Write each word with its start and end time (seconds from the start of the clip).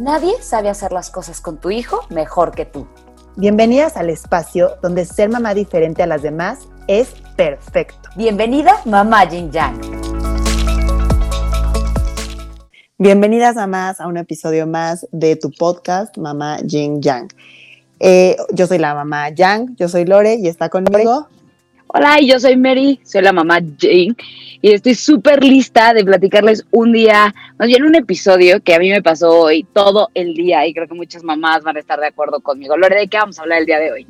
Nadie 0.00 0.42
sabe 0.42 0.68
hacer 0.70 0.90
las 0.90 1.08
cosas 1.08 1.40
con 1.40 1.58
tu 1.58 1.70
hijo 1.70 2.00
mejor 2.10 2.50
que 2.50 2.64
tú. 2.66 2.88
Bienvenidas 3.36 3.96
al 3.96 4.10
espacio 4.10 4.72
donde 4.82 5.04
ser 5.04 5.28
mamá 5.28 5.54
diferente 5.54 6.02
a 6.02 6.08
las 6.08 6.20
demás 6.20 6.66
es 6.88 7.14
perfecto. 7.36 8.08
Bienvenida, 8.16 8.80
mamá 8.86 9.24
Yin 9.24 9.52
Yang. 9.52 9.80
Bienvenidas 12.98 13.54
mamás 13.54 14.00
a 14.00 14.08
un 14.08 14.16
episodio 14.16 14.66
más 14.66 15.06
de 15.12 15.36
tu 15.36 15.52
podcast 15.52 16.18
Mamá 16.18 16.58
Jing 16.66 17.00
Yang. 17.00 17.28
Eh, 18.00 18.36
yo 18.52 18.66
soy 18.66 18.78
la 18.78 18.96
mamá 18.96 19.28
Yang, 19.28 19.76
yo 19.76 19.88
soy 19.88 20.06
Lore 20.06 20.34
y 20.34 20.48
está 20.48 20.70
conmigo. 20.70 21.28
Hola, 21.96 22.18
yo 22.20 22.40
soy 22.40 22.56
Mary, 22.56 22.98
soy 23.04 23.22
la 23.22 23.32
mamá 23.32 23.60
Jane 23.78 24.16
y 24.60 24.72
estoy 24.72 24.96
súper 24.96 25.44
lista 25.44 25.94
de 25.94 26.04
platicarles 26.04 26.66
un 26.72 26.90
día, 26.90 27.32
más 27.56 27.68
bien 27.68 27.84
un 27.84 27.94
episodio 27.94 28.60
que 28.60 28.74
a 28.74 28.80
mí 28.80 28.90
me 28.90 29.00
pasó 29.00 29.42
hoy 29.42 29.62
todo 29.72 30.08
el 30.12 30.34
día 30.34 30.66
y 30.66 30.74
creo 30.74 30.88
que 30.88 30.94
muchas 30.94 31.22
mamás 31.22 31.62
van 31.62 31.76
a 31.76 31.78
estar 31.78 32.00
de 32.00 32.08
acuerdo 32.08 32.40
conmigo. 32.40 32.76
Lore, 32.76 32.98
¿de 32.98 33.06
qué 33.06 33.16
vamos 33.16 33.38
a 33.38 33.42
hablar 33.42 33.60
el 33.60 33.66
día 33.66 33.78
de 33.78 33.92
hoy? 33.92 34.08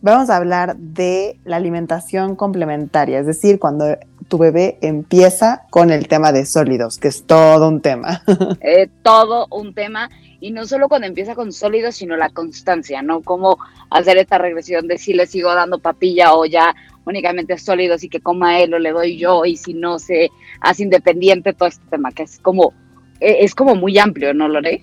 Vamos 0.00 0.28
a 0.28 0.38
hablar 0.38 0.74
de 0.76 1.38
la 1.44 1.54
alimentación 1.54 2.34
complementaria, 2.34 3.20
es 3.20 3.26
decir, 3.26 3.60
cuando 3.60 3.96
tu 4.28 4.38
bebé 4.38 4.78
empieza 4.82 5.62
con 5.70 5.90
el 5.90 6.06
tema 6.06 6.32
de 6.32 6.46
sólidos, 6.46 6.98
que 6.98 7.08
es 7.08 7.24
todo 7.24 7.68
un 7.68 7.80
tema. 7.80 8.22
Eh, 8.60 8.88
todo 9.02 9.46
un 9.50 9.74
tema 9.74 10.10
y 10.40 10.50
no 10.50 10.66
solo 10.66 10.88
cuando 10.88 11.06
empieza 11.06 11.34
con 11.34 11.52
sólidos, 11.52 11.96
sino 11.96 12.16
la 12.16 12.30
constancia, 12.30 13.02
¿no? 13.02 13.22
Cómo 13.22 13.58
hacer 13.90 14.18
esta 14.18 14.38
regresión 14.38 14.86
de 14.86 14.98
si 14.98 15.12
le 15.12 15.26
sigo 15.26 15.54
dando 15.54 15.78
papilla 15.78 16.34
o 16.34 16.44
ya 16.44 16.74
únicamente 17.04 17.56
sólidos 17.58 18.04
y 18.04 18.08
que 18.08 18.20
coma 18.20 18.60
él 18.60 18.74
o 18.74 18.78
le 18.78 18.92
doy 18.92 19.16
yo 19.16 19.44
y 19.44 19.56
si 19.56 19.74
no 19.74 19.98
se 19.98 20.30
hace 20.60 20.82
independiente 20.82 21.52
todo 21.52 21.68
este 21.68 21.84
tema, 21.90 22.12
que 22.12 22.24
es 22.24 22.38
como, 22.38 22.72
eh, 23.20 23.38
es 23.40 23.54
como 23.54 23.74
muy 23.74 23.98
amplio, 23.98 24.34
¿no, 24.34 24.48
Lore? 24.48 24.80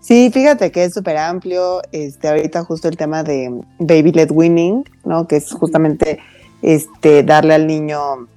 Sí, 0.00 0.30
fíjate 0.32 0.70
que 0.70 0.84
es 0.84 0.94
súper 0.94 1.16
amplio. 1.16 1.82
Este, 1.92 2.28
ahorita 2.28 2.64
justo 2.64 2.88
el 2.88 2.96
tema 2.96 3.22
de 3.22 3.50
baby 3.78 4.12
led 4.12 4.30
weaning, 4.30 4.84
¿no? 5.04 5.26
Que 5.26 5.36
es 5.36 5.52
justamente 5.52 6.20
este, 6.62 7.22
darle 7.24 7.54
al 7.54 7.66
niño 7.66 8.28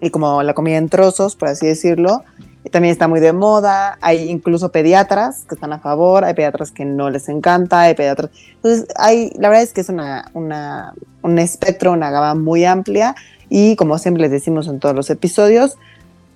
y 0.00 0.10
como 0.10 0.42
la 0.42 0.54
comida 0.54 0.76
en 0.76 0.88
trozos, 0.88 1.36
por 1.36 1.48
así 1.48 1.66
decirlo. 1.66 2.22
También 2.70 2.92
está 2.92 3.08
muy 3.08 3.20
de 3.20 3.32
moda. 3.32 3.96
Hay 4.02 4.28
incluso 4.28 4.70
pediatras 4.70 5.44
que 5.48 5.54
están 5.54 5.72
a 5.72 5.78
favor, 5.78 6.24
hay 6.24 6.34
pediatras 6.34 6.70
que 6.70 6.84
no 6.84 7.08
les 7.08 7.28
encanta, 7.28 7.80
hay 7.82 7.94
pediatras. 7.94 8.30
Entonces, 8.56 8.86
hay, 8.96 9.32
la 9.38 9.48
verdad 9.48 9.62
es 9.62 9.72
que 9.72 9.80
es 9.80 9.88
una, 9.88 10.30
una, 10.34 10.92
un 11.22 11.38
espectro, 11.38 11.92
una 11.92 12.10
gama 12.10 12.34
muy 12.34 12.64
amplia. 12.64 13.14
Y 13.48 13.76
como 13.76 13.96
siempre 13.98 14.22
les 14.22 14.30
decimos 14.30 14.68
en 14.68 14.80
todos 14.80 14.94
los 14.94 15.08
episodios, 15.08 15.78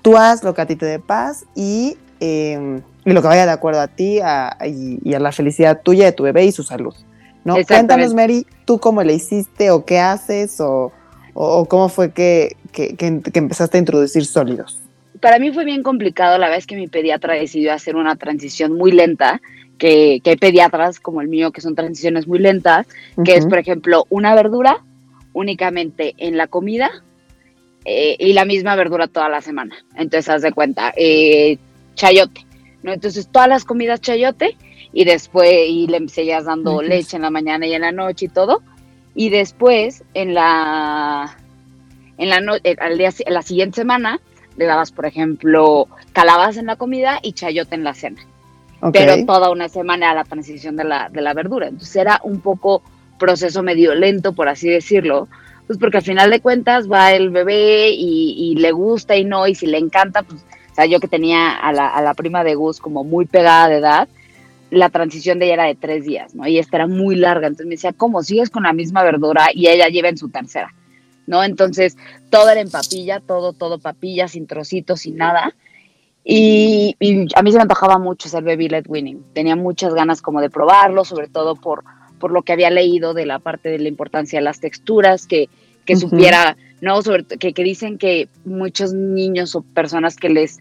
tú 0.01 0.17
haz 0.17 0.43
lo 0.43 0.55
que 0.55 0.63
a 0.63 0.67
ti 0.67 0.77
te 0.77 0.87
dé 0.87 0.99
paz 0.99 1.45
y, 1.55 1.99
eh, 2.21 2.81
y 3.05 3.11
lo 3.13 3.21
que 3.21 3.29
vaya 3.29 3.45
de 3.45 3.53
acuerdo 3.53 3.81
a 3.81 3.89
ti 3.89 4.21
a- 4.21 4.57
y, 4.67 4.99
y 5.05 5.15
a 5.15 5.21
la 5.21 5.33
felicidad 5.33 5.83
tuya, 5.83 6.07
de 6.07 6.13
tu 6.13 6.23
bebé 6.23 6.45
y 6.47 6.53
su 6.53 6.63
salud. 6.63 6.95
¿no? 7.45 7.57
Cuéntanos, 7.67 8.15
Mary, 8.15 8.47
tú 8.65 8.79
cómo 8.79 9.03
le 9.03 9.13
hiciste 9.15 9.71
o 9.71 9.85
qué 9.85 9.99
haces 9.99 10.61
o, 10.61 10.93
o- 11.35 11.65
cómo 11.67 11.89
fue 11.89 12.13
que, 12.13 12.57
que- 12.73 12.95
que- 12.97 13.21
que 13.23 13.39
empezaste 13.39 13.77
a 13.79 13.81
introducir 13.81 14.25
sólidos. 14.27 14.79
para 15.21 15.39
mí 15.39 15.53
fue 15.53 15.65
bien 15.65 15.83
complicado 15.85 16.37
la 16.39 16.49
vez 16.49 16.67
que 16.67 16.75
mi 16.75 16.89
pediatra 16.89 17.35
decidió 17.35 17.73
hacer 17.73 17.95
una 17.95 18.17
transición 18.17 18.73
muy 18.73 18.91
lenta, 18.91 19.41
que, 19.79 20.21
que 20.23 20.31
hay 20.31 20.37
pediatras 20.37 20.99
como 20.99 21.21
el 21.21 21.29
mío 21.29 21.53
que 21.53 21.61
son 21.61 21.75
transiciones 21.77 22.27
muy 22.27 22.41
lentas, 22.41 22.87
que 23.25 23.35
es, 23.37 23.47
por 23.47 23.59
ejemplo, 23.59 24.05
una 24.11 24.35
verdura 24.35 24.79
únicamente 25.33 26.15
en 26.19 26.37
la 26.37 26.47
comida 26.49 26.91
eh, 27.85 28.17
y 28.19 28.33
la 28.33 28.45
misma 28.45 28.75
verdura 28.77 29.07
toda 29.09 29.29
la 29.29 29.41
semana. 29.41 29.77
Entonces, 29.97 30.29
haz 30.29 30.43
de 30.43 30.53
cuenta, 30.53 30.93
eh, 30.97 31.59
chayote, 31.95 32.45
¿no? 32.83 32.93
Entonces, 32.93 33.29
todas 33.31 33.49
las 33.49 33.65
comidas 33.65 34.01
chayote 34.01 34.57
y 34.93 35.05
después, 35.05 35.53
y 35.69 35.87
le 35.87 36.09
seguías 36.09 36.45
dando 36.45 36.81
leche 36.83 37.17
en 37.17 37.23
la 37.23 37.31
mañana 37.31 37.67
y 37.67 37.75
en 37.75 37.83
la 37.83 37.93
noche 37.93 38.27
y 38.27 38.29
todo. 38.29 38.61
Y 39.15 39.31
después, 39.31 40.05
en 40.15 40.35
la, 40.35 41.37
en 42.19 42.29
la, 42.31 42.41
no- 42.41 42.57
eh, 42.65 42.77
al 42.81 42.99
día, 42.99 43.11
la 43.29 43.43
siguiente 43.43 43.77
semana, 43.77 44.21
le 44.57 44.65
dabas, 44.67 44.93
por 44.93 45.07
ejemplo, 45.07 45.89
calabaza 46.13 46.61
en 46.61 46.67
la 46.67 46.77
comida 46.77 47.19
y 47.23 47.33
chayote 47.33 47.75
en 47.75 47.85
la 47.85 47.95
cena 47.95 48.23
pero 48.93 49.13
toda 49.27 49.51
una 49.51 49.69
semana 49.69 50.11
a 50.11 50.15
la 50.15 50.25
transición 50.25 50.77
de 50.77 50.85
la, 50.85 51.09
de 51.09 51.21
la 51.23 51.35
verdura. 51.35 51.69
Entonces 51.69 51.95
era 51.95 52.21
un 52.25 52.41
poco 52.41 52.83
proceso 53.19 53.63
medio 53.63 53.95
lento, 53.95 54.33
por 54.33 54.49
así 54.49 54.69
decirlo, 54.69 55.29
pues 55.69 55.79
porque 55.79 55.99
al 55.99 56.03
final 56.03 56.31
de 56.31 56.41
cuentas 56.41 56.91
va 56.91 57.13
el 57.13 57.31
bebé 57.31 57.91
y, 57.91 58.35
y 58.37 58.57
le 58.57 58.73
gusta 58.73 59.17
y 59.17 59.25
no, 59.25 59.47
y 59.47 59.55
si 59.55 59.67
le 59.67 59.79
encanta, 59.79 60.23
pues, 60.25 60.43
o 60.73 60.75
sea, 60.75 60.87
yo 60.87 60.99
que 60.99 61.07
tenía 61.07 61.53
a 61.53 61.73
la, 61.73 61.87
a 61.87 62.03
la 62.03 62.15
prima 62.15 62.43
de 62.43 62.57
Gus 62.57 62.81
como 62.81 63.05
muy 63.05 63.25
pegada 63.25 63.69
de 63.69 63.77
edad, 63.77 64.09
la 64.73 64.89
transición 64.89 65.39
de 65.39 65.45
ella 65.45 65.55
era 65.55 65.65
de 65.65 65.75
tres 65.75 66.05
días, 66.07 66.35
¿no? 66.35 66.47
Y 66.49 66.59
esta 66.59 66.79
era 66.79 66.87
muy 66.87 67.15
larga, 67.15 67.47
entonces 67.47 67.67
me 67.67 67.75
decía, 67.75 67.93
¿cómo 67.93 68.23
sigues 68.23 68.49
con 68.49 68.63
la 68.63 68.73
misma 68.73 69.03
verdura? 69.03 69.49
Y 69.53 69.69
ella 69.69 69.89
lleva 69.89 70.09
en 70.09 70.17
su 70.17 70.31
tercera, 70.31 70.75
¿no? 71.27 71.45
Entonces, 71.45 71.99
todo 72.31 72.49
era 72.49 72.63
en 72.63 72.71
papilla, 72.71 73.21
todo, 73.21 73.53
todo 73.53 73.79
papilla, 73.79 74.29
sin 74.29 74.47
trocitos, 74.47 75.01
sin 75.01 75.17
nada. 75.17 75.55
Y, 76.25 76.97
y 77.01 77.27
a 77.35 77.43
mí 77.43 77.51
se 77.51 77.59
me 77.59 77.63
antojaba 77.63 77.99
mucho 77.99 78.31
ser 78.31 78.45
baby 78.45 78.71
led 78.71 78.87
winning. 78.89 79.23
Tenía 79.35 79.57
muchas 79.57 79.93
ganas 79.93 80.23
como 80.23 80.41
de 80.41 80.49
probarlo, 80.49 81.05
sobre 81.05 81.29
todo 81.29 81.55
por, 81.55 81.85
por 82.19 82.33
lo 82.33 82.41
que 82.41 82.55
había 82.55 82.71
leído 82.71 83.13
de 83.13 83.27
la 83.27 83.41
parte 83.41 83.69
de 83.69 83.79
la 83.79 83.89
importancia 83.89 84.39
de 84.39 84.45
las 84.45 84.61
texturas, 84.61 85.27
que, 85.27 85.51
que 85.85 85.97
supiera, 85.97 86.57
¿no? 86.81 87.03
Sobre, 87.03 87.25
que, 87.25 87.53
que 87.53 87.63
dicen 87.63 87.99
que 87.99 88.31
muchos 88.47 88.95
niños 88.95 89.55
o 89.55 89.61
personas 89.61 90.17
que 90.17 90.31
les, 90.31 90.61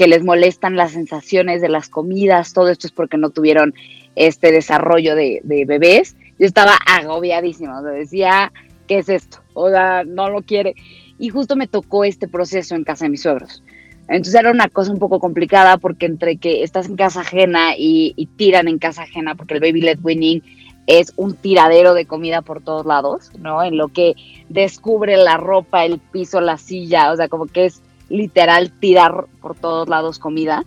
que 0.00 0.08
les 0.08 0.24
molestan 0.24 0.76
las 0.76 0.92
sensaciones 0.92 1.60
de 1.60 1.68
las 1.68 1.90
comidas, 1.90 2.54
todo 2.54 2.70
esto 2.70 2.86
es 2.86 2.90
porque 2.90 3.18
no 3.18 3.28
tuvieron 3.28 3.74
este 4.16 4.50
desarrollo 4.50 5.14
de, 5.14 5.42
bebés. 5.44 6.16
Yo 6.38 6.46
estaba 6.46 6.78
agobiadísima, 6.86 7.78
o 7.78 7.82
decía, 7.82 8.50
¿qué 8.88 9.00
es 9.00 9.10
esto? 9.10 9.42
O 9.52 9.68
sea, 9.68 10.04
no 10.04 10.30
lo 10.30 10.40
quiere. 10.40 10.74
Y 11.18 11.28
justo 11.28 11.54
me 11.54 11.66
tocó 11.66 12.04
este 12.04 12.28
proceso 12.28 12.74
en 12.74 12.84
casa 12.84 13.04
de 13.04 13.10
mis 13.10 13.20
suegros. 13.20 13.62
Entonces 14.08 14.36
era 14.36 14.50
una 14.50 14.70
cosa 14.70 14.90
un 14.90 14.98
poco 14.98 15.20
complicada 15.20 15.76
porque 15.76 16.06
entre 16.06 16.38
que 16.38 16.62
estás 16.62 16.88
en 16.88 16.96
casa 16.96 17.20
ajena 17.20 17.76
y, 17.76 18.14
y 18.16 18.24
tiran 18.24 18.68
en 18.68 18.78
casa 18.78 19.02
ajena, 19.02 19.34
porque 19.34 19.52
el 19.52 19.60
baby 19.60 19.82
led 19.82 19.98
winning 20.02 20.42
es 20.86 21.12
un 21.16 21.34
tiradero 21.34 21.92
de 21.92 22.06
comida 22.06 22.40
por 22.40 22.62
todos 22.62 22.86
lados, 22.86 23.32
¿no? 23.38 23.62
En 23.62 23.76
lo 23.76 23.88
que 23.88 24.14
descubre 24.48 25.18
la 25.18 25.36
ropa, 25.36 25.84
el 25.84 25.98
piso, 25.98 26.40
la 26.40 26.56
silla, 26.56 27.12
o 27.12 27.16
sea, 27.16 27.28
como 27.28 27.44
que 27.44 27.66
es 27.66 27.82
literal 28.10 28.70
tirar 28.70 29.26
por 29.40 29.56
todos 29.56 29.88
lados 29.88 30.18
comida. 30.18 30.64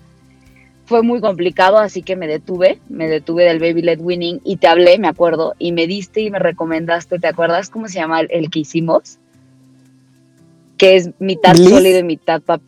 Fue 0.86 1.04
muy 1.04 1.22
complicado, 1.22 1.78
así 1.78 2.02
que 2.02 2.16
me 2.16 2.28
detuve, 2.28 2.80
me 2.90 3.08
detuve 3.08 3.46
del 3.46 3.60
baby 3.60 3.84
led 3.84 4.00
winning 4.02 4.42
y 4.44 4.58
te 4.58 4.68
hablé, 4.68 4.98
me 4.98 5.08
acuerdo, 5.08 5.54
y 5.60 5.72
me 5.72 5.88
diste 5.88 6.22
y 6.22 6.32
me 6.32 6.40
recomendaste, 6.40 7.20
¿te 7.20 7.28
acuerdas 7.28 7.70
cómo 7.70 7.88
se 7.88 8.00
llama 8.00 8.20
el, 8.22 8.28
el 8.32 8.50
que 8.50 8.60
hicimos? 8.60 9.20
Que 10.78 10.96
es 10.96 11.12
mitad 11.20 11.54
Bliss. 11.54 11.70
sólido 11.70 12.00
y 12.00 12.04
mitad 12.04 12.42
pap 12.42 12.62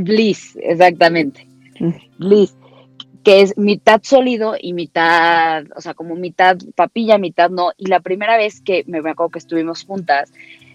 Bliss, 0.00 0.58
exactamente. 0.60 1.46
Mm. 1.78 1.92
Bliss, 2.18 2.54
que 3.24 3.42
es 3.42 3.56
mitad 3.56 4.00
sólido 4.02 4.54
y 4.60 4.72
mitad, 4.72 5.64
o 5.76 5.80
sea, 5.80 5.94
como 5.94 6.14
mitad 6.16 6.56
papilla, 6.74 7.18
mitad 7.18 7.50
no. 7.50 7.72
Y 7.76 7.86
la 7.86 8.00
primera 8.00 8.36
vez 8.36 8.60
que 8.60 8.84
me 8.86 9.02
me 9.02 9.10
acuerdo 9.10 9.30
que 9.30 9.38
estuvimos 9.38 9.84
juntas, 9.84 10.32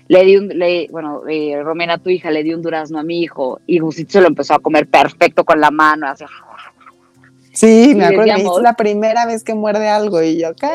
le 0.08 0.26
di 0.26 0.38
un, 0.38 0.48
le, 0.50 0.88
bueno, 0.92 1.22
eh, 1.28 1.62
Romena, 1.64 1.98
tu 1.98 2.10
hija, 2.10 2.30
le 2.32 2.44
di 2.44 2.54
un 2.54 2.62
durazno 2.62 3.00
a 3.00 3.04
mi 3.04 3.22
hijo 3.22 3.62
y 3.66 3.80
Gusito 3.80 4.12
se 4.14 4.22
lo 4.22 4.28
empezó 4.28 4.54
a 4.54 4.60
comer 4.60 4.88
perfecto 4.88 5.44
con 5.44 5.60
la 5.60 5.72
mano, 5.72 6.08
así. 6.08 6.26
Sí, 7.54 7.92
y 7.92 7.96
me 7.96 8.06
acuerdo, 8.06 8.24
decíamos- 8.34 8.58
es 8.58 8.64
la 8.64 8.74
primera 8.74 9.26
vez 9.26 9.44
que 9.44 9.54
muerde 9.54 9.88
algo 9.88 10.22
y 10.24 10.40
yo, 10.42 10.54
¿qué? 10.56 10.70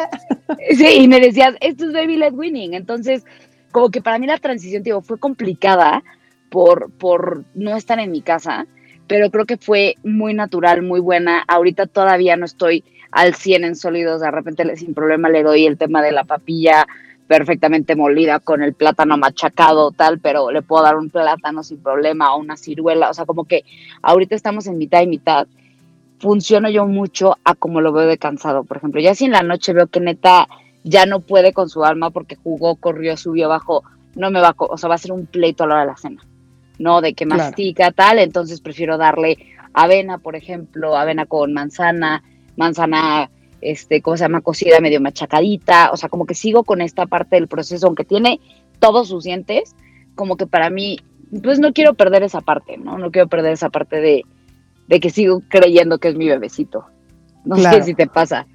Sí, 0.76 1.02
y 1.02 1.08
me 1.08 1.20
decías, 1.20 1.54
esto 1.60 1.86
es 1.86 1.92
baby 1.92 2.16
led 2.16 2.32
winning. 2.32 2.72
Entonces, 2.75 3.25
como 3.72 3.90
que 3.90 4.00
para 4.00 4.19
mí 4.19 4.26
la 4.26 4.38
transición, 4.38 4.82
digo, 4.82 5.02
fue 5.02 5.19
complicada 5.19 6.02
por, 6.50 6.90
por 6.92 7.44
no 7.54 7.76
estar 7.76 7.98
en 7.98 8.10
mi 8.10 8.22
casa, 8.22 8.66
pero 9.06 9.30
creo 9.30 9.44
que 9.44 9.56
fue 9.56 9.96
muy 10.04 10.34
natural, 10.34 10.82
muy 10.82 11.00
buena. 11.00 11.44
Ahorita 11.48 11.86
todavía 11.86 12.36
no 12.36 12.44
estoy 12.46 12.84
al 13.10 13.34
100 13.34 13.64
en 13.64 13.76
sólidos, 13.76 14.20
de 14.20 14.30
repente 14.30 14.76
sin 14.76 14.94
problema 14.94 15.28
le 15.28 15.42
doy 15.42 15.66
el 15.66 15.78
tema 15.78 16.00
de 16.02 16.12
la 16.12 16.25
papilla 16.25 16.86
perfectamente 17.28 17.94
molida 17.94 18.40
con 18.40 18.62
el 18.62 18.72
plátano 18.72 19.19
machacado 19.19 19.92
tal, 19.92 20.19
pero 20.19 20.50
le 20.50 20.62
puedo 20.62 20.82
dar 20.82 20.96
un 20.96 21.10
plátano 21.10 21.62
sin 21.62 21.78
problema 21.78 22.34
o 22.34 22.40
una 22.40 22.56
ciruela, 22.56 23.10
o 23.10 23.14
sea, 23.14 23.26
como 23.26 23.44
que 23.44 23.64
ahorita 24.02 24.34
estamos 24.34 24.66
en 24.66 24.78
mitad 24.78 25.02
y 25.02 25.06
mitad 25.06 25.46
funciono 26.19 26.69
yo 26.70 26.86
mucho 26.86 27.36
a 27.44 27.54
como 27.54 27.80
lo 27.80 27.92
veo 27.92 28.06
de 28.06 28.19
cansado. 28.19 28.64
Por 28.64 28.78
ejemplo, 28.78 29.00
ya 29.00 29.14
si 29.14 29.26
en 29.26 29.32
la 29.32 29.42
noche 29.42 29.72
veo 29.72 29.86
que 29.86 30.00
neta 30.00 30.48
ya 30.82 31.06
no 31.06 31.20
puede 31.20 31.52
con 31.52 31.69
su 31.69 31.84
alma 31.84 32.10
porque 32.10 32.34
jugó, 32.34 32.76
corrió, 32.76 33.16
subió, 33.16 33.48
bajó, 33.48 33.84
no 34.14 34.30
me 34.30 34.40
va 34.40 34.48
a, 34.48 34.54
o 34.56 34.78
sea, 34.78 34.88
va 34.88 34.94
a 34.94 34.98
ser 34.98 35.12
un 35.12 35.26
pleito 35.26 35.64
a 35.64 35.66
la 35.66 35.75
hora 35.75 35.82
de 35.82 35.90
la 35.90 35.96
cena, 35.96 36.22
¿no? 36.78 37.02
De 37.02 37.12
que 37.12 37.26
mastica, 37.26 37.92
tal, 37.92 38.19
entonces 38.19 38.60
prefiero 38.60 38.96
darle 38.96 39.36
avena, 39.75 40.19
por 40.19 40.34
ejemplo, 40.34 40.96
avena 40.96 41.26
con 41.26 41.52
manzana, 41.52 42.22
manzana, 42.56 43.30
este, 43.60 44.02
¿cómo 44.02 44.16
se 44.16 44.25
llama? 44.25 44.40
Cocida 44.40 44.81
medio 44.81 45.00
machacadita, 45.00 45.90
o 45.93 45.96
sea, 45.96 46.08
como 46.08 46.26
que 46.26 46.34
sigo 46.34 46.64
con 46.64 46.81
esta 46.81 47.06
parte 47.06 47.37
del 47.37 47.49
proceso, 47.49 47.87
aunque 47.87 48.05
tiene 48.05 48.40
todos 48.78 49.08
sus 49.08 49.25
dientes, 49.25 49.75
como 50.14 50.37
que 50.37 50.46
para 50.46 50.70
mí, 50.70 50.99
pues 51.43 51.58
no 51.58 51.72
quiero 51.72 51.94
perder 51.94 52.22
esa 52.22 52.40
parte, 52.40 52.76
¿no? 52.76 52.99
No 52.99 53.10
quiero 53.10 53.28
perder 53.28 53.52
esa 53.52 53.70
parte 53.70 54.00
de, 54.00 54.25
de 54.88 55.00
que 55.00 55.10
sigo 55.10 55.43
creyendo 55.49 55.99
que 55.99 56.08
es 56.08 56.16
mi 56.16 56.28
bebecito. 56.28 56.87
No 57.44 57.56
sé 57.56 57.82
si 57.82 57.94
te 57.94 58.06
pasa. 58.06 58.46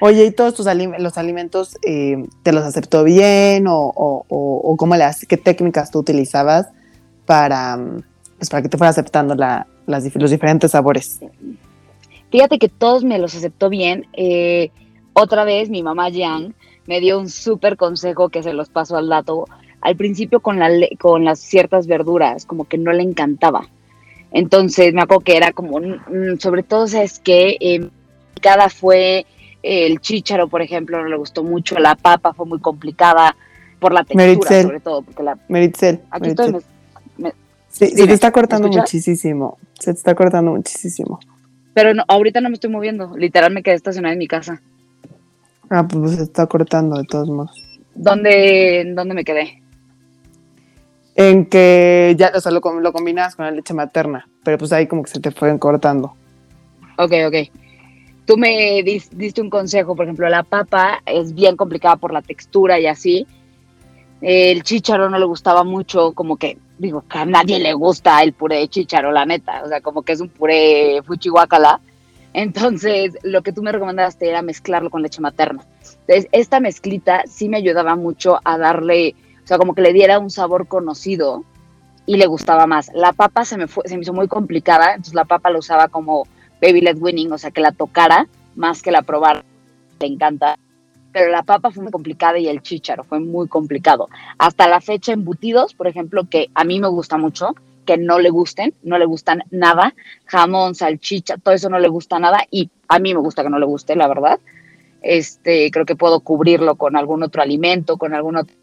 Oye, 0.00 0.24
¿y 0.24 0.30
todos 0.30 0.54
tus 0.54 0.66
los 0.98 1.18
alimentos 1.18 1.76
eh, 1.82 2.24
te 2.42 2.52
los 2.52 2.64
aceptó 2.64 3.04
bien 3.04 3.66
o, 3.68 3.92
o, 3.96 4.76
cómo 4.76 4.96
le 4.96 5.04
qué 5.28 5.36
técnicas 5.36 5.90
tú 5.90 6.00
utilizabas 6.00 6.68
para, 7.24 7.78
pues, 8.36 8.50
para 8.50 8.62
que 8.62 8.68
te 8.68 8.76
fuera 8.76 8.90
aceptando 8.90 9.34
la, 9.34 9.66
las, 9.86 10.14
los 10.16 10.30
diferentes 10.30 10.72
sabores? 10.72 11.20
Fíjate 12.36 12.58
que 12.58 12.68
todos 12.68 13.02
me 13.02 13.18
los 13.18 13.34
aceptó 13.34 13.70
bien. 13.70 14.08
Eh, 14.12 14.70
otra 15.14 15.44
vez 15.44 15.70
mi 15.70 15.82
mamá 15.82 16.10
Yang 16.10 16.52
me 16.86 17.00
dio 17.00 17.18
un 17.18 17.30
súper 17.30 17.78
consejo 17.78 18.28
que 18.28 18.42
se 18.42 18.52
los 18.52 18.68
paso 18.68 18.98
al 18.98 19.08
dato. 19.08 19.46
Al 19.80 19.96
principio 19.96 20.40
con, 20.40 20.58
la, 20.58 20.68
con 20.98 21.24
las 21.24 21.38
ciertas 21.38 21.86
verduras, 21.86 22.44
como 22.44 22.66
que 22.66 22.76
no 22.76 22.92
le 22.92 23.04
encantaba. 23.04 23.70
Entonces 24.32 24.92
me 24.92 25.00
acuerdo 25.00 25.24
que 25.24 25.38
era 25.38 25.52
como, 25.52 25.80
mm, 25.80 26.38
sobre 26.38 26.62
todo, 26.62 26.84
es 26.84 27.20
que 27.20 27.56
eh, 27.58 27.88
cada 28.42 28.68
fue 28.68 29.24
el 29.62 29.98
chícharo, 30.02 30.46
por 30.46 30.60
ejemplo, 30.60 31.00
no 31.00 31.08
le 31.08 31.16
gustó 31.16 31.42
mucho, 31.42 31.78
la 31.78 31.94
papa 31.94 32.34
fue 32.34 32.44
muy 32.44 32.60
complicada 32.60 33.34
por 33.80 33.94
la 33.94 34.04
textura, 34.04 34.62
sobre 34.62 34.80
todo. 34.80 35.00
Porque 35.00 35.22
la, 35.22 35.38
Meritzel. 35.48 36.02
Aquí 36.10 36.28
estoy. 36.28 36.56
sí, 37.70 37.86
se 37.86 38.06
te 38.06 38.12
está 38.12 38.30
cortando 38.30 38.68
muchísimo. 38.68 39.56
Se 39.80 39.94
te 39.94 39.96
está 39.96 40.14
cortando 40.14 40.50
muchísimo. 40.50 41.18
Pero 41.76 41.92
no, 41.92 42.04
ahorita 42.08 42.40
no 42.40 42.48
me 42.48 42.54
estoy 42.54 42.70
moviendo. 42.70 43.14
Literal 43.18 43.52
me 43.52 43.62
quedé 43.62 43.74
estacionada 43.74 44.14
en 44.14 44.18
mi 44.18 44.26
casa. 44.26 44.62
Ah, 45.68 45.86
pues 45.86 46.12
se 46.12 46.22
está 46.22 46.46
cortando 46.46 46.96
de 46.96 47.04
todos 47.04 47.28
modos. 47.28 47.50
¿Dónde, 47.94 48.94
dónde 48.96 49.14
me 49.14 49.24
quedé? 49.24 49.62
En 51.16 51.44
que 51.44 52.14
ya, 52.16 52.32
o 52.34 52.40
sea, 52.40 52.50
lo, 52.50 52.60
lo 52.80 52.92
combinas 52.94 53.36
con 53.36 53.44
la 53.44 53.50
leche 53.50 53.74
materna, 53.74 54.26
pero 54.42 54.56
pues 54.56 54.72
ahí 54.72 54.86
como 54.86 55.02
que 55.02 55.10
se 55.10 55.20
te 55.20 55.30
fueron 55.30 55.58
cortando. 55.58 56.14
Ok, 56.96 57.12
ok. 57.26 57.34
Tú 58.24 58.38
me 58.38 58.82
diste 58.82 59.42
un 59.42 59.50
consejo, 59.50 59.94
por 59.94 60.06
ejemplo, 60.06 60.26
la 60.30 60.44
papa 60.44 61.02
es 61.04 61.34
bien 61.34 61.56
complicada 61.56 61.96
por 61.96 62.10
la 62.10 62.22
textura 62.22 62.80
y 62.80 62.86
así. 62.86 63.26
El 64.22 64.62
chícharo 64.62 65.10
no 65.10 65.18
le 65.18 65.26
gustaba 65.26 65.62
mucho, 65.62 66.12
como 66.12 66.38
que, 66.38 66.56
digo, 66.78 67.04
que 67.08 67.18
a 67.18 67.24
nadie 67.24 67.58
le 67.58 67.72
gusta 67.74 68.22
el 68.22 68.32
puré 68.32 68.58
de 68.58 68.68
chícharo, 68.68 69.12
la 69.12 69.24
neta. 69.24 69.62
O 69.64 69.68
sea, 69.68 69.80
como 69.80 70.02
que 70.02 70.12
es 70.12 70.20
un 70.20 70.28
puré 70.28 71.02
fuchihuacala. 71.04 71.80
Entonces, 72.32 73.16
lo 73.22 73.42
que 73.42 73.52
tú 73.52 73.62
me 73.62 73.72
recomendaste 73.72 74.28
era 74.28 74.42
mezclarlo 74.42 74.90
con 74.90 75.02
leche 75.02 75.20
materna. 75.20 75.64
Entonces, 75.80 76.28
esta 76.32 76.60
mezclita 76.60 77.22
sí 77.26 77.48
me 77.48 77.56
ayudaba 77.56 77.96
mucho 77.96 78.38
a 78.44 78.58
darle, 78.58 79.14
o 79.42 79.46
sea, 79.46 79.58
como 79.58 79.74
que 79.74 79.82
le 79.82 79.92
diera 79.92 80.18
un 80.18 80.30
sabor 80.30 80.68
conocido 80.68 81.44
y 82.04 82.16
le 82.16 82.26
gustaba 82.26 82.66
más. 82.66 82.90
La 82.94 83.12
papa 83.12 83.44
se 83.44 83.56
me, 83.56 83.68
fue, 83.68 83.88
se 83.88 83.96
me 83.96 84.02
hizo 84.02 84.12
muy 84.12 84.28
complicada, 84.28 84.90
entonces 84.90 85.14
la 85.14 85.24
papa 85.24 85.50
la 85.50 85.58
usaba 85.58 85.88
como 85.88 86.26
Baby 86.60 86.82
Led 86.82 86.98
Winning, 86.98 87.32
o 87.32 87.38
sea, 87.38 87.50
que 87.50 87.60
la 87.60 87.72
tocara 87.72 88.28
más 88.54 88.82
que 88.82 88.90
la 88.90 89.02
probara. 89.02 89.42
Le 89.98 90.06
encanta. 90.06 90.58
Pero 91.16 91.30
la 91.30 91.44
papa 91.44 91.70
fue 91.70 91.82
muy 91.82 91.90
complicada 91.90 92.38
y 92.38 92.46
el 92.46 92.60
chícharo 92.60 93.02
fue 93.02 93.20
muy 93.20 93.48
complicado. 93.48 94.10
Hasta 94.36 94.68
la 94.68 94.82
fecha, 94.82 95.14
embutidos, 95.14 95.72
por 95.72 95.86
ejemplo, 95.86 96.28
que 96.28 96.50
a 96.54 96.62
mí 96.62 96.78
me 96.78 96.88
gusta 96.88 97.16
mucho, 97.16 97.54
que 97.86 97.96
no 97.96 98.18
le 98.18 98.28
gusten, 98.28 98.74
no 98.82 98.98
le 98.98 99.06
gustan 99.06 99.42
nada. 99.50 99.94
Jamón, 100.26 100.74
salchicha, 100.74 101.38
todo 101.38 101.54
eso 101.54 101.70
no 101.70 101.78
le 101.78 101.88
gusta 101.88 102.18
nada 102.18 102.40
y 102.50 102.68
a 102.86 102.98
mí 102.98 103.14
me 103.14 103.20
gusta 103.20 103.42
que 103.42 103.48
no 103.48 103.58
le 103.58 103.64
guste, 103.64 103.96
la 103.96 104.08
verdad. 104.08 104.40
Este, 105.00 105.70
creo 105.70 105.86
que 105.86 105.96
puedo 105.96 106.20
cubrirlo 106.20 106.74
con 106.74 106.96
algún 106.96 107.22
otro 107.22 107.40
alimento, 107.40 107.96
con 107.96 108.12
algún 108.12 108.36
otro. 108.36 108.54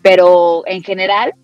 Pero 0.00 0.62
en 0.64 0.84
general, 0.84 1.34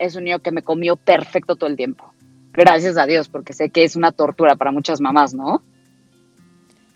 es 0.00 0.16
un 0.16 0.24
niño 0.24 0.40
que 0.40 0.50
me 0.50 0.62
comió 0.62 0.96
perfecto 0.96 1.54
todo 1.54 1.70
el 1.70 1.76
tiempo. 1.76 2.12
Gracias 2.52 2.98
a 2.98 3.06
Dios, 3.06 3.28
porque 3.28 3.52
sé 3.52 3.70
que 3.70 3.84
es 3.84 3.94
una 3.94 4.10
tortura 4.10 4.56
para 4.56 4.72
muchas 4.72 5.00
mamás, 5.00 5.34
¿no? 5.34 5.62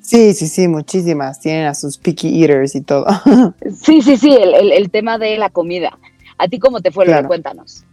Sí, 0.00 0.34
sí, 0.34 0.48
sí, 0.48 0.68
muchísimas. 0.68 1.40
Tienen 1.40 1.66
a 1.66 1.74
sus 1.74 1.98
picky 1.98 2.42
eaters 2.42 2.74
y 2.74 2.80
todo. 2.80 3.06
sí, 3.82 4.02
sí, 4.02 4.16
sí, 4.16 4.36
el, 4.36 4.90
tema 4.90 5.18
de 5.18 5.36
la 5.36 5.50
comida. 5.50 5.98
¿A 6.38 6.48
ti 6.48 6.58
cómo 6.58 6.80
te 6.80 6.90
fue? 6.90 7.04
Claro. 7.04 7.28
Cuéntanos. 7.28 7.84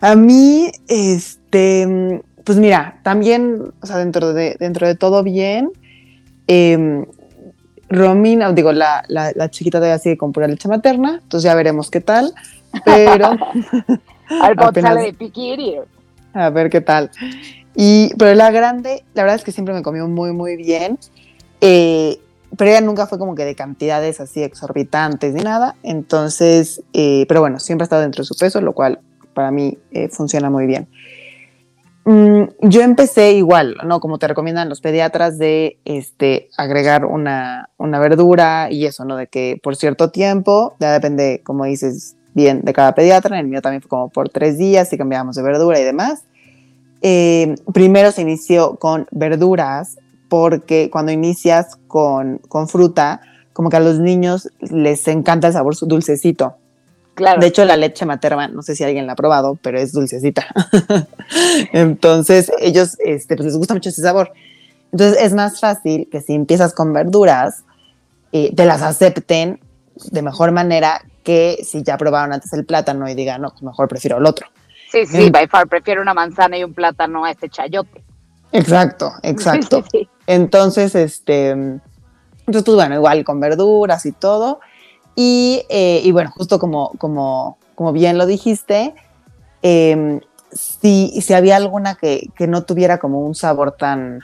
A 0.00 0.14
mí, 0.14 0.70
este, 0.86 2.22
pues 2.44 2.58
mira, 2.58 3.00
también, 3.02 3.72
o 3.80 3.86
sea, 3.86 3.96
dentro 3.96 4.32
de, 4.32 4.56
dentro 4.60 4.86
de 4.86 4.94
todo 4.94 5.22
bien. 5.22 5.72
Eh, 6.46 7.04
Romina, 7.88 8.52
digo, 8.52 8.72
la, 8.72 9.02
la, 9.08 9.50
chiquita 9.50 9.78
todavía 9.78 9.98
sigue 9.98 10.18
con 10.18 10.32
pura 10.32 10.46
leche 10.46 10.68
materna, 10.68 11.20
entonces 11.22 11.44
ya 11.44 11.54
veremos 11.54 11.90
qué 11.90 12.00
tal. 12.00 12.32
Pero. 12.84 13.30
Al 14.42 14.56
sale 14.82 15.00
de 15.00 15.12
picky 15.14 15.50
eater 15.52 15.88
a 16.38 16.50
ver 16.50 16.70
qué 16.70 16.80
tal. 16.80 17.10
Y, 17.80 18.10
pero 18.18 18.34
la 18.34 18.50
grande, 18.50 19.04
la 19.14 19.22
verdad 19.22 19.36
es 19.36 19.44
que 19.44 19.52
siempre 19.52 19.72
me 19.72 19.84
comió 19.84 20.08
muy, 20.08 20.32
muy 20.32 20.56
bien. 20.56 20.98
Eh, 21.60 22.18
pero 22.56 22.72
ella 22.72 22.80
nunca 22.80 23.06
fue 23.06 23.20
como 23.20 23.36
que 23.36 23.44
de 23.44 23.54
cantidades 23.54 24.18
así 24.18 24.42
exorbitantes 24.42 25.32
ni 25.32 25.42
nada. 25.42 25.76
Entonces, 25.84 26.82
eh, 26.92 27.24
pero 27.28 27.38
bueno, 27.38 27.60
siempre 27.60 27.84
ha 27.84 27.86
estado 27.86 28.02
dentro 28.02 28.22
de 28.22 28.26
su 28.26 28.34
peso, 28.34 28.60
lo 28.60 28.72
cual 28.72 28.98
para 29.32 29.52
mí 29.52 29.78
eh, 29.92 30.08
funciona 30.08 30.50
muy 30.50 30.66
bien. 30.66 30.88
Mm, 32.04 32.46
yo 32.62 32.82
empecé 32.82 33.34
igual, 33.34 33.76
¿no? 33.86 34.00
Como 34.00 34.18
te 34.18 34.26
recomiendan 34.26 34.68
los 34.68 34.80
pediatras 34.80 35.38
de 35.38 35.78
este, 35.84 36.48
agregar 36.56 37.04
una, 37.04 37.70
una 37.76 38.00
verdura 38.00 38.72
y 38.72 38.86
eso, 38.86 39.04
¿no? 39.04 39.14
De 39.14 39.28
que 39.28 39.56
por 39.62 39.76
cierto 39.76 40.10
tiempo, 40.10 40.74
ya 40.80 40.92
depende, 40.92 41.42
como 41.44 41.64
dices, 41.64 42.16
bien 42.34 42.62
de 42.62 42.72
cada 42.72 42.96
pediatra, 42.96 43.38
el 43.38 43.46
mío 43.46 43.62
también 43.62 43.82
fue 43.82 43.88
como 43.88 44.08
por 44.08 44.30
tres 44.30 44.58
días 44.58 44.92
y 44.92 44.98
cambiábamos 44.98 45.36
de 45.36 45.42
verdura 45.42 45.78
y 45.78 45.84
demás. 45.84 46.24
Eh, 47.02 47.54
primero 47.72 48.10
se 48.12 48.22
inició 48.22 48.76
con 48.76 49.06
verduras 49.10 49.96
porque 50.28 50.90
cuando 50.90 51.12
inicias 51.12 51.76
con, 51.86 52.38
con, 52.48 52.68
fruta, 52.68 53.20
como 53.52 53.70
que 53.70 53.76
a 53.76 53.80
los 53.80 53.98
niños 53.98 54.50
les 54.60 55.06
encanta 55.08 55.48
el 55.48 55.52
sabor 55.52 55.74
dulcecito. 55.80 56.56
Claro. 57.14 57.40
De 57.40 57.48
hecho, 57.48 57.64
la 57.64 57.76
leche 57.76 58.06
materna, 58.06 58.46
no 58.46 58.62
sé 58.62 58.76
si 58.76 58.84
alguien 58.84 59.06
la 59.06 59.14
ha 59.14 59.16
probado, 59.16 59.58
pero 59.60 59.78
es 59.78 59.92
dulcecita. 59.92 60.46
Entonces, 61.72 62.52
ellos 62.60 62.96
este, 63.04 63.34
pues 63.34 63.46
les 63.46 63.56
gusta 63.56 63.74
mucho 63.74 63.88
ese 63.88 64.02
sabor. 64.02 64.32
Entonces, 64.92 65.22
es 65.22 65.34
más 65.34 65.58
fácil 65.58 66.08
que 66.10 66.20
si 66.20 66.34
empiezas 66.34 66.72
con 66.72 66.92
verduras, 66.92 67.64
eh, 68.32 68.54
te 68.54 68.64
las 68.64 68.82
acepten 68.82 69.60
de 70.12 70.22
mejor 70.22 70.52
manera 70.52 71.02
que 71.24 71.58
si 71.64 71.82
ya 71.82 71.98
probaron 71.98 72.32
antes 72.32 72.52
el 72.52 72.64
plátano 72.64 73.08
y 73.08 73.14
digan, 73.14 73.42
no, 73.42 73.50
pues 73.50 73.62
mejor 73.62 73.88
prefiero 73.88 74.18
el 74.18 74.26
otro. 74.26 74.46
Sí, 74.90 75.06
sí, 75.06 75.30
by 75.30 75.46
far 75.48 75.68
prefiero 75.68 76.00
una 76.00 76.14
manzana 76.14 76.56
y 76.56 76.64
un 76.64 76.72
plátano 76.72 77.24
a 77.24 77.30
este 77.30 77.48
chayote. 77.48 78.02
Exacto, 78.52 79.12
exacto. 79.22 79.84
Entonces, 80.26 80.94
este, 80.94 81.50
entonces, 81.50 82.64
pues 82.64 82.74
bueno, 82.74 82.94
igual 82.94 83.24
con 83.24 83.40
verduras 83.40 84.06
y 84.06 84.12
todo. 84.12 84.60
Y, 85.14 85.64
eh, 85.68 86.00
y 86.04 86.12
bueno, 86.12 86.30
justo 86.30 86.58
como, 86.58 86.92
como, 86.98 87.58
como 87.74 87.92
bien 87.92 88.18
lo 88.18 88.24
dijiste, 88.24 88.94
em, 89.62 90.20
si, 90.52 91.20
si, 91.20 91.34
había 91.34 91.56
alguna 91.56 91.96
que, 91.96 92.30
que, 92.36 92.46
no 92.46 92.62
tuviera 92.62 92.98
como 92.98 93.20
un 93.20 93.34
sabor 93.34 93.72
tan, 93.72 94.20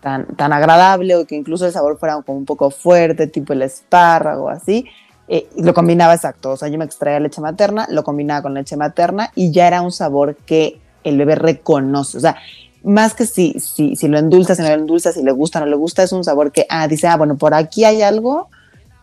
tan, 0.00 0.26
tan 0.36 0.52
agradable 0.52 1.16
o 1.16 1.26
que 1.26 1.34
incluso 1.34 1.66
el 1.66 1.72
sabor 1.72 1.98
fuera 1.98 2.22
como 2.22 2.38
un 2.38 2.44
poco 2.44 2.70
fuerte, 2.70 3.26
tipo 3.26 3.52
el 3.52 3.62
espárrago, 3.62 4.48
así, 4.48 4.86
eh, 5.32 5.48
lo 5.56 5.72
combinaba 5.74 6.12
exacto, 6.12 6.50
o 6.50 6.56
sea, 6.56 6.66
yo 6.66 6.76
me 6.76 6.84
extraía 6.84 7.20
leche 7.20 7.40
materna, 7.40 7.86
lo 7.88 8.02
combinaba 8.02 8.42
con 8.42 8.52
leche 8.52 8.76
materna 8.76 9.30
y 9.36 9.52
ya 9.52 9.68
era 9.68 9.80
un 9.80 9.92
sabor 9.92 10.34
que 10.34 10.80
el 11.04 11.16
bebé 11.16 11.36
reconoce, 11.36 12.18
o 12.18 12.20
sea, 12.20 12.36
más 12.82 13.14
que 13.14 13.26
si, 13.26 13.54
si, 13.60 13.94
si 13.94 14.08
lo 14.08 14.18
endulza, 14.18 14.56
si 14.56 14.62
no 14.62 14.68
lo 14.68 14.74
endulza, 14.74 15.12
si 15.12 15.22
le 15.22 15.30
gusta 15.30 15.60
o 15.60 15.64
no 15.64 15.68
le 15.68 15.76
gusta, 15.76 16.02
es 16.02 16.10
un 16.10 16.24
sabor 16.24 16.50
que, 16.50 16.66
ah, 16.68 16.88
dice, 16.88 17.06
ah, 17.06 17.16
bueno, 17.16 17.36
por 17.36 17.54
aquí 17.54 17.84
hay 17.84 18.02
algo, 18.02 18.48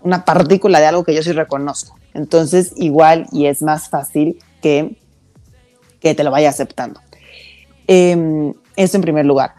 una 0.01 0.25
partícula 0.25 0.81
de 0.81 0.87
algo 0.87 1.05
que 1.05 1.15
yo 1.15 1.23
sí 1.23 1.31
reconozco. 1.31 1.97
Entonces, 2.13 2.73
igual 2.75 3.27
y 3.31 3.45
es 3.45 3.61
más 3.61 3.87
fácil 3.87 4.37
que, 4.61 4.97
que 6.01 6.13
te 6.13 6.25
lo 6.25 6.31
vaya 6.31 6.49
aceptando. 6.49 6.99
Eh, 7.87 8.53
eso 8.75 8.97
en 8.97 9.01
primer 9.01 9.25
lugar. 9.25 9.53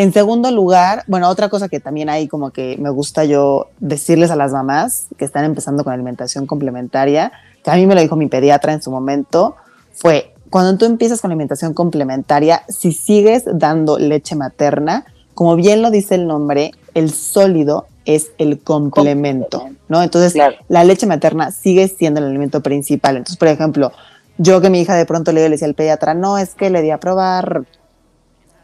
En 0.00 0.14
segundo 0.14 0.50
lugar, 0.50 1.04
bueno, 1.08 1.28
otra 1.28 1.50
cosa 1.50 1.68
que 1.68 1.78
también 1.78 2.08
hay 2.08 2.26
como 2.26 2.52
que 2.52 2.78
me 2.78 2.88
gusta 2.88 3.26
yo 3.26 3.66
decirles 3.80 4.30
a 4.30 4.36
las 4.36 4.50
mamás 4.50 5.08
que 5.18 5.26
están 5.26 5.44
empezando 5.44 5.84
con 5.84 5.92
alimentación 5.92 6.46
complementaria, 6.46 7.32
que 7.62 7.70
a 7.70 7.74
mí 7.74 7.84
me 7.86 7.94
lo 7.94 8.00
dijo 8.00 8.16
mi 8.16 8.26
pediatra 8.26 8.72
en 8.72 8.80
su 8.80 8.90
momento, 8.90 9.56
fue 9.92 10.32
cuando 10.48 10.78
tú 10.78 10.86
empiezas 10.86 11.20
con 11.20 11.30
alimentación 11.30 11.74
complementaria, 11.74 12.62
si 12.66 12.92
sigues 12.92 13.44
dando 13.52 13.98
leche 13.98 14.36
materna, 14.36 15.04
como 15.34 15.54
bien 15.54 15.82
lo 15.82 15.90
dice 15.90 16.14
el 16.14 16.26
nombre, 16.26 16.70
el 16.94 17.10
sólido 17.10 17.84
es 18.06 18.30
el 18.38 18.58
complemento, 18.58 19.68
¿no? 19.88 20.02
Entonces, 20.02 20.34
la 20.68 20.84
leche 20.84 21.06
materna 21.06 21.50
sigue 21.50 21.88
siendo 21.88 22.20
el 22.20 22.26
alimento 22.28 22.62
principal. 22.62 23.18
Entonces, 23.18 23.36
por 23.36 23.48
ejemplo, 23.48 23.92
yo 24.38 24.62
que 24.62 24.70
mi 24.70 24.80
hija 24.80 24.94
de 24.94 25.04
pronto 25.04 25.30
le 25.32 25.46
decía 25.46 25.68
al 25.68 25.74
pediatra, 25.74 26.14
no, 26.14 26.38
es 26.38 26.54
que 26.54 26.70
le 26.70 26.80
di 26.80 26.90
a 26.90 26.98
probar 26.98 27.66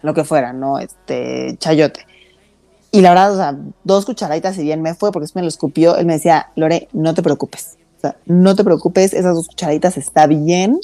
lo 0.02 0.14
que 0.14 0.24
fuera, 0.24 0.52
¿no? 0.52 0.78
Este, 0.78 1.56
chayote. 1.58 2.06
Y 2.90 3.00
la 3.02 3.10
verdad, 3.10 3.32
o 3.32 3.36
sea, 3.36 3.56
dos 3.84 4.06
cucharaditas 4.06 4.56
y 4.58 4.62
bien 4.62 4.80
me 4.80 4.94
fue 4.94 5.12
porque 5.12 5.28
me 5.34 5.42
lo 5.42 5.48
escupió. 5.48 5.96
Él 5.96 6.06
me 6.06 6.14
decía, 6.14 6.50
Lore, 6.56 6.88
no 6.92 7.14
te 7.14 7.22
preocupes. 7.22 7.76
O 7.98 8.00
sea, 8.00 8.16
no 8.26 8.54
te 8.56 8.64
preocupes, 8.64 9.12
esas 9.12 9.34
dos 9.34 9.48
cucharaditas 9.48 9.96
está 9.96 10.26
bien 10.26 10.80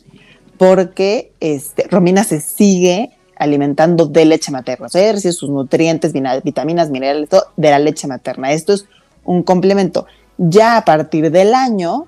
porque 0.59 1.33
este, 1.41 1.87
Romina 1.91 2.25
se 2.25 2.41
sigue 2.41 3.11
alimentando 3.37 4.07
de 4.07 4.25
leche 4.25 4.53
materna. 4.53 4.87
O 4.87 4.89
sea, 4.89 5.19
sus 5.19 5.51
nutrientes, 5.51 6.13
vitaminas, 6.13 6.91
minerales, 6.91 7.29
de 7.57 7.71
la 7.71 7.79
leche 7.79 8.07
materna. 8.07 8.53
Esto 8.53 8.73
es 8.73 8.87
un 9.25 9.43
complemento. 9.43 10.07
Ya 10.39 10.77
a 10.77 10.85
partir 10.85 11.31
del 11.31 11.55
año, 11.55 12.07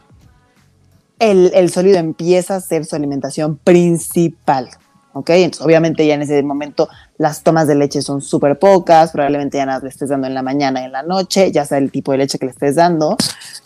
el, 1.19 1.51
el 1.55 1.71
sólido 1.71 1.99
empieza 1.99 2.57
a 2.57 2.61
ser 2.61 2.85
su 2.85 2.95
alimentación 2.95 3.57
principal. 3.57 4.71
¿Ok? 5.15 5.31
Entonces, 5.31 5.65
obviamente 5.65 6.07
ya 6.07 6.15
en 6.15 6.23
ese 6.23 6.43
momento 6.43 6.89
las 7.17 7.43
tomas 7.43 7.67
de 7.67 7.75
leche 7.75 8.03
son 8.03 8.21
súper 8.21 8.59
pocas, 8.59 9.13
probablemente 9.13 9.57
ya 9.57 9.67
nada 9.67 9.81
le 9.81 9.89
estés 9.89 10.11
dando 10.11 10.27
en 10.27 10.35
la 10.35 10.43
mañana 10.43 10.83
y 10.83 10.85
en 10.85 10.93
la 10.93 11.03
noche, 11.03 11.51
ya 11.51 11.65
sea 11.65 11.79
el 11.79 11.91
tipo 11.91 12.13
de 12.13 12.19
leche 12.19 12.39
que 12.39 12.47
le 12.47 12.53
estés 12.53 12.77
dando, 12.77 13.17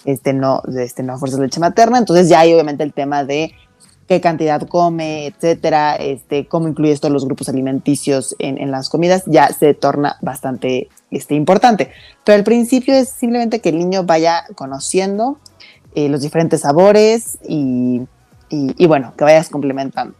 este 0.04 0.32
no, 0.32 0.62
este 0.78 1.02
no 1.02 1.14
a 1.14 1.18
fuerza 1.18 1.40
leche 1.40 1.58
materna, 1.58 1.98
entonces 1.98 2.28
ya 2.28 2.40
hay 2.40 2.52
obviamente 2.52 2.84
el 2.84 2.92
tema 2.92 3.24
de 3.24 3.52
qué 4.08 4.20
cantidad 4.20 4.66
come, 4.66 5.26
etcétera, 5.26 5.96
este, 5.96 6.46
cómo 6.46 6.66
incluyes 6.66 7.00
todos 7.00 7.12
los 7.12 7.26
grupos 7.26 7.48
alimenticios 7.48 8.34
en, 8.38 8.58
en, 8.58 8.70
las 8.70 8.88
comidas, 8.88 9.24
ya 9.26 9.48
se 9.48 9.74
torna 9.74 10.16
bastante 10.22 10.88
este, 11.10 11.34
importante. 11.34 11.90
Pero 12.24 12.36
al 12.36 12.44
principio 12.44 12.94
es 12.94 13.10
simplemente 13.10 13.60
que 13.60 13.68
el 13.68 13.78
niño 13.78 14.04
vaya 14.04 14.44
conociendo 14.54 15.38
eh, 15.94 16.08
los 16.08 16.22
diferentes 16.22 16.62
sabores 16.62 17.38
y, 17.46 18.00
y, 18.50 18.86
bueno, 18.86 19.12
que 19.16 19.24
vayas 19.24 19.50
complementando. 19.50 20.14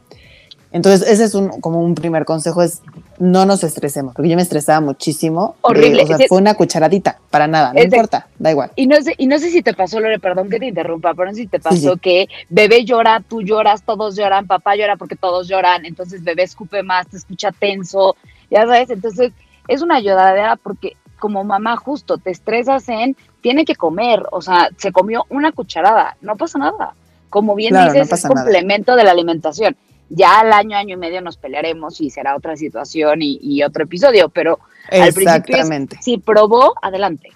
Entonces, 0.71 1.09
ese 1.09 1.25
es 1.25 1.35
un, 1.35 1.49
como 1.61 1.81
un 1.81 1.95
primer 1.95 2.25
consejo, 2.25 2.63
es 2.63 2.83
no 3.19 3.47
nos 3.47 3.65
estresemos, 3.65 4.15
porque 4.15 4.29
yo 4.29 4.37
me 4.37 4.43
estresaba 4.43 4.81
muchísimo. 4.81 5.57
Horrible. 5.63 6.05
o 6.05 6.07
sea, 6.07 6.19
fue 6.29 6.39
una 6.39 6.55
cucharadita, 6.55 7.19
para 7.31 7.47
nada, 7.47 7.73
no 7.73 7.83
importa, 7.83 8.29
da 8.39 8.51
igual. 8.51 8.71
Y 8.77 8.87
no, 8.87 9.01
sé, 9.01 9.15
y 9.19 9.27
no 9.27 9.39
sé 9.39 9.51
si 9.51 9.63
te 9.63 9.75
pasó, 9.75 9.99
Lore, 9.99 10.19
perdón 10.19 10.49
que 10.51 10.59
te 10.59 10.67
interrumpa, 10.67 11.15
pero 11.15 11.29
no 11.29 11.35
sé 11.35 11.43
si 11.43 11.47
te 11.49 11.59
pasó 11.59 11.97
que 11.97 12.29
bebé 12.49 12.85
llora, 12.85 13.23
tú 13.27 13.43
lloras, 13.43 13.83
todos 13.83 14.15
lloran, 14.15 14.47
papá 14.47 14.77
llora 14.77 14.97
porque 14.97 15.17
todos 15.17 15.49
lloran, 15.49 15.85
entonces 15.85 16.23
bebé 16.23 16.45
escupe 16.45 16.83
más, 16.83 17.09
te 17.09 17.17
escucha 17.17 17.51
tenso, 17.51 18.17
ya 18.51 18.67
sabes, 18.67 18.91
entonces 18.91 19.33
es 19.67 19.83
una 19.83 20.01
lloradera 20.01 20.57
porque 20.57 20.97
como 21.19 21.43
mamá 21.45 21.77
justo 21.77 22.19
te 22.19 22.31
estresas 22.31 22.89
en, 22.89 23.17
tiene 23.41 23.65
que 23.65 23.75
comer, 23.75 24.23
o 24.31 24.41
sea, 24.43 24.69
se 24.77 24.93
comió 24.93 25.25
una 25.29 25.51
cucharada, 25.51 26.17
no 26.21 26.37
pasa 26.37 26.59
nada. 26.59 26.95
Como 27.31 27.55
bien 27.55 27.75
dices, 27.75 28.11
es 28.11 28.27
complemento 28.27 28.97
de 28.97 29.05
la 29.05 29.11
alimentación 29.11 29.77
ya 30.09 30.41
al 30.41 30.53
año, 30.53 30.77
año 30.77 30.95
y 30.95 30.99
medio 30.99 31.21
nos 31.21 31.37
pelearemos 31.37 32.01
y 32.01 32.11
será 32.11 32.37
otra 32.37 32.57
situación 32.57 33.19
y, 33.21 33.63
otro 33.63 33.85
episodio, 33.85 34.29
pero 34.29 34.59
al 34.91 35.13
principio 35.13 35.57
si 36.01 36.19
probó, 36.19 36.75
adelante. 36.83 37.31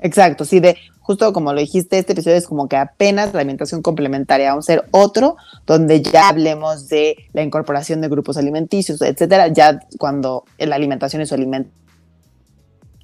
Exacto, 0.00 0.44
sí, 0.44 0.60
de 0.60 0.76
justo 1.06 1.32
como 1.32 1.52
lo 1.52 1.60
dijiste, 1.60 1.98
este 1.98 2.14
episodio 2.14 2.36
es 2.36 2.48
como 2.48 2.68
que 2.68 2.76
apenas 2.76 3.32
la 3.32 3.38
alimentación 3.40 3.80
complementaria, 3.80 4.50
vamos 4.50 4.64
a 4.68 4.72
ser 4.72 4.84
otro 4.90 5.36
donde 5.64 6.02
ya 6.02 6.28
hablemos 6.28 6.88
de 6.88 7.28
la 7.32 7.42
incorporación 7.42 8.00
de 8.00 8.08
grupos 8.08 8.36
alimenticios, 8.36 9.00
etcétera, 9.00 9.48
ya 9.48 9.80
cuando 9.98 10.44
la 10.58 10.74
alimentación 10.74 11.22
es 11.22 11.28
su 11.28 11.36
alimento, 11.36 11.70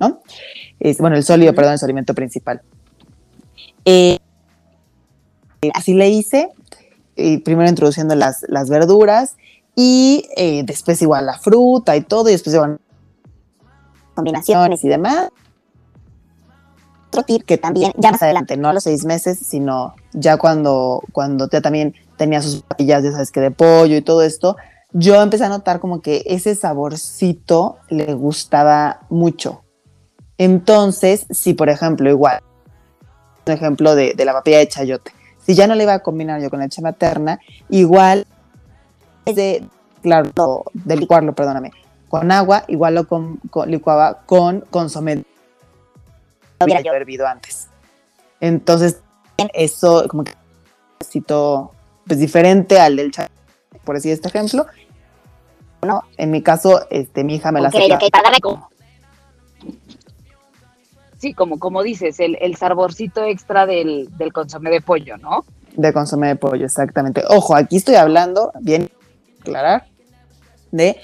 ¿no? 0.01 0.21
Es, 0.81 0.99
bueno, 0.99 1.17
el 1.17 1.23
sólido, 1.23 1.55
perdón, 1.55 1.75
es 1.75 1.81
su 1.81 1.87
alimento 1.87 2.13
principal. 2.13 2.61
Eh, 3.85 4.19
así 5.73 5.95
le 5.95 6.09
hice, 6.09 6.49
primero 7.15 7.69
introduciendo 7.69 8.15
las, 8.15 8.45
las 8.49 8.69
verduras 8.69 9.37
y 9.75 10.29
eh, 10.37 10.63
después 10.65 11.01
igual 11.03 11.27
la 11.27 11.39
fruta 11.39 11.97
y 11.97 12.03
todo, 12.03 12.29
y 12.29 12.33
después 12.33 12.55
igual 12.55 12.79
combinaciones 14.15 14.85
y 14.85 14.89
demás. 14.89 15.29
Otro 17.09 17.25
tip 17.25 17.45
que 17.45 17.59
también 17.59 17.93
ya 17.99 18.11
más 18.11 18.23
adelante, 18.23 18.57
no 18.57 18.69
a 18.69 18.73
los 18.73 18.85
seis 18.85 19.05
meses, 19.05 19.39
sino 19.39 19.95
ya 20.13 20.39
cuando, 20.39 21.03
cuando 21.13 21.49
ya 21.49 21.61
también 21.61 21.95
tenía 22.17 22.41
sus 22.41 22.63
papillas, 22.63 23.03
ya 23.03 23.13
sabes 23.13 23.31
que 23.31 23.41
de 23.41 23.51
pollo 23.51 23.97
y 23.97 24.03
todo 24.03 24.23
esto, 24.23 24.57
yo 24.93 25.21
empecé 25.21 25.45
a 25.45 25.49
notar 25.49 25.81
como 25.81 26.01
que 26.01 26.23
ese 26.27 26.55
saborcito 26.55 27.77
le 27.89 28.15
gustaba 28.15 29.01
mucho. 29.11 29.63
Entonces, 30.39 31.27
si 31.31 31.53
por 31.53 31.69
ejemplo, 31.69 32.09
igual, 32.09 32.43
un 33.47 33.53
ejemplo 33.53 33.95
de, 33.95 34.15
de 34.15 34.25
la 34.25 34.33
papilla 34.33 34.59
de 34.59 34.69
chayote, 34.69 35.13
si 35.45 35.55
ya 35.55 35.67
no 35.67 35.75
le 35.75 35.85
iba 35.85 35.95
a 35.95 35.99
combinar 36.01 36.41
yo 36.41 36.51
con 36.51 36.61
leche 36.61 36.83
materna, 36.83 37.41
igual 37.69 38.27
de, 39.25 39.65
claro, 40.03 40.65
de 40.73 40.97
licuarlo, 40.97 41.35
perdóname, 41.35 41.73
con 42.09 42.31
agua, 42.31 42.65
igual 42.69 42.95
lo 42.95 43.07
con, 43.07 43.41
licuaba 43.67 44.23
con 44.27 44.61
consomé. 44.71 45.25
Hubiera 46.61 46.81
yo 46.81 46.93
hervido 46.93 47.27
antes. 47.27 47.69
Entonces, 48.41 49.01
eso 49.55 50.05
como 50.09 50.25
que 50.25 50.33
necesito 51.01 51.73
pues 52.07 52.19
diferente 52.19 52.81
al 52.81 52.97
del 52.97 53.11
chai, 53.11 53.29
por 53.85 53.97
decir 53.97 54.13
este 54.13 54.29
ejemplo. 54.29 54.67
No, 55.83 56.05
en 56.17 56.31
mi 56.31 56.43
caso, 56.43 56.87
este, 56.91 57.25
mi 57.25 57.37
hija 57.37 57.51
me 57.51 57.61
la 57.61 57.69
hace. 57.69 57.79
Sí, 61.23 61.35
como, 61.35 61.61
como 61.61 61.85
dices, 61.85 62.19
el, 62.19 62.37
el 62.41 62.57
saborcito 62.57 63.25
extra 63.25 63.65
del, 63.65 64.09
del 64.19 64.33
consomé 64.33 64.71
de 64.71 64.81
pollo, 64.81 65.17
¿no? 65.19 65.45
De 65.77 65.93
consomé 65.93 66.27
de 66.27 66.37
pollo, 66.37 66.67
exactamente. 66.67 67.23
Ojo, 67.29 67.55
aquí 67.55 67.77
estoy 67.77 67.95
hablando, 67.95 68.51
bien 68.61 68.91
aclarar, 69.41 69.87
de 70.73 70.97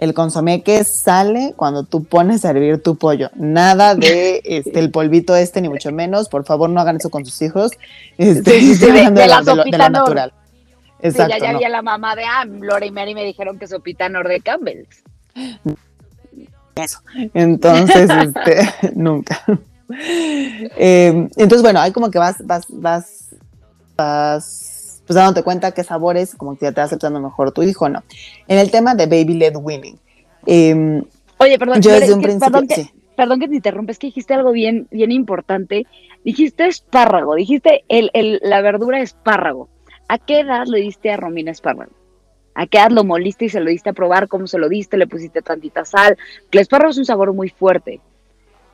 el 0.00 0.14
consomé 0.14 0.64
que 0.64 0.82
sale 0.82 1.54
cuando 1.56 1.84
tú 1.84 2.02
pones 2.02 2.44
a 2.44 2.50
hervir 2.50 2.82
tu 2.82 2.96
pollo. 2.96 3.30
Nada 3.36 3.94
de 3.94 4.42
este, 4.44 4.80
el 4.80 4.90
polvito 4.90 5.36
este, 5.36 5.60
ni 5.60 5.68
mucho 5.68 5.92
menos. 5.92 6.28
Por 6.28 6.44
favor, 6.44 6.68
no 6.68 6.80
hagan 6.80 6.96
eso 6.96 7.08
con 7.08 7.24
sus 7.24 7.40
hijos. 7.40 7.70
Este, 8.18 8.58
sí, 8.58 8.74
sí, 8.74 8.86
de, 8.86 9.10
de, 9.10 9.26
la, 9.28 9.42
de, 9.42 9.54
lo, 9.54 9.64
natural. 9.64 10.32
Exacto. 11.00 11.36
ya, 11.36 11.38
ya 11.38 11.50
había 11.50 11.68
la 11.68 11.82
mamá 11.82 12.16
de 12.16 12.24
ah, 12.24 12.44
Laura 12.44 12.84
y 12.84 12.90
Mary 12.90 13.14
me 13.14 13.24
dijeron 13.24 13.60
que 13.60 13.68
sopita 13.68 14.08
Nor 14.08 14.26
de 14.26 14.40
Campbell's 14.40 15.04
eso. 16.76 17.00
Entonces, 17.34 18.10
este, 18.22 18.92
nunca. 18.94 19.42
Em, 20.76 21.28
entonces, 21.36 21.62
bueno, 21.62 21.80
hay 21.80 21.92
como 21.92 22.10
que 22.10 22.18
vas, 22.18 22.44
vas, 22.46 22.66
vas, 22.68 23.30
vas, 23.96 25.02
pues 25.06 25.14
dándote 25.14 25.42
cuenta 25.42 25.72
qué 25.72 25.84
sabores, 25.84 26.34
como 26.34 26.56
que 26.56 26.66
ya 26.66 26.72
te 26.72 26.80
va 26.80 26.84
aceptando 26.84 27.20
mejor 27.20 27.52
tu 27.52 27.62
hijo, 27.62 27.88
¿no? 27.88 28.02
En 28.48 28.58
el 28.58 28.70
tema 28.70 28.94
de 28.94 29.06
Baby 29.06 29.34
Led 29.34 29.56
Winning. 29.56 29.98
Em, 30.46 31.04
Oye, 31.38 31.58
perdón, 31.58 31.80
yo 31.82 31.90
desde 31.92 32.14
un 32.14 32.22
principio, 32.22 32.52
perdón, 32.52 32.68
que, 32.68 32.90
perdón 33.16 33.40
que 33.40 33.48
te 33.48 33.56
interrumpes, 33.56 33.98
que 33.98 34.06
dijiste 34.08 34.34
algo 34.34 34.52
bien, 34.52 34.86
bien 34.90 35.12
importante. 35.12 35.86
Dijiste 36.24 36.66
espárrago, 36.68 37.34
dijiste 37.34 37.84
el, 37.88 38.10
el, 38.14 38.38
la 38.42 38.60
verdura 38.62 39.00
espárrago. 39.00 39.68
¿A 40.08 40.18
qué 40.18 40.40
edad 40.40 40.66
le 40.66 40.78
diste 40.78 41.10
a 41.10 41.16
Romina 41.16 41.50
espárrago? 41.50 41.92
¿A 42.54 42.66
qué 42.66 42.78
edad 42.78 42.90
lo 42.90 43.04
moliste 43.04 43.46
y 43.46 43.48
se 43.48 43.60
lo 43.60 43.70
diste 43.70 43.90
a 43.90 43.94
probar? 43.94 44.28
¿Cómo 44.28 44.46
se 44.46 44.58
lo 44.58 44.68
diste? 44.68 44.96
¿Le 44.96 45.06
pusiste 45.06 45.42
tantita 45.42 45.84
sal? 45.84 46.16
Que 46.50 46.58
el 46.58 46.62
espárrago 46.62 46.90
es 46.90 46.98
un 46.98 47.04
sabor 47.04 47.32
muy 47.32 47.48
fuerte. 47.48 48.00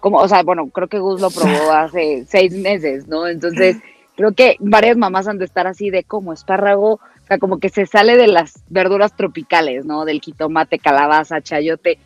Como, 0.00 0.18
o 0.18 0.28
sea, 0.28 0.42
bueno, 0.42 0.68
creo 0.68 0.88
que 0.88 0.98
Gus 0.98 1.20
lo 1.20 1.30
probó 1.30 1.72
hace 1.72 2.24
seis 2.26 2.52
meses, 2.52 3.06
¿no? 3.06 3.26
Entonces, 3.26 3.76
creo 4.16 4.32
que 4.32 4.56
varias 4.60 4.96
mamás 4.96 5.28
han 5.28 5.38
de 5.38 5.44
estar 5.44 5.66
así 5.66 5.90
de 5.90 6.04
como 6.04 6.32
espárrago, 6.32 6.94
o 6.94 7.26
sea, 7.26 7.38
como 7.38 7.58
que 7.58 7.68
se 7.68 7.86
sale 7.86 8.16
de 8.16 8.26
las 8.26 8.62
verduras 8.68 9.14
tropicales, 9.14 9.84
¿no? 9.84 10.04
Del 10.04 10.20
jitomate, 10.20 10.78
calabaza, 10.78 11.40
chayote. 11.40 11.98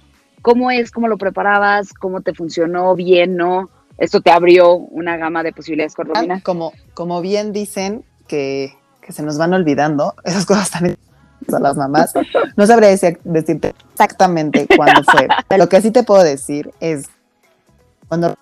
¿Cómo 0.43 0.71
es? 0.71 0.91
¿Cómo 0.91 1.09
lo 1.09 1.17
preparabas? 1.17 1.95
¿Cómo 1.95 2.21
te 2.21 2.35
funcionó? 2.35 2.95
¿Bien? 2.97 3.37
¿No? 3.37 3.71
¿Esto 3.99 4.21
te 4.21 4.31
abrió 4.31 4.75
una 4.75 5.17
gama 5.17 5.43
de 5.43 5.53
posibilidades 5.53 5.95
Como, 6.43 6.73
como 6.95 7.21
bien 7.21 7.53
dicen 7.53 8.05
que, 8.27 8.75
que 9.01 9.13
se 9.13 9.23
nos 9.23 9.39
van 9.39 9.53
olvidando, 9.53 10.15
esas 10.25 10.45
cosas 10.45 10.71
también 10.71 10.97
a 11.53 11.59
las 11.61 11.77
mamás. 11.77 12.13
No 12.57 12.67
sabría 12.67 12.89
decirte 12.89 13.75
exactamente 13.93 14.67
cuándo 14.77 15.03
fue. 15.05 15.29
Lo 15.59 15.69
que 15.69 15.81
sí 15.81 15.91
te 15.91 16.03
puedo 16.03 16.23
decir 16.23 16.73
es 16.81 17.07
cuando 18.09 18.37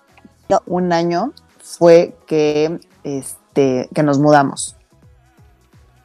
un 0.65 0.91
año 0.91 1.33
fue 1.59 2.15
que, 2.27 2.79
este, 3.03 3.89
que 3.93 4.03
nos 4.03 4.19
mudamos. 4.19 4.75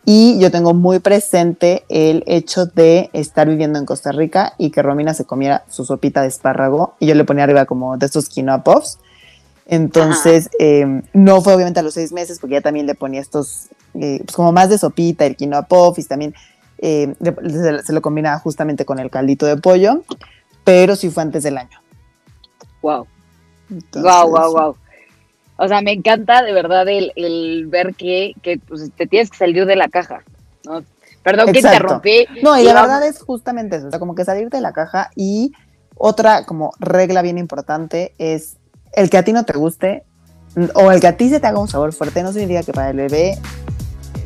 Y 0.08 0.38
yo 0.38 0.52
tengo 0.52 0.72
muy 0.72 1.00
presente 1.00 1.84
el 1.88 2.22
hecho 2.28 2.66
de 2.66 3.10
estar 3.12 3.48
viviendo 3.48 3.80
en 3.80 3.86
Costa 3.86 4.12
Rica 4.12 4.52
y 4.56 4.70
que 4.70 4.80
Romina 4.80 5.14
se 5.14 5.24
comiera 5.24 5.64
su 5.68 5.84
sopita 5.84 6.22
de 6.22 6.28
espárrago 6.28 6.94
y 7.00 7.08
yo 7.08 7.16
le 7.16 7.24
ponía 7.24 7.42
arriba 7.42 7.66
como 7.66 7.96
de 7.96 8.06
estos 8.06 8.28
quinoa 8.28 8.62
puffs. 8.62 9.00
Entonces, 9.66 10.48
em, 10.60 11.02
no 11.12 11.42
fue 11.42 11.54
obviamente 11.54 11.80
a 11.80 11.82
los 11.82 11.94
seis 11.94 12.12
meses 12.12 12.38
porque 12.38 12.54
ya 12.54 12.60
también 12.60 12.86
le 12.86 12.94
ponía 12.94 13.20
estos, 13.20 13.66
eh, 13.94 14.20
pues 14.24 14.36
como 14.36 14.52
más 14.52 14.68
de 14.70 14.78
sopita, 14.78 15.26
el 15.26 15.34
quinoa 15.34 15.62
puff 15.62 15.98
y 15.98 16.04
también 16.04 16.34
eh, 16.78 17.14
se, 17.22 17.82
se 17.82 17.92
lo 17.92 18.02
combinaba 18.02 18.38
justamente 18.38 18.84
con 18.84 18.98
el 18.98 19.10
caldito 19.10 19.46
de 19.46 19.56
pollo, 19.56 20.02
pero 20.64 20.96
sí 20.96 21.10
fue 21.10 21.22
antes 21.22 21.42
del 21.42 21.58
año. 21.58 21.78
Wow. 22.82 23.06
wow, 23.94 24.30
wow, 24.30 24.52
wow. 24.52 24.76
O 25.58 25.68
sea, 25.68 25.80
me 25.80 25.92
encanta 25.92 26.42
de 26.42 26.52
verdad 26.52 26.86
el, 26.88 27.12
el 27.16 27.66
ver 27.68 27.94
que, 27.94 28.34
que 28.42 28.58
pues, 28.58 28.90
te 28.94 29.06
tienes 29.06 29.30
que 29.30 29.38
salir 29.38 29.64
de 29.64 29.76
la 29.76 29.88
caja. 29.88 30.22
¿no? 30.64 30.84
Perdón 31.22 31.52
que 31.52 31.58
Exacto. 31.58 31.76
interrumpí. 31.82 32.26
No, 32.42 32.58
y 32.58 32.64
la 32.64 32.74
vamos- 32.74 32.90
verdad 32.90 33.08
es 33.08 33.20
justamente 33.22 33.76
eso, 33.76 33.86
o 33.88 33.90
sea, 33.90 33.98
como 33.98 34.14
que 34.14 34.24
salir 34.24 34.50
de 34.50 34.60
la 34.60 34.72
caja 34.72 35.10
y 35.16 35.52
otra 35.96 36.44
como 36.44 36.72
regla 36.78 37.22
bien 37.22 37.38
importante 37.38 38.14
es 38.18 38.56
el 38.92 39.08
que 39.08 39.16
a 39.16 39.24
ti 39.24 39.32
no 39.32 39.44
te 39.44 39.54
guste 39.56 40.04
o 40.74 40.92
el 40.92 41.00
que 41.00 41.06
a 41.06 41.16
ti 41.16 41.28
se 41.30 41.40
te 41.40 41.46
haga 41.46 41.58
un 41.58 41.68
sabor 41.68 41.92
fuerte, 41.92 42.22
no 42.22 42.32
significa 42.32 42.62
que 42.62 42.72
para 42.72 42.90
el 42.90 42.96
bebé 42.96 43.38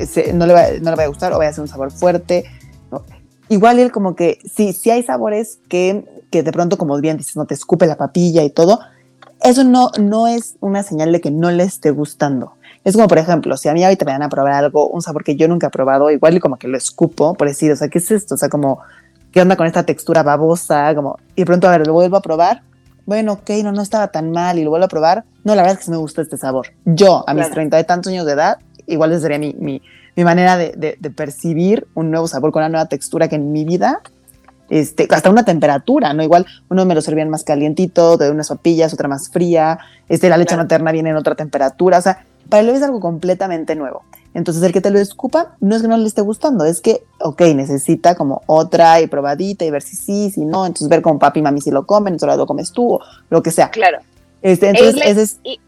se- 0.05 0.33
no, 0.33 0.45
le 0.45 0.53
va, 0.53 0.63
no 0.81 0.89
le 0.91 0.95
vaya 0.95 1.05
a 1.05 1.07
gustar 1.07 1.33
o 1.33 1.37
vaya 1.37 1.49
a 1.49 1.53
ser 1.53 1.61
un 1.61 1.67
sabor 1.67 1.91
fuerte. 1.91 2.45
¿no? 2.91 3.03
Igual 3.49 3.79
él 3.79 3.91
como 3.91 4.15
que 4.15 4.39
sí, 4.53 4.73
sí 4.73 4.89
hay 4.91 5.03
sabores 5.03 5.59
que, 5.67 6.05
que 6.31 6.43
de 6.43 6.51
pronto, 6.51 6.77
como 6.77 6.99
bien 6.99 7.17
dices, 7.17 7.35
no 7.35 7.45
te 7.45 7.53
escupe 7.53 7.85
la 7.85 7.97
papilla 7.97 8.43
y 8.43 8.49
todo, 8.49 8.79
eso 9.43 9.63
no, 9.63 9.89
no 9.99 10.27
es 10.27 10.55
una 10.59 10.83
señal 10.83 11.11
de 11.11 11.19
que 11.21 11.31
no 11.31 11.51
le 11.51 11.63
esté 11.63 11.91
gustando. 11.91 12.53
Es 12.83 12.95
como, 12.95 13.07
por 13.07 13.17
ejemplo, 13.17 13.57
si 13.57 13.69
a 13.69 13.73
mí 13.73 13.83
ahorita 13.83 14.05
me 14.05 14.11
van 14.11 14.23
a 14.23 14.29
probar 14.29 14.53
algo, 14.53 14.87
un 14.89 15.01
sabor 15.01 15.23
que 15.23 15.35
yo 15.35 15.47
nunca 15.47 15.67
he 15.67 15.69
probado, 15.69 16.09
igual 16.11 16.35
y 16.35 16.39
como 16.39 16.57
que 16.57 16.67
lo 16.67 16.77
escupo, 16.77 17.33
por 17.35 17.47
decir, 17.47 17.71
o 17.71 17.75
sea, 17.75 17.89
¿qué 17.89 17.99
es 17.99 18.09
esto? 18.11 18.35
O 18.35 18.37
sea, 18.37 18.49
como, 18.49 18.79
¿qué 19.31 19.41
onda 19.41 19.55
con 19.55 19.67
esta 19.67 19.83
textura 19.83 20.23
babosa? 20.23 20.93
Como, 20.95 21.17
y 21.35 21.41
de 21.41 21.45
pronto, 21.45 21.67
a 21.67 21.71
ver, 21.77 21.85
lo 21.87 21.93
vuelvo 21.93 22.17
a 22.17 22.21
probar. 22.21 22.61
Bueno, 23.05 23.33
ok, 23.33 23.49
no, 23.63 23.71
no 23.71 23.81
estaba 23.81 24.07
tan 24.09 24.31
mal 24.31 24.57
y 24.59 24.63
lo 24.63 24.69
vuelvo 24.69 24.85
a 24.85 24.89
probar. 24.89 25.25
No, 25.43 25.53
la 25.55 25.63
verdad 25.63 25.73
es 25.73 25.79
que 25.79 25.85
sí 25.85 25.91
me 25.91 25.97
gusta 25.97 26.21
este 26.21 26.37
sabor. 26.37 26.67
Yo, 26.85 27.23
a 27.27 27.33
mis 27.33 27.41
Claro. 27.41 27.53
treinta 27.55 27.79
y 27.79 27.83
tantos 27.83 28.11
años 28.11 28.25
de 28.25 28.33
edad, 28.33 28.57
igual 28.91 29.11
esa 29.11 29.21
sería 29.21 29.39
mi, 29.39 29.53
mi, 29.57 29.81
mi 30.15 30.23
manera 30.23 30.57
de, 30.57 30.73
de- 30.77 30.97
de 30.99 31.09
percibir 31.09 31.87
un 31.95 32.11
nuevo 32.11 32.27
sabor 32.27 32.51
con 32.51 32.61
una 32.61 32.69
nueva 32.69 32.85
textura 32.87 33.27
que 33.27 33.35
en 33.35 33.51
mi 33.51 33.63
vida, 33.65 34.01
este, 34.69 35.07
hasta 35.11 35.29
una 35.29 35.43
temperatura, 35.43 36.13
¿no? 36.13 36.23
Igual 36.23 36.45
uno 36.69 36.85
me 36.85 36.95
lo 36.95 37.01
servían 37.01 37.29
más 37.29 37.43
calientito, 37.43 38.17
de 38.17 38.29
unas 38.31 38.47
papillas, 38.49 38.93
otra 38.93 39.07
más 39.07 39.29
fría, 39.29 39.79
este, 40.07 40.29
la 40.29 40.37
leche 40.37 40.49
Claro. 40.49 40.63
materna 40.63 40.91
viene 40.91 41.09
en 41.09 41.17
otra 41.17 41.35
temperatura, 41.35 41.97
o 41.97 42.01
sea, 42.01 42.25
para 42.49 42.63
bebé 42.63 42.77
es 42.77 42.83
algo 42.83 42.99
completamente 42.99 43.75
nuevo. 43.75 44.03
Entonces, 44.33 44.63
el 44.63 44.71
que 44.71 44.79
te 44.79 44.91
lo 44.91 44.99
escupa 44.99 45.55
no 45.59 45.75
es 45.75 45.81
que 45.81 45.89
no 45.89 45.97
le 45.97 46.07
esté 46.07 46.21
gustando, 46.21 46.63
es 46.63 46.79
que, 46.79 47.03
ok, 47.19 47.41
necesita 47.53 48.15
como 48.15 48.41
otra 48.45 49.01
y 49.01 49.07
probadita 49.07 49.65
y 49.65 49.71
ver 49.71 49.81
si 49.81 49.97
sí, 49.97 50.31
si 50.31 50.45
no, 50.45 50.65
entonces 50.65 50.87
ver 50.87 51.01
con 51.01 51.19
papi 51.19 51.41
y 51.41 51.43
mami 51.43 51.59
si 51.59 51.69
lo 51.69 51.85
comen, 51.85 52.13
entonces 52.13 52.37
lo 52.37 52.45
comes 52.47 52.71
tú, 52.71 52.93
o 52.93 53.01
lo 53.29 53.43
que 53.43 53.51
sea. 53.51 53.69
Claro. 53.71 53.99
Este, 54.41 54.69
entonces, 54.69 54.95
Irle- 54.95 55.05
ese 55.05 55.21
es, 55.21 55.39
Y, 55.43 55.59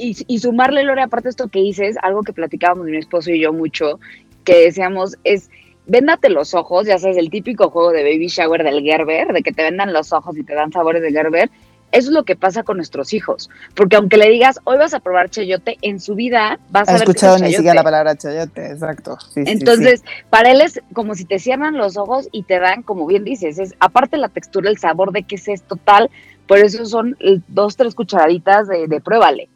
y, 0.00 0.16
y 0.26 0.38
sumarle, 0.38 0.82
Lore, 0.84 1.02
aparte 1.02 1.28
esto 1.28 1.48
que 1.48 1.60
dices, 1.60 1.96
algo 2.02 2.22
que 2.22 2.32
platicábamos 2.32 2.86
mi 2.86 2.96
esposo 2.96 3.30
y 3.30 3.40
yo 3.40 3.52
mucho, 3.52 4.00
que 4.44 4.64
decíamos 4.64 5.16
es, 5.24 5.50
véndate 5.86 6.30
los 6.30 6.54
ojos, 6.54 6.86
ya 6.86 6.98
sabes, 6.98 7.16
el 7.16 7.30
típico 7.30 7.70
juego 7.70 7.92
de 7.92 8.02
baby 8.02 8.28
shower 8.28 8.62
del 8.62 8.82
Gerber, 8.82 9.32
de 9.32 9.42
que 9.42 9.52
te 9.52 9.62
vendan 9.62 9.92
los 9.92 10.12
ojos 10.12 10.36
y 10.36 10.44
te 10.44 10.54
dan 10.54 10.72
sabores 10.72 11.02
de 11.02 11.12
Gerber, 11.12 11.50
eso 11.92 12.08
es 12.10 12.14
lo 12.14 12.24
que 12.24 12.36
pasa 12.36 12.62
con 12.62 12.76
nuestros 12.76 13.12
hijos, 13.12 13.50
porque 13.74 13.96
aunque 13.96 14.16
le 14.16 14.28
digas, 14.28 14.60
hoy 14.64 14.78
vas 14.78 14.94
a 14.94 15.00
probar 15.00 15.28
chayote, 15.28 15.76
en 15.82 15.98
su 15.98 16.14
vida 16.14 16.60
vas 16.70 16.88
a 16.88 16.92
ha 16.92 16.94
qué 16.94 17.02
es 17.02 17.08
escuchado 17.08 17.38
ni 17.38 17.52
siquiera 17.52 17.74
la 17.74 17.82
palabra 17.82 18.14
chayote, 18.14 18.70
exacto. 18.70 19.18
sí, 19.20 19.40
sí, 19.40 19.44
sí. 19.44 19.50
Entonces, 19.50 20.04
para 20.30 20.52
él 20.52 20.60
es 20.60 20.80
como 20.92 21.16
si 21.16 21.24
te 21.24 21.40
cierran 21.40 21.76
los 21.76 21.96
ojos 21.96 22.28
y 22.30 22.44
te 22.44 22.60
dan, 22.60 22.82
como 22.82 23.06
bien 23.06 23.24
dices, 23.24 23.58
es 23.58 23.74
aparte 23.80 24.16
la 24.18 24.28
textura, 24.28 24.70
el 24.70 24.78
sabor 24.78 25.10
de 25.10 25.24
qué 25.24 25.34
es 25.34 25.48
esto 25.48 25.76
tal, 25.76 26.10
por 26.46 26.58
eso 26.58 26.86
son 26.86 27.16
eh, 27.18 27.40
dos, 27.48 27.76
tres 27.76 27.96
cucharaditas 27.96 28.68
de, 28.68 28.86
de 28.86 29.00
pruébale. 29.00 29.48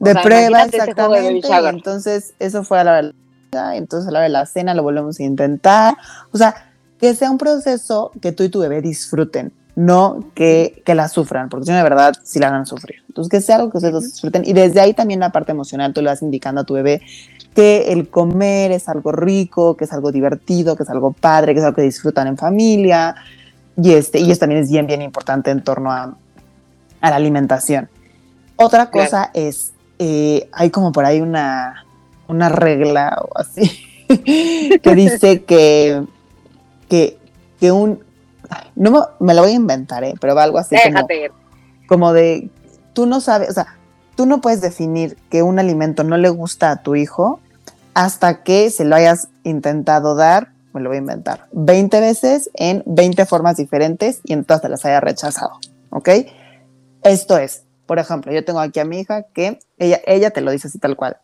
De 0.00 0.12
sea, 0.12 0.22
prueba, 0.22 0.66
de 0.66 0.76
exactamente. 0.76 1.38
y 1.38 1.40
shower. 1.42 1.74
entonces, 1.74 2.34
eso 2.38 2.64
fue 2.64 2.80
a 2.80 2.84
la 2.84 2.96
de 2.96 3.02
la 3.52 3.76
entonces 3.76 4.08
a 4.08 4.12
la 4.12 4.18
hora 4.20 4.24
de 4.24 4.30
la 4.32 4.46
cena 4.46 4.74
lo 4.74 4.82
volvemos 4.82 5.20
a 5.20 5.22
intentar. 5.22 5.94
O 6.32 6.38
sea, 6.38 6.54
que 6.98 7.14
sea 7.14 7.30
un 7.30 7.38
proceso 7.38 8.10
que 8.20 8.32
tú 8.32 8.42
y 8.42 8.48
tu 8.48 8.60
bebé 8.60 8.80
disfruten, 8.82 9.52
no 9.76 10.30
que, 10.34 10.82
que 10.84 10.94
la 10.94 11.08
sufran, 11.08 11.48
porque 11.48 11.66
si 11.66 11.72
de 11.72 11.82
verdad, 11.82 12.14
sí 12.22 12.38
la 12.38 12.50
van 12.50 12.62
a 12.62 12.66
sufrir. 12.66 12.96
Entonces, 13.08 13.30
que 13.30 13.40
sea 13.40 13.56
algo 13.56 13.70
que 13.70 13.78
ustedes 13.78 14.02
disfruten. 14.12 14.42
Y 14.44 14.52
desde 14.52 14.80
ahí 14.80 14.94
también 14.94 15.20
la 15.20 15.30
parte 15.32 15.52
emocional, 15.52 15.92
tú 15.92 16.00
le 16.02 16.08
vas 16.08 16.22
indicando 16.22 16.60
a 16.62 16.64
tu 16.64 16.74
bebé 16.74 17.00
que 17.54 17.92
el 17.92 18.08
comer 18.08 18.70
es 18.72 18.88
algo 18.88 19.10
rico, 19.12 19.76
que 19.76 19.84
es 19.84 19.92
algo 19.92 20.12
divertido, 20.12 20.76
que 20.76 20.84
es 20.84 20.90
algo 20.90 21.12
padre, 21.12 21.52
que 21.54 21.60
es 21.60 21.64
algo 21.64 21.76
que 21.76 21.82
disfrutan 21.82 22.26
en 22.28 22.36
familia. 22.36 23.16
Y, 23.76 23.92
este, 23.94 24.20
y 24.20 24.30
eso 24.30 24.40
también 24.40 24.62
es 24.62 24.70
bien, 24.70 24.86
bien 24.86 25.02
importante 25.02 25.50
en 25.50 25.62
torno 25.64 25.90
a, 25.90 26.14
a 27.00 27.10
la 27.10 27.16
alimentación. 27.16 27.88
Otra 28.56 28.90
Claro. 28.90 29.06
cosa 29.06 29.30
es, 29.34 29.72
eh, 30.02 30.48
hay 30.52 30.70
como 30.70 30.92
por 30.92 31.04
ahí 31.04 31.20
una, 31.20 31.84
una 32.26 32.48
regla 32.48 33.18
o 33.20 33.38
así 33.38 33.84
que 34.82 34.94
dice 34.94 35.44
que, 35.44 36.02
que, 36.88 37.18
que 37.60 37.70
un, 37.70 38.02
no 38.74 38.90
me, 38.90 39.00
me 39.20 39.34
lo 39.34 39.42
voy 39.42 39.50
a 39.50 39.54
inventar, 39.54 40.02
¿eh? 40.04 40.14
pero 40.18 40.34
va 40.34 40.44
algo 40.44 40.56
así 40.56 40.74
como, 40.82 41.06
como 41.86 42.12
de, 42.14 42.48
tú 42.94 43.04
no 43.04 43.20
sabes, 43.20 43.50
o 43.50 43.52
sea, 43.52 43.76
tú 44.16 44.24
no 44.24 44.40
puedes 44.40 44.62
definir 44.62 45.18
que 45.28 45.42
un 45.42 45.58
alimento 45.58 46.02
no 46.02 46.16
le 46.16 46.30
gusta 46.30 46.70
a 46.70 46.82
tu 46.82 46.96
hijo 46.96 47.38
hasta 47.92 48.42
que 48.42 48.70
se 48.70 48.86
lo 48.86 48.96
hayas 48.96 49.28
intentado 49.44 50.14
dar, 50.14 50.52
me 50.72 50.80
lo 50.80 50.88
voy 50.88 50.96
a 50.96 51.00
inventar, 51.00 51.46
20 51.52 52.00
veces 52.00 52.48
en 52.54 52.82
20 52.86 53.26
formas 53.26 53.58
diferentes 53.58 54.22
y 54.24 54.32
en 54.32 54.46
todas 54.46 54.62
te 54.62 54.70
las 54.70 54.82
haya 54.86 55.00
rechazado, 55.00 55.58
¿ok? 55.90 56.08
Esto 57.02 57.36
es, 57.36 57.64
por 57.90 57.98
ejemplo, 57.98 58.30
yo 58.30 58.44
tengo 58.44 58.60
aquí 58.60 58.78
a 58.78 58.84
mi 58.84 59.00
hija 59.00 59.24
que 59.34 59.58
ella, 59.76 60.00
ella 60.06 60.30
te 60.30 60.42
lo 60.42 60.52
dice 60.52 60.68
así 60.68 60.78
tal 60.78 60.94
cual. 60.94 61.16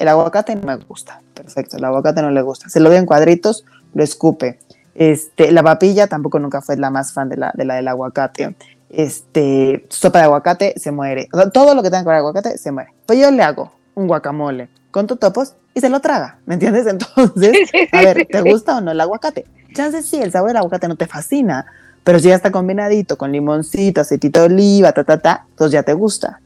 El 0.00 0.08
aguacate 0.08 0.56
no 0.56 0.62
me 0.62 0.74
gusta. 0.74 1.22
Perfecto, 1.32 1.76
el 1.76 1.84
aguacate 1.84 2.22
no 2.22 2.32
le 2.32 2.42
gusta. 2.42 2.68
Se 2.68 2.80
lo 2.80 2.90
ve 2.90 2.96
en 2.96 3.06
cuadritos, 3.06 3.64
lo 3.94 4.02
escupe. 4.02 4.58
Este, 4.96 5.52
la 5.52 5.62
papilla 5.62 6.08
tampoco 6.08 6.40
nunca 6.40 6.60
fue 6.60 6.76
la 6.76 6.90
más 6.90 7.12
fan 7.12 7.28
de 7.28 7.36
la, 7.36 7.52
de 7.54 7.64
la 7.64 7.76
del 7.76 7.86
aguacate. 7.86 8.56
Este, 8.90 9.86
sopa 9.90 10.18
de 10.18 10.24
aguacate 10.24 10.74
se 10.76 10.90
muere. 10.90 11.28
O 11.32 11.36
sea, 11.36 11.50
todo 11.50 11.76
lo 11.76 11.84
que 11.84 11.88
tenga 11.88 12.02
que 12.02 12.08
ver 12.08 12.18
con 12.20 12.26
aguacate 12.26 12.58
se 12.58 12.72
muere. 12.72 12.92
Pues 13.06 13.20
yo 13.20 13.30
le 13.30 13.44
hago 13.44 13.70
un 13.94 14.08
guacamole 14.08 14.70
con 14.90 15.06
totopos 15.06 15.54
y 15.72 15.80
se 15.80 15.88
lo 15.88 16.00
traga, 16.00 16.40
¿me 16.46 16.54
entiendes? 16.54 16.86
Entonces, 16.88 17.70
a 17.92 18.02
ver, 18.02 18.26
¿te 18.28 18.40
gusta 18.50 18.78
o 18.78 18.80
no 18.80 18.90
el 18.90 19.00
aguacate? 19.00 19.46
Chances 19.72 20.04
sí, 20.04 20.20
el 20.20 20.32
sabor 20.32 20.48
del 20.48 20.56
aguacate 20.56 20.88
no 20.88 20.96
te 20.96 21.06
fascina, 21.06 21.64
pero 22.04 22.18
si 22.18 22.28
ya 22.28 22.34
está 22.34 22.50
combinadito 22.50 23.18
con 23.18 23.32
limoncito, 23.32 24.00
aceitito 24.00 24.40
de 24.40 24.46
oliva, 24.46 24.92
ta, 24.92 25.04
ta, 25.04 25.18
ta, 25.18 25.46
entonces 25.50 25.72
ya 25.72 25.82
te 25.82 25.92
gusta. 25.92 26.40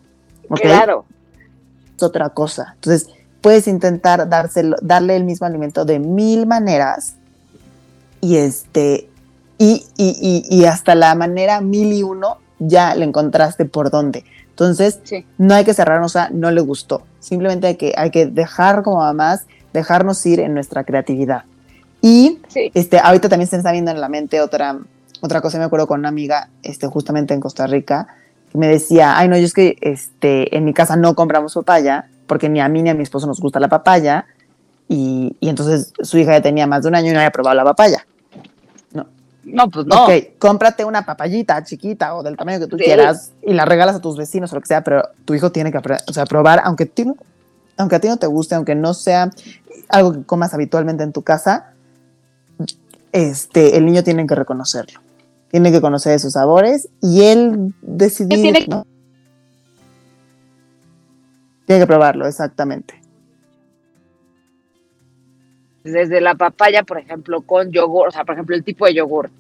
¿ok? 0.49 0.61
Claro. 0.61 1.05
Es 1.97 2.03
otra 2.03 2.31
cosa. 2.31 2.73
Entonces, 2.75 3.09
puedes 3.41 3.67
intentar 3.69 4.29
dárselo, 4.29 4.77
darle 4.83 5.17
el 5.17 5.25
mismo 5.25 5.47
alimento 5.47 5.85
de 5.85 5.99
mil 5.99 6.47
maneras 6.47 7.15
y 8.21 8.37
este, 8.37 9.09
y, 9.59 9.85
y, 9.97 10.45
y, 10.49 10.57
y 10.57 10.65
hasta 10.65 10.95
la 10.95 11.15
manera 11.15 11.61
mil 11.61 11.93
y 11.93 12.03
uno 12.03 12.39
ya 12.59 12.95
le 12.95 13.05
encontraste 13.05 13.65
por 13.65 13.91
dónde. 13.91 14.25
Entonces, 14.51 15.01
Sí. 15.05 15.25
no 15.39 15.55
hay 15.55 15.65
que 15.65 15.75
cerrarnos 15.75 16.15
a 16.17 16.29
no 16.31 16.51
le 16.51 16.61
gustó. 16.61 17.03
Simplemente 17.21 17.67
hay 17.67 17.77
que, 17.77 17.95
hay 17.97 18.11
que 18.11 18.27
dejar 18.27 18.83
como 18.83 18.99
mamás, 18.99 19.47
dejarnos 19.73 20.25
ir 20.27 20.41
en 20.41 20.55
nuestra 20.55 20.85
creatividad. 20.85 21.45
Y 22.01 22.41
Sí. 22.49 22.71
este, 22.75 22.99
ahorita 22.99 23.29
también 23.29 23.49
se 23.49 23.57
está 23.57 23.73
viendo 23.73 23.91
en 23.91 24.01
la 24.01 24.09
mente 24.09 24.41
otra, 24.41 24.79
otra 25.23 25.41
cosa. 25.41 25.57
Me 25.59 25.65
acuerdo 25.65 25.87
con 25.87 26.01
una 26.01 26.09
amiga, 26.11 26.51
este, 26.63 26.87
justamente 26.87 27.33
en 27.33 27.41
Costa 27.41 27.67
Rica, 27.67 28.09
que 28.51 28.59
me 28.59 28.69
decía, 28.69 29.17
ay, 29.17 29.29
no, 29.29 29.39
yo 29.39 29.45
es 29.47 29.55
que 29.55 29.77
este, 29.81 30.55
en 30.55 30.65
mi 30.67 30.75
casa 30.75 30.97
no 30.97 31.15
compramos 31.15 31.55
papaya, 31.55 32.09
porque 32.27 32.51
ni 32.51 32.61
a 32.61 32.69
mí 32.69 32.83
ni 32.83 32.91
a 32.91 32.95
mi 32.95 33.03
esposo 33.03 33.27
nos 33.27 33.41
gusta 33.41 33.59
la 33.59 33.69
papaya. 33.69 34.27
Y, 34.89 35.37
y 35.41 35.49
entonces 35.49 35.95
su 36.03 36.19
hija 36.19 36.33
ya 36.33 36.43
tenía 36.43 36.67
más 36.67 36.83
de 36.83 36.89
un 36.89 36.95
año 36.95 37.09
y 37.09 37.13
no 37.13 37.19
había 37.21 37.31
probado 37.31 37.57
la 37.57 37.65
papaya. 37.65 38.05
No, 39.45 39.69
pues 39.71 39.87
no. 39.87 40.05
Ok, 40.05 40.11
cómprate 40.39 40.85
una 40.85 41.05
papayita 41.05 41.65
chiquita 41.65 42.15
o 42.15 42.23
del 42.23 42.37
tamaño 42.37 42.61
que 42.61 42.69
tú 42.69 42.79
Sí. 42.79 42.85
quieras 42.85 43.33
y 43.43 43.53
la 43.55 43.65
regalas 43.65 43.97
a 43.97 44.01
tus 44.01 44.17
vecinos 44.17 44.53
o 44.53 44.55
lo 44.55 44.61
que 44.61 44.69
sea, 44.69 44.85
pero 44.85 45.03
tu 45.25 45.35
hijo 45.35 45.51
tiene 45.51 45.73
que 45.73 45.79
o 45.79 46.13
sea, 46.13 46.27
probar, 46.27 46.61
aunque, 46.65 46.87
ti 46.87 47.05
no- 47.05 47.17
aunque 47.77 47.97
a 47.97 48.01
ti 48.01 48.07
no 48.07 48.19
te 48.19 48.29
guste, 48.29 48.55
aunque 48.55 48.77
no 48.77 48.95
sea 48.95 49.31
algo 49.89 50.13
que 50.13 50.23
comas 50.23 50.55
habitualmente 50.55 51.03
en 51.03 51.13
tu 51.13 51.23
casa, 51.23 51.73
este, 53.11 53.77
el 53.77 53.85
niño 53.85 54.05
tiene 54.05 54.27
que 54.29 54.35
reconocerlo. 54.37 55.01
Tiene 55.53 55.71
que 55.71 55.81
conocer 55.83 56.15
esos 56.15 56.33
sabores 56.33 56.89
y 57.03 57.27
él 57.27 57.75
decidir. 57.83 58.41
Tiene- 58.41 58.67
¿no? 58.69 58.87
Tiene 61.67 61.83
que 61.83 61.87
probarlo, 61.87 62.27
exactamente. 62.27 63.01
Desde 65.85 66.21
la 66.21 66.35
papaya, 66.37 66.83
por 66.85 66.99
ejemplo, 66.99 67.43
con 67.43 67.71
yogur, 67.71 68.09
o 68.09 68.11
sea, 68.11 68.25
por 68.25 68.35
ejemplo, 68.35 68.57
el 68.57 68.65
tipo 68.65 68.87
de 68.87 68.95
yogur, 68.95 69.31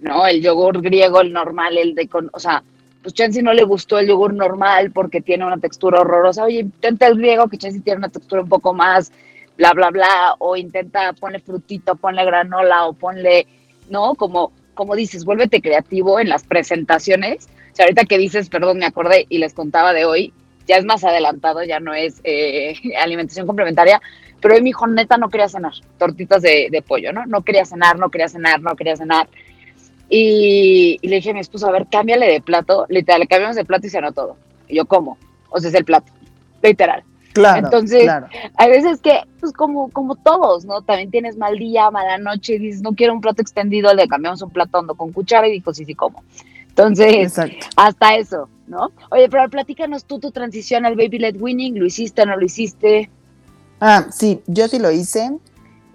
¿no? 0.00 0.26
El 0.26 0.40
yogur 0.40 0.80
griego, 0.82 1.20
el 1.20 1.32
normal, 1.32 1.76
el 1.76 1.94
de 1.94 2.06
con, 2.06 2.30
o 2.32 2.38
sea, 2.38 2.62
pues 3.02 3.12
Chansi 3.14 3.42
no 3.42 3.52
le 3.52 3.64
gustó 3.64 3.98
el 3.98 4.06
yogur 4.06 4.34
normal 4.34 4.92
porque 4.92 5.20
tiene 5.20 5.44
una 5.46 5.58
textura 5.58 6.00
horrorosa. 6.00 6.44
Oye, 6.44 6.60
intenta 6.60 7.06
el 7.06 7.16
griego 7.18 7.48
que 7.48 7.58
Chansi 7.58 7.80
tiene 7.80 7.98
una 7.98 8.08
textura 8.08 8.42
un 8.42 8.48
poco 8.48 8.72
más 8.72 9.10
bla, 9.56 9.72
bla, 9.72 9.90
bla, 9.90 10.34
o 10.38 10.54
intenta 10.54 11.12
ponle 11.14 11.40
frutito, 11.40 11.96
ponle 11.96 12.24
granola 12.24 12.86
o 12.86 12.92
ponle, 12.92 13.46
¿no? 13.90 14.14
Como, 14.14 14.52
como 14.76 14.94
dices, 14.94 15.24
vuélvete 15.24 15.60
creativo 15.60 16.20
en 16.20 16.28
las 16.28 16.44
presentaciones. 16.44 17.48
O 17.72 17.76
sea, 17.76 17.86
ahorita 17.86 18.04
que 18.04 18.18
dices, 18.18 18.48
perdón, 18.48 18.78
me 18.78 18.86
acordé 18.86 19.26
y 19.28 19.38
les 19.38 19.54
contaba 19.54 19.92
de 19.92 20.04
hoy, 20.04 20.32
ya 20.68 20.76
es 20.76 20.84
más 20.84 21.02
adelantado, 21.02 21.64
ya 21.64 21.80
no 21.80 21.92
es 21.94 22.20
eh, 22.22 22.74
alimentación 23.02 23.46
complementaria, 23.46 24.00
Pero 24.40 24.54
hoy 24.54 24.62
mi 24.62 24.70
hijo 24.70 24.86
neta 24.86 25.16
no 25.16 25.28
quería 25.30 25.48
cenar, 25.48 25.72
tortitas 25.98 26.42
de, 26.42 26.84
pollo, 26.86 27.12
¿no? 27.12 27.26
No 27.26 27.42
quería 27.42 27.64
cenar, 27.64 27.98
no 27.98 28.10
quería 28.10 28.28
cenar, 28.28 28.60
no 28.60 28.76
quería 28.76 28.96
cenar. 28.96 29.28
Y, 30.08 30.98
y 31.02 31.08
le 31.08 31.16
dije 31.16 31.30
a 31.30 31.34
mi 31.34 31.40
esposo, 31.40 31.66
a 31.66 31.72
ver, 31.72 31.88
cámbiale 31.90 32.26
de 32.26 32.40
plato. 32.40 32.86
Literal, 32.88 33.20
le 33.20 33.26
cambiamos 33.26 33.56
de 33.56 33.64
plato 33.64 33.88
y 33.88 33.90
cenó 33.90 34.12
todo. 34.12 34.36
Y 34.68 34.76
yo, 34.76 34.86
¿cómo? 34.86 35.18
O 35.50 35.58
sea, 35.58 35.70
es 35.70 35.74
el 35.74 35.84
plato, 35.84 36.12
literal. 36.62 37.02
Claro. 37.36 37.66
Entonces, 37.66 38.02
claro. 38.02 38.26
hay 38.56 38.70
veces 38.70 39.00
que, 39.00 39.20
pues 39.40 39.52
como, 39.52 39.90
como 39.90 40.16
todos, 40.16 40.64
¿no? 40.64 40.82
También 40.82 41.10
tienes 41.10 41.36
mal 41.36 41.58
día, 41.58 41.90
mala 41.90 42.18
noche, 42.18 42.54
y 42.54 42.58
dices, 42.58 42.82
no 42.82 42.92
quiero 42.92 43.12
un 43.12 43.20
plato 43.20 43.42
extendido, 43.42 43.92
le 43.94 44.08
cambiamos 44.08 44.42
un 44.42 44.50
plato 44.50 44.78
hondo 44.78 44.94
con 44.94 45.12
cuchara 45.12 45.46
y 45.48 45.52
dijo, 45.52 45.72
sí, 45.72 45.84
sí, 45.84 45.94
como. 45.94 46.22
Entonces, 46.68 47.14
Exacto. 47.14 47.66
hasta 47.76 48.16
eso, 48.16 48.48
¿no? 48.66 48.90
Oye, 49.10 49.28
pero 49.30 49.48
platícanos 49.48 50.04
tú 50.04 50.18
tu 50.18 50.30
transición 50.30 50.84
al 50.84 50.96
Baby 50.96 51.18
Led 51.18 51.36
Winning, 51.40 51.78
¿lo 51.78 51.86
hiciste 51.86 52.22
o 52.22 52.26
no 52.26 52.36
lo 52.36 52.44
hiciste? 52.44 53.08
Ah, 53.80 54.06
sí, 54.10 54.42
yo 54.46 54.68
sí 54.68 54.78
lo 54.78 54.90
hice. 54.90 55.38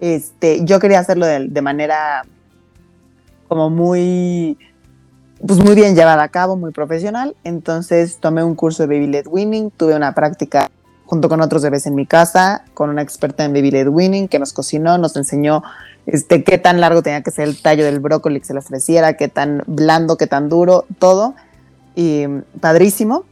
Este, 0.00 0.64
yo 0.64 0.80
quería 0.80 0.98
hacerlo 0.98 1.26
de, 1.26 1.48
de 1.48 1.62
manera 1.62 2.24
como 3.46 3.70
muy, 3.70 4.58
pues 5.46 5.58
muy 5.60 5.74
bien 5.74 5.94
llevada 5.94 6.22
a 6.22 6.28
cabo, 6.28 6.56
muy 6.56 6.72
profesional. 6.72 7.36
Entonces 7.44 8.18
tomé 8.18 8.42
un 8.42 8.54
curso 8.54 8.86
de 8.86 8.94
Baby 8.94 9.08
Led 9.08 9.26
Winning, 9.28 9.70
tuve 9.70 9.94
una 9.94 10.14
práctica 10.14 10.70
junto 11.12 11.28
con 11.28 11.42
otros 11.42 11.62
bebés 11.62 11.84
en 11.84 11.94
mi 11.94 12.06
casa, 12.06 12.64
con 12.72 12.88
una 12.88 13.02
experta 13.02 13.44
en 13.44 13.52
Baby 13.52 13.70
Led 13.70 13.88
Winning 13.88 14.28
que 14.28 14.38
nos 14.38 14.54
cocinó, 14.54 14.96
nos 14.96 15.14
enseñó 15.14 15.62
este, 16.06 16.42
qué 16.42 16.56
tan 16.56 16.80
largo 16.80 17.02
tenía 17.02 17.22
que 17.22 17.30
ser 17.30 17.48
el 17.48 17.60
tallo 17.60 17.84
del 17.84 18.00
brócoli 18.00 18.40
que 18.40 18.46
se 18.46 18.54
le 18.54 18.60
ofreciera, 18.60 19.12
qué 19.18 19.28
tan 19.28 19.62
blando, 19.66 20.16
qué 20.16 20.26
tan 20.26 20.48
duro, 20.48 20.86
todo. 20.98 21.34
Y 21.94 22.24
padrísimo. 22.62 23.24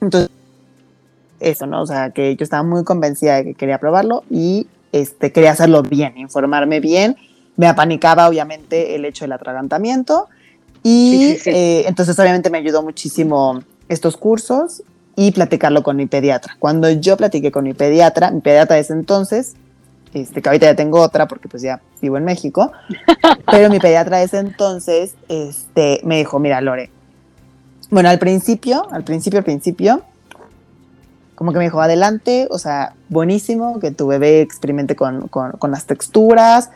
Entonces, 0.00 0.30
eso, 1.40 1.66
¿no? 1.66 1.82
O 1.82 1.86
sea, 1.88 2.10
que 2.10 2.36
yo 2.36 2.44
estaba 2.44 2.62
muy 2.62 2.84
convencida 2.84 3.38
de 3.38 3.46
que 3.46 3.54
quería 3.54 3.78
probarlo 3.78 4.22
y 4.30 4.68
este, 4.92 5.32
quería 5.32 5.50
hacerlo 5.50 5.82
bien, 5.82 6.18
informarme 6.18 6.78
bien. 6.78 7.16
Me 7.56 7.66
apanicaba, 7.66 8.28
obviamente, 8.28 8.94
el 8.94 9.04
hecho 9.06 9.24
del 9.24 9.32
atragantamiento. 9.32 10.28
Y 10.84 11.10
Sí, 11.10 11.32
sí, 11.32 11.38
sí. 11.40 11.50
eh, 11.50 11.84
entonces, 11.88 12.16
obviamente, 12.16 12.48
me 12.48 12.58
ayudó 12.58 12.80
muchísimo 12.84 13.60
estos 13.88 14.16
cursos 14.16 14.84
y 15.20 15.32
platicarlo 15.32 15.82
con 15.82 15.96
mi 15.96 16.06
pediatra. 16.06 16.56
Cuando 16.58 16.88
yo 16.88 17.14
platiqué 17.18 17.52
con 17.52 17.64
mi 17.64 17.74
pediatra, 17.74 18.30
mi 18.30 18.40
pediatra 18.40 18.76
de 18.76 18.80
ese 18.80 18.94
entonces, 18.94 19.52
este, 20.14 20.40
que 20.40 20.48
ahorita 20.48 20.64
ya 20.64 20.74
tengo 20.74 20.98
otra 20.98 21.28
porque 21.28 21.46
pues 21.46 21.62
ya 21.62 21.82
vivo 22.00 22.16
en 22.16 22.24
México, 22.24 22.72
pero 23.50 23.68
mi 23.68 23.78
pediatra 23.78 24.16
de 24.16 24.24
ese 24.24 24.38
entonces 24.38 25.14
este, 25.28 26.00
me 26.04 26.16
dijo, 26.16 26.38
mira, 26.38 26.62
Lore, 26.62 26.88
bueno, 27.90 28.08
al 28.08 28.18
principio, 28.18 28.88
al 28.92 29.04
principio, 29.04 29.40
al 29.40 29.44
principio, 29.44 30.02
como 31.34 31.52
que 31.52 31.58
me 31.58 31.64
dijo, 31.64 31.82
adelante, 31.82 32.48
o 32.50 32.58
sea, 32.58 32.94
buenísimo 33.10 33.78
que 33.78 33.90
tu 33.90 34.06
bebé 34.06 34.40
experimente 34.40 34.96
con, 34.96 35.28
con- 35.28 35.52
con 35.52 35.70
las 35.70 35.84
texturas, 35.84 36.70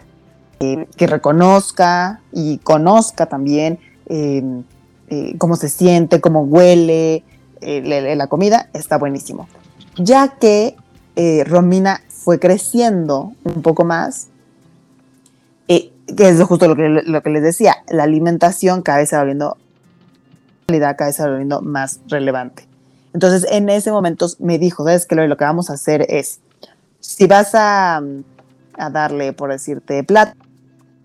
eh, 0.60 0.86
que 0.98 1.06
reconozca 1.06 2.20
y 2.30 2.58
conozca 2.58 3.24
también 3.24 3.78
eh, 4.06 4.42
eh, 5.08 5.34
cómo 5.38 5.56
se 5.56 5.70
siente, 5.70 6.20
cómo 6.20 6.42
huele 6.42 7.24
la, 7.64 8.26
comida, 8.26 8.68
está 8.72 8.98
buenísimo. 8.98 9.48
Ya 9.96 10.36
que 10.38 10.76
eh, 11.16 11.44
Romina 11.44 12.00
fue 12.08 12.38
creciendo 12.38 13.32
un 13.44 13.62
poco 13.62 13.84
más, 13.84 14.28
eh, 15.68 15.92
que 16.16 16.28
es 16.28 16.42
justo 16.42 16.68
lo 16.68 16.76
que, 16.76 16.88
lo 16.88 17.22
que 17.22 17.30
les 17.30 17.42
decía, 17.42 17.76
la 17.88 18.04
alimentación 18.04 18.82
cada 18.82 18.98
vez 18.98 19.10
se 19.10 19.16
va 19.16 19.22
volviendo, 19.22 19.56
cada 20.66 21.06
vez 21.06 21.16
se 21.16 21.28
va 21.28 21.60
más 21.60 22.00
relevante. 22.08 22.66
Entonces, 23.12 23.46
en 23.50 23.68
ese 23.68 23.92
momento 23.92 24.26
me 24.40 24.58
dijo, 24.58 24.84
¿sabes 24.84 25.06
qué? 25.06 25.14
Lo 25.14 25.36
que 25.36 25.44
vamos 25.44 25.70
a 25.70 25.74
hacer 25.74 26.04
es, 26.08 26.40
si 27.00 27.26
vas 27.26 27.54
a, 27.54 28.02
a 28.76 28.90
darle, 28.90 29.32
por 29.32 29.50
decirte, 29.50 30.02
plátano, 30.02 30.44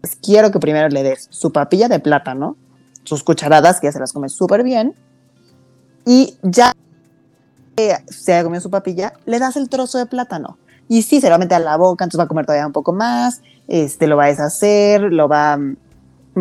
pues 0.01 0.15
quiero 0.15 0.51
que 0.51 0.59
primero 0.59 0.89
le 0.89 1.03
des 1.03 1.27
su 1.29 1.51
papilla 1.51 1.87
de 1.87 1.99
plátano, 1.99 2.55
sus 3.03 3.23
cucharadas, 3.23 3.79
que 3.79 3.87
ya 3.87 3.91
se 3.91 3.99
las 3.99 4.13
come 4.13 4.29
súper 4.29 4.63
bien, 4.63 4.95
y 6.09 6.35
ya 6.41 6.73
que 7.75 7.95
se 8.07 8.33
haya 8.33 8.43
comido 8.43 8.61
su 8.61 8.71
papilla, 8.71 9.13
le 9.25 9.37
das 9.37 9.55
el 9.57 9.69
trozo 9.69 9.99
de 9.99 10.07
plátano. 10.07 10.57
Y 10.87 11.03
sí, 11.03 11.21
se 11.21 11.27
lo 11.27 11.31
va 11.31 11.35
a 11.35 11.39
meter 11.39 11.57
a 11.57 11.59
la 11.59 11.77
boca, 11.77 12.03
entonces 12.03 12.19
va 12.19 12.23
a 12.23 12.27
comer 12.27 12.47
todavía 12.47 12.65
un 12.65 12.73
poco 12.73 12.93
más, 12.93 13.41
este, 13.67 14.07
lo 14.07 14.17
va 14.17 14.23
a 14.25 14.27
deshacer, 14.29 15.01
lo 15.01 15.27
va, 15.27 15.55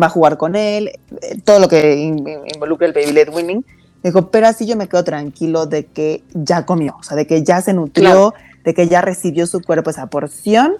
va 0.01 0.05
a 0.07 0.09
jugar 0.09 0.37
con 0.37 0.55
él, 0.55 0.87
eh, 1.21 1.39
todo 1.43 1.59
lo 1.59 1.67
que 1.67 1.97
in- 1.97 2.27
in- 2.27 2.41
involucra 2.55 2.87
el 2.87 2.93
baby 2.93 3.11
led 3.11 3.29
winning. 3.31 3.63
Dijo, 4.03 4.31
pero 4.31 4.47
así 4.47 4.65
yo 4.65 4.75
me 4.75 4.87
quedo 4.87 5.03
tranquilo 5.03 5.67
de 5.67 5.85
que 5.85 6.23
ya 6.33 6.65
comió, 6.65 6.95
o 6.99 7.03
sea, 7.03 7.15
de 7.15 7.27
que 7.27 7.43
ya 7.43 7.61
se 7.61 7.73
nutrió, 7.73 8.31
Claro. 8.31 8.33
de 8.63 8.73
que 8.73 8.87
ya 8.87 9.01
recibió 9.01 9.45
su 9.45 9.61
cuerpo 9.61 9.91
esa 9.91 10.07
porción. 10.07 10.77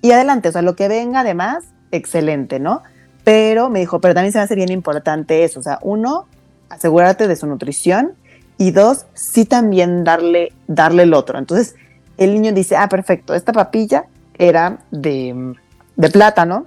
Y 0.00 0.12
adelante, 0.12 0.48
o 0.48 0.52
sea, 0.52 0.62
lo 0.62 0.76
que 0.76 0.88
venga 0.88 1.20
además, 1.20 1.64
excelente, 1.90 2.58
¿no? 2.58 2.82
Pero 3.22 3.68
me 3.70 3.80
dijo, 3.80 4.00
pero 4.00 4.14
también 4.14 4.32
se 4.32 4.38
me 4.38 4.44
hace 4.44 4.54
bien 4.54 4.70
importante 4.70 5.44
eso, 5.44 5.60
o 5.60 5.62
sea, 5.62 5.78
uno, 5.82 6.26
asegurarte 6.68 7.28
de 7.28 7.36
su 7.36 7.46
nutrición 7.46 8.12
y 8.58 8.70
dos, 8.70 9.06
sí 9.14 9.44
también 9.44 10.04
darle, 10.04 10.52
darle 10.66 11.02
el 11.04 11.14
otro. 11.14 11.38
Entonces, 11.38 11.74
el 12.16 12.34
niño 12.34 12.52
dice, 12.52 12.76
ah, 12.76 12.88
perfecto, 12.88 13.34
esta 13.34 13.52
papilla 13.52 14.04
era 14.38 14.78
de, 14.90 15.54
de 15.96 16.10
plátano, 16.10 16.66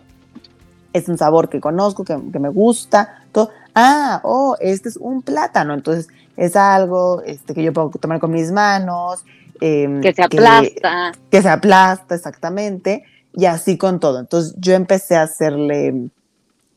es 0.94 1.08
un 1.08 1.18
sabor 1.18 1.50
que 1.50 1.60
conozco, 1.60 2.04
que, 2.04 2.18
que 2.32 2.40
me 2.40 2.50
gusta, 2.50 3.24
todo. 3.32 3.52
Ah, 3.76 4.22
oh, 4.24 4.56
este 4.60 4.90
es 4.90 4.98
un 4.98 5.22
plátano, 5.22 5.74
entonces 5.74 6.08
es 6.36 6.56
algo 6.56 7.22
este, 7.26 7.54
que 7.54 7.64
yo 7.64 7.74
puedo 7.74 7.90
tomar 7.90 8.20
con 8.20 8.32
mis 8.32 8.52
manos. 8.52 9.24
em, 9.62 10.02
Que 10.02 10.14
se 10.14 10.24
aplasta. 10.24 11.12
que 11.32 11.42
se 11.42 11.50
aplasta 11.50 12.16
exactamente 12.16 13.04
y 13.34 13.46
así 13.46 13.78
con 13.78 14.00
todo. 14.00 14.20
Entonces 14.20 14.56
yo 14.58 14.74
empecé 14.74 15.16
a 15.16 15.24
hacerle 15.24 16.10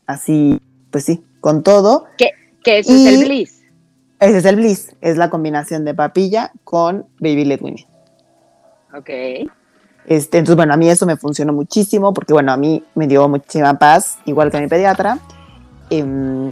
así, 0.05 0.59
pues 0.91 1.05
sí, 1.05 1.23
con 1.39 1.63
todo. 1.63 2.05
Que 2.17 2.31
eso 2.65 2.93
es 2.93 3.05
el 3.05 3.21
Y- 3.21 3.25
bliss. 3.25 3.61
Ese 4.19 4.37
es 4.37 4.45
el 4.45 4.55
bliss, 4.55 4.95
es 5.01 5.17
la 5.17 5.29
combinación 5.31 5.83
de 5.83 5.95
papilla 5.95 6.51
con 6.63 7.07
baby 7.19 7.43
led 7.45 7.59
weaning. 7.61 7.85
Ok. 8.95 9.09
Este, 10.05 10.37
entonces, 10.37 10.55
bueno, 10.55 10.73
a 10.73 10.77
mí 10.77 10.89
eso 10.89 11.05
me 11.07 11.15
funcionó 11.17 11.53
muchísimo 11.53 12.13
porque, 12.13 12.33
bueno, 12.33 12.51
a 12.51 12.57
mí 12.57 12.83
me 12.95 13.07
dio 13.07 13.27
muchísima 13.27 13.79
paz, 13.79 14.17
igual 14.25 14.51
que 14.51 14.57
a 14.57 14.61
mi 14.61 14.67
pediatra, 14.67 15.17
em, 15.89 16.51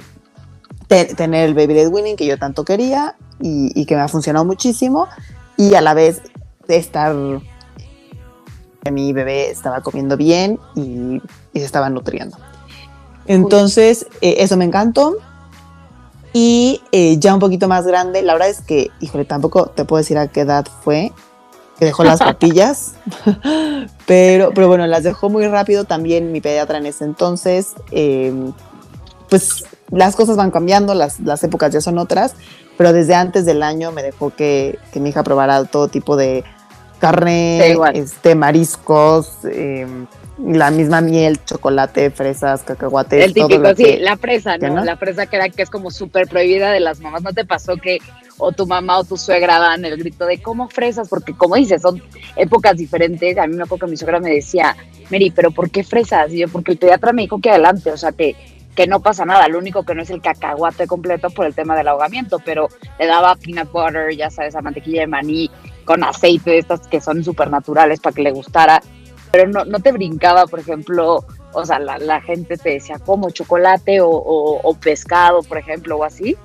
te- 0.88 1.14
tener 1.16 1.48
el 1.48 1.54
baby 1.54 1.74
led 1.76 1.90
weaning 1.90 2.16
que 2.16 2.26
yo 2.26 2.38
tanto 2.40 2.64
quería 2.66 3.16
y, 3.40 3.72
y 3.80 3.86
que 3.86 3.96
me 3.96 4.02
ha 4.02 4.08
funcionado 4.08 4.46
muchísimo 4.46 5.08
y 5.58 5.76
a 5.76 5.82
la 5.82 5.94
vez 5.94 6.22
estar 6.68 7.16
que 8.84 8.92
mi 8.92 9.14
bebé 9.14 9.50
estaba 9.50 9.82
comiendo 9.82 10.16
bien 10.18 10.58
y, 10.76 11.22
y 11.54 11.60
se 11.60 11.66
estaba 11.66 11.90
nutriendo. 11.90 12.38
Entonces, 13.28 14.08
eh, 14.22 14.38
eso 14.40 14.58
me 14.58 14.66
encantó. 14.66 15.18
Y 16.34 16.82
eh, 16.92 17.18
ya 17.20 17.34
un 17.34 17.40
poquito 17.40 17.68
más 17.68 17.86
grande, 17.86 18.22
la 18.22 18.34
verdad 18.34 18.50
es 18.50 18.62
que, 18.62 18.92
híjole, 19.00 19.26
tampoco 19.26 19.68
te 19.68 19.86
puedo 19.86 20.00
decir 20.00 20.18
a 20.18 20.28
qué 20.28 20.42
edad 20.42 20.68
fue 20.84 21.12
que 21.80 21.86
dejó 21.86 22.04
las 22.04 22.20
papillas, 22.20 22.94
pero, 24.06 24.52
pero 24.54 24.68
bueno, 24.68 24.86
las 24.86 25.04
dejó 25.04 25.30
muy 25.30 25.48
rápido 25.48 25.86
también 25.86 26.32
mi 26.32 26.42
pediatra 26.42 26.78
en 26.78 26.86
ese 26.86 27.06
entonces. 27.06 27.74
eh, 27.92 28.34
pues 29.30 29.64
las 29.92 30.16
cosas 30.16 30.36
van 30.38 30.52
cambiando, 30.52 30.94
las, 30.94 31.20
las 31.20 31.44
épocas 31.44 31.72
ya 31.72 31.82
son 31.82 31.98
otras, 31.98 32.34
pero 32.78 32.94
desde 32.94 33.16
antes 33.16 33.46
del 33.46 33.64
año 33.64 33.92
me 33.92 34.04
dejó 34.04 34.32
que, 34.32 34.78
que 34.92 35.00
mi 35.00 35.10
hija 35.10 35.24
probara 35.24 35.64
todo 35.66 35.88
tipo 35.88 36.16
de 36.16 36.44
carne, 37.00 37.76
Sí, 37.76 37.80
este, 37.94 38.36
mariscos, 38.36 39.32
eh, 39.46 39.88
la 40.46 40.72
misma 40.72 41.02
miel, 41.02 41.44
chocolate, 41.46 42.12
fresas, 42.12 42.64
cacahuates. 42.64 43.26
El 43.26 43.34
todo 43.34 43.48
típico, 43.48 43.68
lo 43.70 43.76
sí, 43.76 43.84
que- 43.84 44.00
la 44.00 44.18
fresa, 44.18 44.58
no. 44.58 44.84
La 44.84 44.96
fresa 44.98 45.26
que 45.26 45.36
era 45.36 45.50
que 45.50 45.62
es 45.64 45.70
como 45.70 45.92
súper 45.92 46.28
prohibida 46.28 46.72
de 46.72 46.80
las 46.80 47.00
mamás. 47.00 47.22
¿No 47.24 47.34
te 47.34 47.46
pasó 47.46 47.78
que 47.78 48.00
o 48.38 48.52
tu 48.54 48.66
mamá 48.66 49.00
o 49.00 49.04
tu 49.04 49.18
suegra 49.18 49.60
dan 49.60 49.84
el 49.86 49.98
grito 49.98 50.26
de 50.26 50.42
cómo 50.42 50.70
fresas? 50.70 51.10
Porque 51.10 51.34
como 51.34 51.56
dices, 51.56 51.82
son 51.82 52.02
épocas 52.36 52.78
diferentes. 52.78 53.38
A 53.38 53.48
mí 53.48 53.56
me 53.56 53.64
acuerdo 53.64 53.86
que 53.86 53.92
mi 53.92 53.98
suegra 53.98 54.20
me 54.20 54.30
decía, 54.32 54.76
Mary, 55.12 55.32
¿pero 55.32 55.52
por 55.52 55.70
qué 55.70 55.84
fresas? 55.84 56.32
Y 56.32 56.40
yo, 56.40 56.48
porque 56.48 56.72
el 56.72 56.78
pediatra 56.78 57.12
me 57.12 57.24
dijo 57.24 57.42
que 57.42 57.50
adelante, 57.50 57.92
o 57.92 57.98
sea, 57.98 58.12
que, 58.14 58.36
que 58.76 58.88
no 58.88 59.02
pasa 59.02 59.26
nada. 59.26 59.48
Lo 59.50 59.60
único 59.60 59.84
que 59.84 59.94
no 59.94 60.02
es 60.04 60.10
el 60.10 60.22
cacahuate 60.22 60.88
completo 60.88 61.30
por 61.32 61.46
el 61.48 61.54
tema 61.54 61.76
del 61.76 61.90
ahogamiento, 61.90 62.40
pero 62.46 62.70
le 62.98 63.08
daba 63.08 63.36
peanut 63.36 63.72
butter, 63.72 64.16
ya 64.16 64.30
sabes, 64.30 64.56
a 64.56 64.62
mantequilla 64.62 65.02
de 65.02 65.08
maní 65.08 65.52
con 65.84 66.04
aceite, 66.04 66.52
de 66.52 66.58
estas 66.60 66.88
que 66.88 67.02
son 67.02 67.24
súper 67.24 67.50
naturales 67.50 68.00
para 68.00 68.16
que 68.16 68.22
le 68.22 68.32
gustara. 68.32 68.82
Pero 69.32 69.48
no, 69.48 69.66
no 69.66 69.80
te 69.80 69.92
brincaba, 69.92 70.46
por 70.48 70.60
ejemplo, 70.60 71.24
o 71.54 71.66
sea, 71.66 71.80
la, 71.80 71.98
la 72.00 72.20
gente 72.22 72.58
te 72.58 72.70
decía 72.72 72.98
como 73.00 73.30
chocolate 73.30 74.02
o, 74.02 74.10
o- 74.10 74.60
o 74.62 74.74
pescado, 74.74 75.42
por 75.44 75.58
ejemplo, 75.58 75.98
o 75.98 76.04
así, 76.04 76.36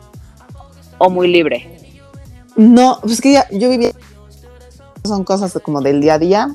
o 0.98 1.08
muy 1.10 1.28
libre. 1.28 1.70
No, 2.56 2.98
pues 3.02 3.20
que 3.20 3.32
ya, 3.32 3.48
yo 3.50 3.68
vivía. 3.70 3.92
Son 5.04 5.24
cosas 5.24 5.52
como 5.62 5.80
del 5.82 6.00
día 6.00 6.14
a 6.14 6.18
día. 6.18 6.54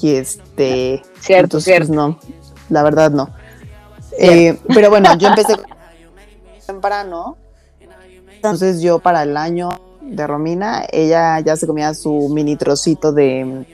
Y 0.00 0.14
este. 0.16 1.02
Cierto, 1.20 1.44
entonces, 1.58 1.64
cierto. 1.64 1.86
pues, 1.88 1.96
no, 1.96 2.18
la 2.70 2.82
verdad 2.82 3.10
no. 3.10 3.28
Eh, 4.18 4.58
pero 4.72 4.90
bueno, 4.90 5.16
yo 5.18 5.28
empecé 5.28 5.54
temprano. 6.66 7.36
Entonces 8.36 8.80
yo 8.80 8.98
para 8.98 9.22
el 9.22 9.36
año 9.36 9.70
de 10.00 10.26
Romina, 10.26 10.84
ella 10.90 11.40
ya 11.40 11.56
se 11.56 11.66
comía 11.66 11.94
su 11.94 12.28
mini 12.30 12.56
trocito 12.56 13.12
de, 13.12 13.73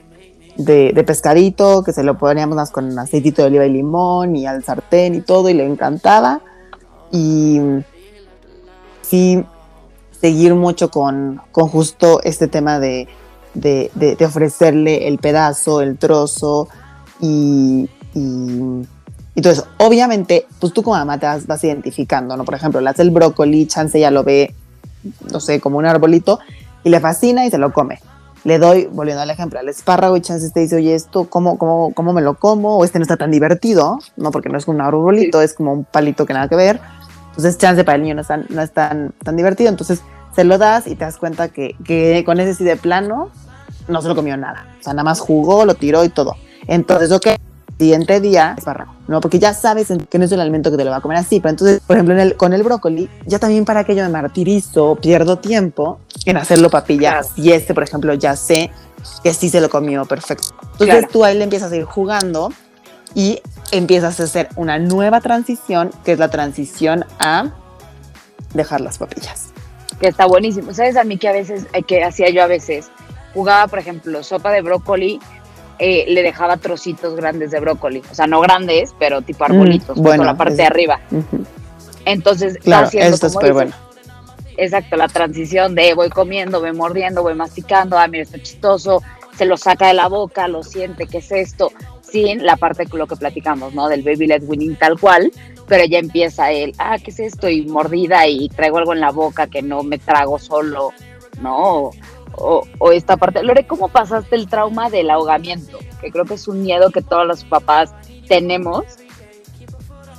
de, 0.57 1.03
pescadito, 1.05 1.83
que 1.83 1.93
se 1.93 2.03
lo 2.03 2.17
poníamos 2.17 2.71
con 2.71 2.97
aceitito 2.97 3.41
de 3.41 3.47
oliva 3.49 3.65
y 3.65 3.71
limón 3.71 4.35
y 4.35 4.45
al 4.45 4.63
sartén 4.63 5.15
y 5.15 5.21
todo, 5.21 5.49
y 5.49 5.53
le 5.53 5.65
encantaba. 5.65 6.41
Y 7.11 7.59
sí, 9.01 9.43
seguir 10.19 10.55
mucho 10.55 10.89
con, 10.89 11.41
con 11.51 11.67
justo 11.67 12.21
este 12.23 12.47
tema 12.47 12.79
de, 12.79 13.07
de, 13.53 13.91
de, 13.95 14.25
ofrecerle 14.25 15.07
el 15.07 15.17
pedazo, 15.17 15.81
el 15.81 15.97
trozo 15.97 16.67
y, 17.19 17.89
y, 18.13 19.41
todo 19.41 19.53
Obviamente, 19.77 20.45
pues 20.59 20.71
tú 20.73 20.83
como 20.83 20.97
mamá 20.97 21.17
te 21.17 21.25
vas, 21.25 21.47
vas, 21.47 21.63
identificando, 21.63 22.37
¿no? 22.37 22.45
Por 22.45 22.53
ejemplo, 22.53 22.79
le 22.79 22.89
hace 22.89 23.01
el 23.01 23.11
brócoli, 23.11 23.65
chance 23.65 23.99
ya 23.99 24.11
lo 24.11 24.23
ve, 24.23 24.53
no 25.31 25.39
sé, 25.39 25.59
como 25.59 25.77
un 25.79 25.85
arbolito 25.85 26.39
y 26.83 26.89
le 26.89 26.99
fascina 26.99 27.45
y 27.45 27.49
se 27.49 27.57
lo 27.57 27.73
come 27.73 27.99
le 28.43 28.57
doy, 28.57 28.87
volviendo 28.91 29.21
al 29.21 29.29
ejemplo, 29.29 29.59
al 29.59 29.69
espárrago 29.69 30.17
y 30.17 30.21
chance 30.21 30.49
te 30.49 30.61
dice, 30.61 30.75
oye, 30.75 30.95
esto, 30.95 31.29
¿cómo, 31.29 31.57
cómo, 31.57 31.93
cómo 31.93 32.13
me 32.13 32.21
lo 32.21 32.35
como? 32.35 32.77
O 32.77 32.83
este 32.83 32.97
no 32.99 33.03
está 33.03 33.17
tan 33.17 33.31
divertido, 33.31 33.99
¿no? 34.17 34.31
Porque 34.31 34.49
no 34.49 34.57
es 34.57 34.65
como 34.65 34.77
un 34.77 34.81
arbolito, 34.81 35.41
es 35.41 35.53
como 35.53 35.73
un 35.73 35.83
palito 35.83 36.25
que 36.25 36.33
nada 36.33 36.47
que 36.47 36.55
ver. 36.55 36.79
Entonces, 37.29 37.57
chance 37.57 37.83
para 37.83 37.97
el 37.97 38.03
niño 38.03 38.15
no 38.15 38.21
es 38.21 38.27
tan, 38.27 38.45
no 38.49 38.61
es 38.61 38.71
tan, 38.71 39.13
tan 39.23 39.37
divertido. 39.37 39.69
Entonces, 39.69 40.01
se 40.35 40.43
lo 40.43 40.57
das 40.57 40.87
y 40.87 40.95
te 40.95 41.05
das 41.05 41.17
cuenta 41.17 41.49
que, 41.49 41.75
que 41.83 42.23
con 42.25 42.39
ese 42.39 42.55
sí 42.55 42.63
de 42.63 42.77
plano 42.77 43.29
no 43.87 44.01
se 44.01 44.07
lo 44.07 44.15
comió 44.15 44.35
nada. 44.37 44.65
O 44.79 44.83
sea, 44.83 44.93
nada 44.93 45.03
más 45.03 45.19
jugó, 45.19 45.65
lo 45.65 45.75
tiró 45.75 46.03
y 46.03 46.09
todo. 46.09 46.35
Entonces, 46.67 47.11
ok, 47.11 47.27
siguiente 47.81 48.21
día, 48.21 48.53
espárrago, 48.55 48.93
¿no? 49.07 49.21
Porque 49.21 49.39
ya 49.39 49.55
sabes 49.55 49.91
que 50.07 50.19
no 50.19 50.25
es 50.25 50.31
el 50.31 50.39
alimento 50.39 50.69
que 50.69 50.77
te 50.77 50.85
lo 50.85 50.91
va 50.91 50.97
a 50.97 51.01
comer 51.01 51.17
así. 51.17 51.39
Pero 51.39 51.49
entonces, 51.49 51.81
por 51.87 51.95
ejemplo, 51.95 52.13
en 52.13 52.19
el, 52.19 52.37
con 52.37 52.53
el 52.53 52.61
brócoli, 52.61 53.09
ya 53.25 53.39
también 53.39 53.65
para 53.65 53.83
que 53.83 53.95
yo 53.95 54.03
me 54.03 54.09
martirizo, 54.09 54.97
pierdo 54.97 55.39
tiempo 55.39 55.99
en 56.25 56.37
hacerlo 56.37 56.69
papilla. 56.69 57.21
Y 57.35 57.53
este, 57.53 57.73
por 57.73 57.81
ejemplo, 57.81 58.13
ya 58.13 58.35
sé 58.35 58.69
que 59.23 59.33
sí 59.33 59.49
se 59.49 59.59
lo 59.59 59.69
comió 59.69 60.05
perfecto. 60.05 60.49
Entonces 60.73 61.09
tú 61.09 61.25
ahí 61.25 61.35
le 61.35 61.43
empiezas 61.43 61.71
a 61.71 61.75
ir 61.75 61.85
jugando 61.85 62.53
y 63.15 63.41
empiezas 63.71 64.19
a 64.19 64.23
hacer 64.25 64.49
una 64.55 64.77
nueva 64.77 65.19
transición, 65.19 65.89
que 66.05 66.11
es 66.11 66.19
la 66.19 66.29
transición 66.29 67.03
a 67.17 67.51
dejar 68.53 68.81
las 68.81 68.99
papillas. 68.99 69.47
Que 69.99 70.09
está 70.09 70.27
buenísimo. 70.27 70.71
¿Sabes 70.71 70.97
a 70.97 71.03
mí 71.03 71.17
que 71.17 71.29
a 71.29 71.31
veces, 71.31 71.65
eh, 71.73 71.81
que 71.81 72.03
hacía 72.03 72.29
yo 72.29 72.43
a 72.43 72.47
veces? 72.47 72.91
Jugaba, 73.33 73.67
por 73.67 73.79
ejemplo, 73.79 74.21
sopa 74.21 74.51
de 74.51 74.61
brócoli 74.61 75.19
eh, 75.83 76.05
le 76.07 76.21
dejaba 76.21 76.57
trocitos 76.57 77.15
grandes 77.15 77.49
de 77.49 77.59
brócoli, 77.59 78.03
o 78.11 78.13
sea, 78.13 78.27
no 78.27 78.39
grandes, 78.39 78.93
pero 78.99 79.23
tipo 79.23 79.43
mm, 79.43 79.51
arbolitos, 79.51 79.97
bueno, 79.97 80.23
la 80.23 80.37
parte 80.37 80.53
de 80.53 80.65
arriba. 80.65 81.01
Entonces, 82.05 82.59
claro, 82.59 82.87
esto 82.93 83.25
es 83.25 83.33
súper 83.33 83.51
bueno. 83.51 83.73
Exacto, 84.57 84.95
la 84.95 85.07
transición 85.07 85.73
de 85.73 85.95
voy 85.95 86.11
comiendo, 86.11 86.59
voy 86.59 86.71
mordiendo, 86.71 87.23
voy 87.23 87.33
masticando, 87.33 87.97
ah, 87.97 88.07
mira, 88.07 88.21
está 88.21 88.37
chistoso, 88.37 89.01
se 89.35 89.45
lo 89.45 89.57
saca 89.57 89.87
de 89.87 89.95
la 89.95 90.07
boca, 90.07 90.47
lo 90.47 90.61
siente, 90.61 91.07
¿qué 91.07 91.17
es 91.17 91.31
esto? 91.31 91.71
Sin 92.01 92.45
la 92.45 92.57
parte 92.57 92.85
de 92.85 92.95
lo 92.95 93.07
que 93.07 93.15
platicamos, 93.15 93.73
¿no? 93.73 93.87
Del 93.87 94.03
baby 94.03 94.27
led 94.27 94.43
winning 94.43 94.75
tal 94.75 94.99
cual, 94.99 95.31
pero 95.67 95.83
ya 95.85 95.97
empieza 95.97 96.51
el, 96.51 96.75
ah, 96.77 96.97
¿qué 97.03 97.09
es 97.09 97.19
esto? 97.19 97.49
Y 97.49 97.65
mordida 97.65 98.27
y 98.27 98.49
traigo 98.49 98.77
algo 98.77 98.93
en 98.93 98.99
la 98.99 99.09
boca 99.09 99.47
que 99.47 99.63
no 99.63 99.81
me 99.81 99.97
trago 99.97 100.37
solo, 100.37 100.91
¿no? 101.41 101.89
O, 102.33 102.91
esta 102.91 103.17
parte. 103.17 103.43
Lore, 103.43 103.65
¿cómo 103.65 103.89
pasaste 103.89 104.35
el 104.35 104.47
trauma 104.47 104.89
del 104.89 105.09
ahogamiento? 105.09 105.79
Que 105.99 106.11
creo 106.11 106.25
que 106.25 106.35
es 106.35 106.47
un 106.47 106.61
miedo 106.63 106.91
que 106.91 107.01
todos 107.01 107.27
los 107.27 107.43
papás 107.43 107.93
tenemos. 108.27 108.85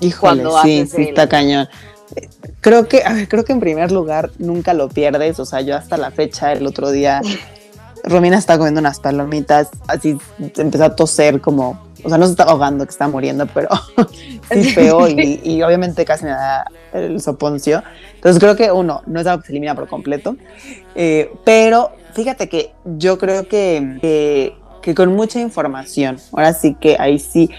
Híjole, 0.00 0.44
sí, 0.62 0.86
sí, 0.86 1.02
está 1.02 1.28
cañón. 1.28 1.68
Creo 2.60 2.86
que, 2.88 3.02
a 3.04 3.12
ver, 3.12 3.28
creo 3.28 3.44
que 3.44 3.52
en 3.52 3.60
primer 3.60 3.90
lugar 3.92 4.30
nunca 4.38 4.74
lo 4.74 4.88
pierdes. 4.88 5.38
O 5.40 5.44
sea, 5.44 5.60
yo 5.60 5.76
hasta 5.76 5.96
la 5.96 6.10
fecha, 6.10 6.52
el 6.52 6.66
otro 6.66 6.90
día, 6.90 7.20
Romina 8.04 8.38
estaba 8.38 8.58
comiendo 8.58 8.80
unas 8.80 9.00
palomitas, 9.00 9.70
así 9.86 10.18
empezó 10.56 10.84
a 10.84 10.96
toser 10.96 11.40
como, 11.40 11.80
o 12.02 12.08
sea, 12.08 12.18
no 12.18 12.26
se 12.26 12.32
está 12.32 12.44
ahogando, 12.44 12.84
que 12.84 12.90
está 12.90 13.06
muriendo, 13.06 13.46
pero 13.46 13.68
sí 14.50 14.64
feo 14.64 15.08
y, 15.08 15.40
y, 15.44 15.62
obviamente 15.62 16.04
casi 16.04 16.24
me 16.24 16.30
da 16.30 16.66
el 16.92 17.20
soponcio. 17.20 17.82
Entonces 18.14 18.40
creo 18.40 18.56
que 18.56 18.72
uno, 18.72 19.02
no 19.06 19.20
es 19.20 19.26
algo 19.26 19.42
que 19.42 19.46
se 19.46 19.52
elimina 19.52 19.74
por 19.74 19.88
completo, 19.88 20.36
eh, 20.94 21.32
pero 21.44 21.92
fíjate 22.14 22.48
que 22.48 22.72
yo 22.84 23.18
creo 23.18 23.46
que, 23.48 24.52
que, 24.82 24.94
con 24.94 25.14
mucha 25.14 25.40
información, 25.40 26.18
ahora 26.32 26.52
sí 26.52 26.76
que 26.80 26.96
ahí 26.98 27.18
sí, 27.18 27.50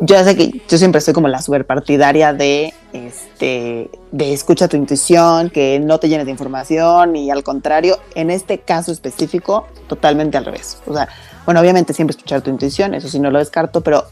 yo 0.00 0.22
sé 0.24 0.36
que 0.36 0.62
yo 0.68 0.78
siempre 0.78 1.00
soy 1.00 1.14
como 1.14 1.28
la 1.28 1.40
super 1.40 1.66
partidaria 1.66 2.32
de, 2.32 2.72
este, 2.92 3.90
de 4.10 4.32
escucha 4.32 4.68
tu 4.68 4.76
intuición, 4.76 5.50
que 5.50 5.80
no 5.80 5.98
te 5.98 6.08
llenes 6.08 6.26
de 6.26 6.32
información 6.32 7.16
y 7.16 7.30
al 7.30 7.42
contrario, 7.42 7.98
en 8.14 8.30
este 8.30 8.58
caso 8.58 8.92
específico, 8.92 9.66
totalmente 9.88 10.36
al 10.36 10.44
revés. 10.44 10.78
O 10.86 10.94
sea, 10.94 11.08
bueno, 11.44 11.60
obviamente 11.60 11.92
siempre 11.92 12.12
escuchar 12.12 12.42
tu 12.42 12.50
intuición, 12.50 12.94
eso 12.94 13.08
sí 13.08 13.18
no 13.18 13.30
lo 13.30 13.38
descarto, 13.38 13.80
pero 13.80 14.04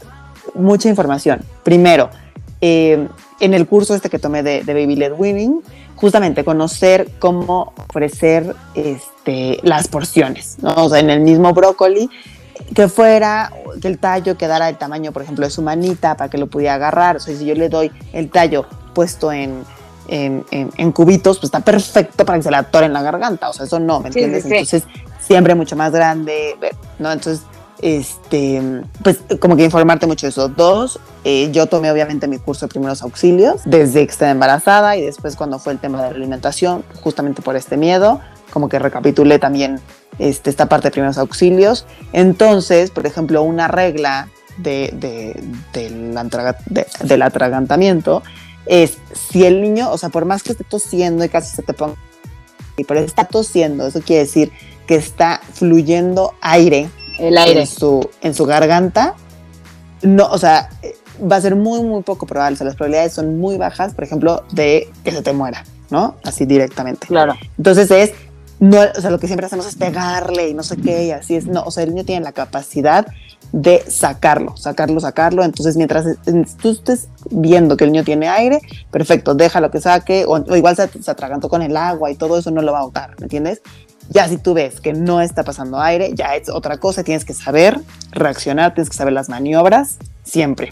mucha 0.55 0.89
información. 0.89 1.41
Primero, 1.63 2.09
eh, 2.59 3.07
en 3.39 3.53
el 3.53 3.67
curso 3.67 3.95
este 3.95 4.09
que 4.09 4.19
tomé 4.19 4.43
de, 4.43 4.63
de 4.63 4.73
Baby 4.73 4.95
Led 4.95 5.13
Winning, 5.17 5.61
justamente 5.95 6.43
conocer 6.43 7.09
cómo 7.19 7.73
ofrecer 7.89 8.55
este, 8.73 9.10
las 9.63 9.87
porciones, 9.87 10.57
¿no? 10.61 10.73
O 10.75 10.89
sea, 10.89 10.99
en 10.99 11.09
el 11.09 11.21
mismo 11.21 11.53
brócoli, 11.53 12.09
que 12.75 12.87
fuera, 12.87 13.51
que 13.81 13.87
el 13.87 13.97
tallo 13.97 14.37
quedara 14.37 14.67
del 14.67 14.77
tamaño, 14.77 15.11
por 15.11 15.21
ejemplo, 15.21 15.45
de 15.45 15.51
su 15.51 15.61
manita 15.61 16.15
para 16.15 16.29
que 16.29 16.37
lo 16.37 16.47
pudiera 16.47 16.75
agarrar. 16.75 17.17
O 17.17 17.19
sea, 17.19 17.35
si 17.35 17.45
yo 17.45 17.55
le 17.55 17.69
doy 17.69 17.91
el 18.13 18.29
tallo 18.29 18.65
puesto 18.93 19.31
en, 19.31 19.63
en, 20.07 20.45
en, 20.51 20.91
cubitos, 20.91 21.37
pues 21.37 21.45
está 21.45 21.59
perfecto 21.59 22.25
para 22.25 22.39
que 22.39 22.43
se 22.43 22.51
le 22.51 22.57
atore 22.57 22.85
en 22.85 22.93
la 22.93 23.01
garganta. 23.01 23.49
O 23.49 23.53
sea, 23.53 23.65
eso 23.65 23.79
no, 23.79 23.99
¿me 23.99 24.07
entiendes? 24.07 24.45
Entonces, 24.45 24.83
siempre 25.19 25.55
mucho 25.55 25.75
más 25.75 25.91
grande, 25.91 26.55
¿no? 26.99 27.11
Entonces, 27.11 27.43
este, 27.81 28.61
pues 29.03 29.19
como 29.39 29.55
que 29.55 29.63
informarte 29.63 30.05
mucho 30.07 30.27
de 30.27 30.29
eso. 30.29 30.47
Dos, 30.47 30.99
eh, 31.23 31.49
yo 31.51 31.67
tomé 31.67 31.91
obviamente 31.91 32.27
mi 32.27 32.37
curso 32.37 32.67
de 32.67 32.69
primeros 32.69 33.01
auxilios 33.01 33.61
desde 33.65 34.05
que 34.05 34.11
estaba 34.11 34.31
embarazada 34.31 34.95
y 34.97 35.01
después 35.01 35.35
cuando 35.35 35.59
fue 35.59 35.73
el 35.73 35.79
tema 35.79 36.01
de 36.01 36.09
la 36.09 36.15
alimentación, 36.15 36.83
justamente 37.01 37.41
por 37.41 37.55
este 37.55 37.77
miedo, 37.77 38.21
como 38.51 38.69
que 38.69 38.79
recapitulé 38.79 39.39
también 39.39 39.79
este, 40.19 40.49
esta 40.49 40.67
parte 40.67 40.87
de 40.87 40.91
primeros 40.91 41.17
auxilios. 41.17 41.85
Entonces, 42.13 42.91
por 42.91 43.05
ejemplo, 43.07 43.41
una 43.43 43.67
regla 43.67 44.29
de, 44.57 44.91
de, 44.93 45.41
del 47.03 47.21
atragantamiento 47.21 48.21
es 48.65 48.97
si 49.13 49.45
el 49.45 49.61
niño, 49.61 49.91
o 49.91 49.97
sea, 49.97 50.09
por 50.09 50.25
más 50.25 50.43
que 50.43 50.51
esté 50.51 50.63
tosiendo 50.63 51.23
y 51.23 51.29
casi 51.29 51.55
se 51.55 51.63
te 51.63 51.73
ponga, 51.73 51.95
pero 52.87 52.99
está 52.99 53.25
tosiendo, 53.25 53.87
eso 53.87 54.01
quiere 54.01 54.23
decir 54.23 54.51
que 54.87 54.95
está 54.95 55.41
fluyendo 55.53 56.33
aire 56.41 56.89
el 57.19 57.37
aire. 57.37 57.61
En 57.61 57.67
su, 57.67 58.09
en 58.21 58.33
su 58.33 58.45
garganta, 58.45 59.15
no, 60.01 60.27
o 60.27 60.37
sea, 60.37 60.69
va 61.21 61.35
a 61.35 61.41
ser 61.41 61.55
muy, 61.55 61.83
muy 61.83 62.01
poco 62.01 62.25
probable. 62.25 62.55
O 62.55 62.57
sea, 62.57 62.65
las 62.65 62.75
probabilidades 62.75 63.13
son 63.13 63.39
muy 63.39 63.57
bajas, 63.57 63.93
por 63.93 64.03
ejemplo, 64.03 64.43
de 64.51 64.89
que 65.03 65.11
se 65.11 65.21
te 65.21 65.33
muera, 65.33 65.63
¿no? 65.89 66.15
Así 66.23 66.45
directamente. 66.45 67.07
Claro. 67.07 67.35
Entonces 67.57 67.91
es, 67.91 68.11
no, 68.61 68.77
o 68.79 69.01
sea, 69.01 69.09
lo 69.09 69.17
que 69.17 69.25
siempre 69.25 69.47
hacemos 69.47 69.65
es 69.65 69.75
pegarle 69.75 70.49
y 70.49 70.53
no 70.53 70.61
sé 70.61 70.77
qué, 70.77 71.05
y 71.07 71.11
así 71.11 71.35
es. 71.35 71.47
No, 71.47 71.63
o 71.63 71.71
sea, 71.71 71.81
el 71.81 71.89
niño 71.89 72.05
tiene 72.05 72.23
la 72.23 72.31
capacidad 72.31 73.07
de 73.51 73.83
sacarlo, 73.89 74.55
sacarlo, 74.55 74.99
sacarlo. 74.99 75.43
Entonces, 75.43 75.77
mientras 75.77 76.05
tú 76.61 76.69
estés 76.69 77.07
viendo 77.31 77.75
que 77.75 77.85
el 77.85 77.91
niño 77.91 78.03
tiene 78.03 78.29
aire, 78.29 78.61
perfecto, 78.91 79.33
déjalo 79.33 79.71
que 79.71 79.81
saque, 79.81 80.25
o, 80.27 80.37
igual 80.55 80.75
se, 80.75 80.87
se, 81.01 81.09
atragantó 81.09 81.49
con 81.49 81.63
el 81.63 81.75
agua 81.75 82.11
y 82.11 82.15
todo 82.15 82.37
eso 82.37 82.51
no 82.51 82.61
lo 82.61 82.71
va 82.71 82.77
a 82.77 82.81
ahogar, 82.81 83.15
¿me 83.17 83.25
entiendes? 83.25 83.63
Ya 84.11 84.29
si 84.29 84.37
tú 84.37 84.53
ves 84.53 84.79
que 84.79 84.93
no 84.93 85.21
está 85.21 85.43
pasando 85.43 85.79
aire, 85.79 86.11
ya 86.13 86.35
es 86.35 86.47
otra 86.47 86.77
cosa, 86.77 87.03
tienes 87.03 87.25
que 87.25 87.33
saber 87.33 87.79
reaccionar, 88.11 88.75
tienes 88.75 88.91
que 88.91 88.95
saber 88.95 89.13
las 89.13 89.27
maniobras, 89.27 89.97
siempre. 90.23 90.71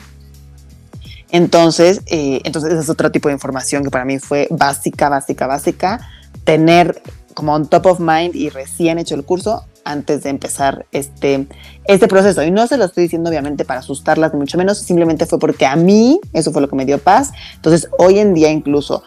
Entonces, 1.31 2.01
eh, 2.05 2.41
entonces 2.43 2.71
es 2.71 2.87
otro 2.87 3.11
tipo 3.11 3.29
de 3.29 3.33
información 3.33 3.83
que 3.83 3.89
para 3.89 4.05
mí 4.05 4.19
fue 4.19 4.47
básica, 4.51 5.09
básica, 5.09 5.47
básica. 5.47 5.99
Tener 6.43 7.01
como 7.39 7.53
on 7.53 7.69
top 7.69 7.85
of 7.85 7.99
mind 8.01 8.35
y 8.35 8.49
recién 8.49 8.99
hecho 8.99 9.15
el 9.15 9.23
curso 9.23 9.63
antes 9.85 10.23
de 10.23 10.29
empezar 10.29 10.85
este, 10.91 11.47
este 11.85 12.09
proceso. 12.09 12.43
Y 12.43 12.51
no 12.51 12.67
se 12.67 12.75
lo 12.75 12.83
estoy 12.83 13.03
diciendo 13.03 13.29
obviamente 13.29 13.63
para 13.63 13.79
asustarlas, 13.79 14.33
ni 14.33 14.39
mucho 14.39 14.57
menos, 14.57 14.77
simplemente 14.77 15.25
fue 15.25 15.39
porque 15.39 15.65
a 15.65 15.77
mí 15.77 16.19
eso 16.33 16.51
fue 16.51 16.61
lo 16.61 16.67
que 16.67 16.75
me 16.75 16.85
dio 16.85 16.97
paz. 16.97 17.31
Entonces, 17.55 17.89
hoy 17.97 18.19
en 18.19 18.33
día 18.33 18.49
incluso, 18.49 19.03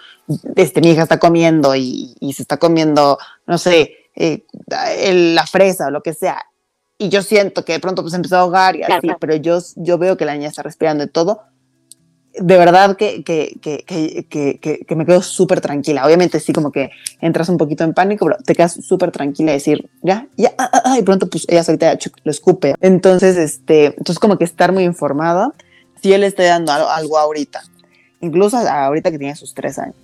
este, 0.56 0.80
mi 0.80 0.92
hija 0.92 1.02
está 1.02 1.18
comiendo 1.18 1.76
y, 1.76 2.14
y 2.20 2.32
se 2.32 2.40
está 2.40 2.56
comiendo, 2.56 3.18
no 3.46 3.58
sé, 3.58 3.96
eh, 4.16 4.46
la 4.66 5.46
fresa 5.46 5.88
o 5.88 5.90
lo 5.90 6.02
que 6.02 6.14
sea, 6.14 6.46
y 6.96 7.10
yo 7.10 7.22
siento 7.22 7.64
que 7.66 7.74
de 7.74 7.80
pronto 7.80 8.00
pues 8.00 8.14
empezó 8.14 8.36
a 8.36 8.40
ahogar 8.40 8.76
y 8.76 8.82
así, 8.82 9.08
pero 9.20 9.36
yo, 9.36 9.58
yo 9.76 9.98
veo 9.98 10.16
que 10.16 10.24
la 10.24 10.34
niña 10.34 10.48
está 10.48 10.62
respirando 10.62 11.04
de 11.04 11.10
todo, 11.10 11.42
de 12.34 12.56
verdad 12.56 12.96
que, 12.96 13.22
que, 13.22 13.58
que, 13.62 14.84
que 14.86 14.96
me 14.96 15.04
quedo 15.04 15.22
súper 15.22 15.60
tranquila. 15.60 16.06
Obviamente 16.06 16.40
sí 16.40 16.52
como 16.52 16.72
que 16.72 16.90
entras 17.20 17.48
un 17.48 17.58
poquito 17.58 17.84
en 17.84 17.94
pánico, 17.94 18.26
pero 18.26 18.38
te 18.42 18.54
quedas 18.54 18.72
súper 18.84 19.10
tranquila 19.10 19.52
y 19.52 19.54
decir, 19.54 19.90
ya, 20.02 20.26
ya, 20.36 20.52
ah, 20.58 20.70
ah, 20.72 20.82
ah", 20.84 20.98
y 20.98 21.02
pronto 21.02 21.28
pues 21.28 21.46
ella 21.48 21.62
ahorita 21.66 21.98
lo 22.24 22.30
escupe. 22.30 22.74
Entonces, 22.80 23.36
este, 23.36 23.86
entonces 23.86 24.18
como 24.18 24.38
que 24.38 24.44
estar 24.44 24.72
muy 24.72 24.84
informada, 24.84 25.52
si 26.02 26.12
él 26.12 26.24
está 26.24 26.42
dando 26.42 26.72
algo, 26.72 26.88
algo 26.88 27.18
ahorita, 27.18 27.62
incluso 28.20 28.56
ahorita 28.56 29.10
que 29.10 29.18
tiene 29.18 29.36
sus 29.36 29.54
tres 29.54 29.78
años. 29.78 29.96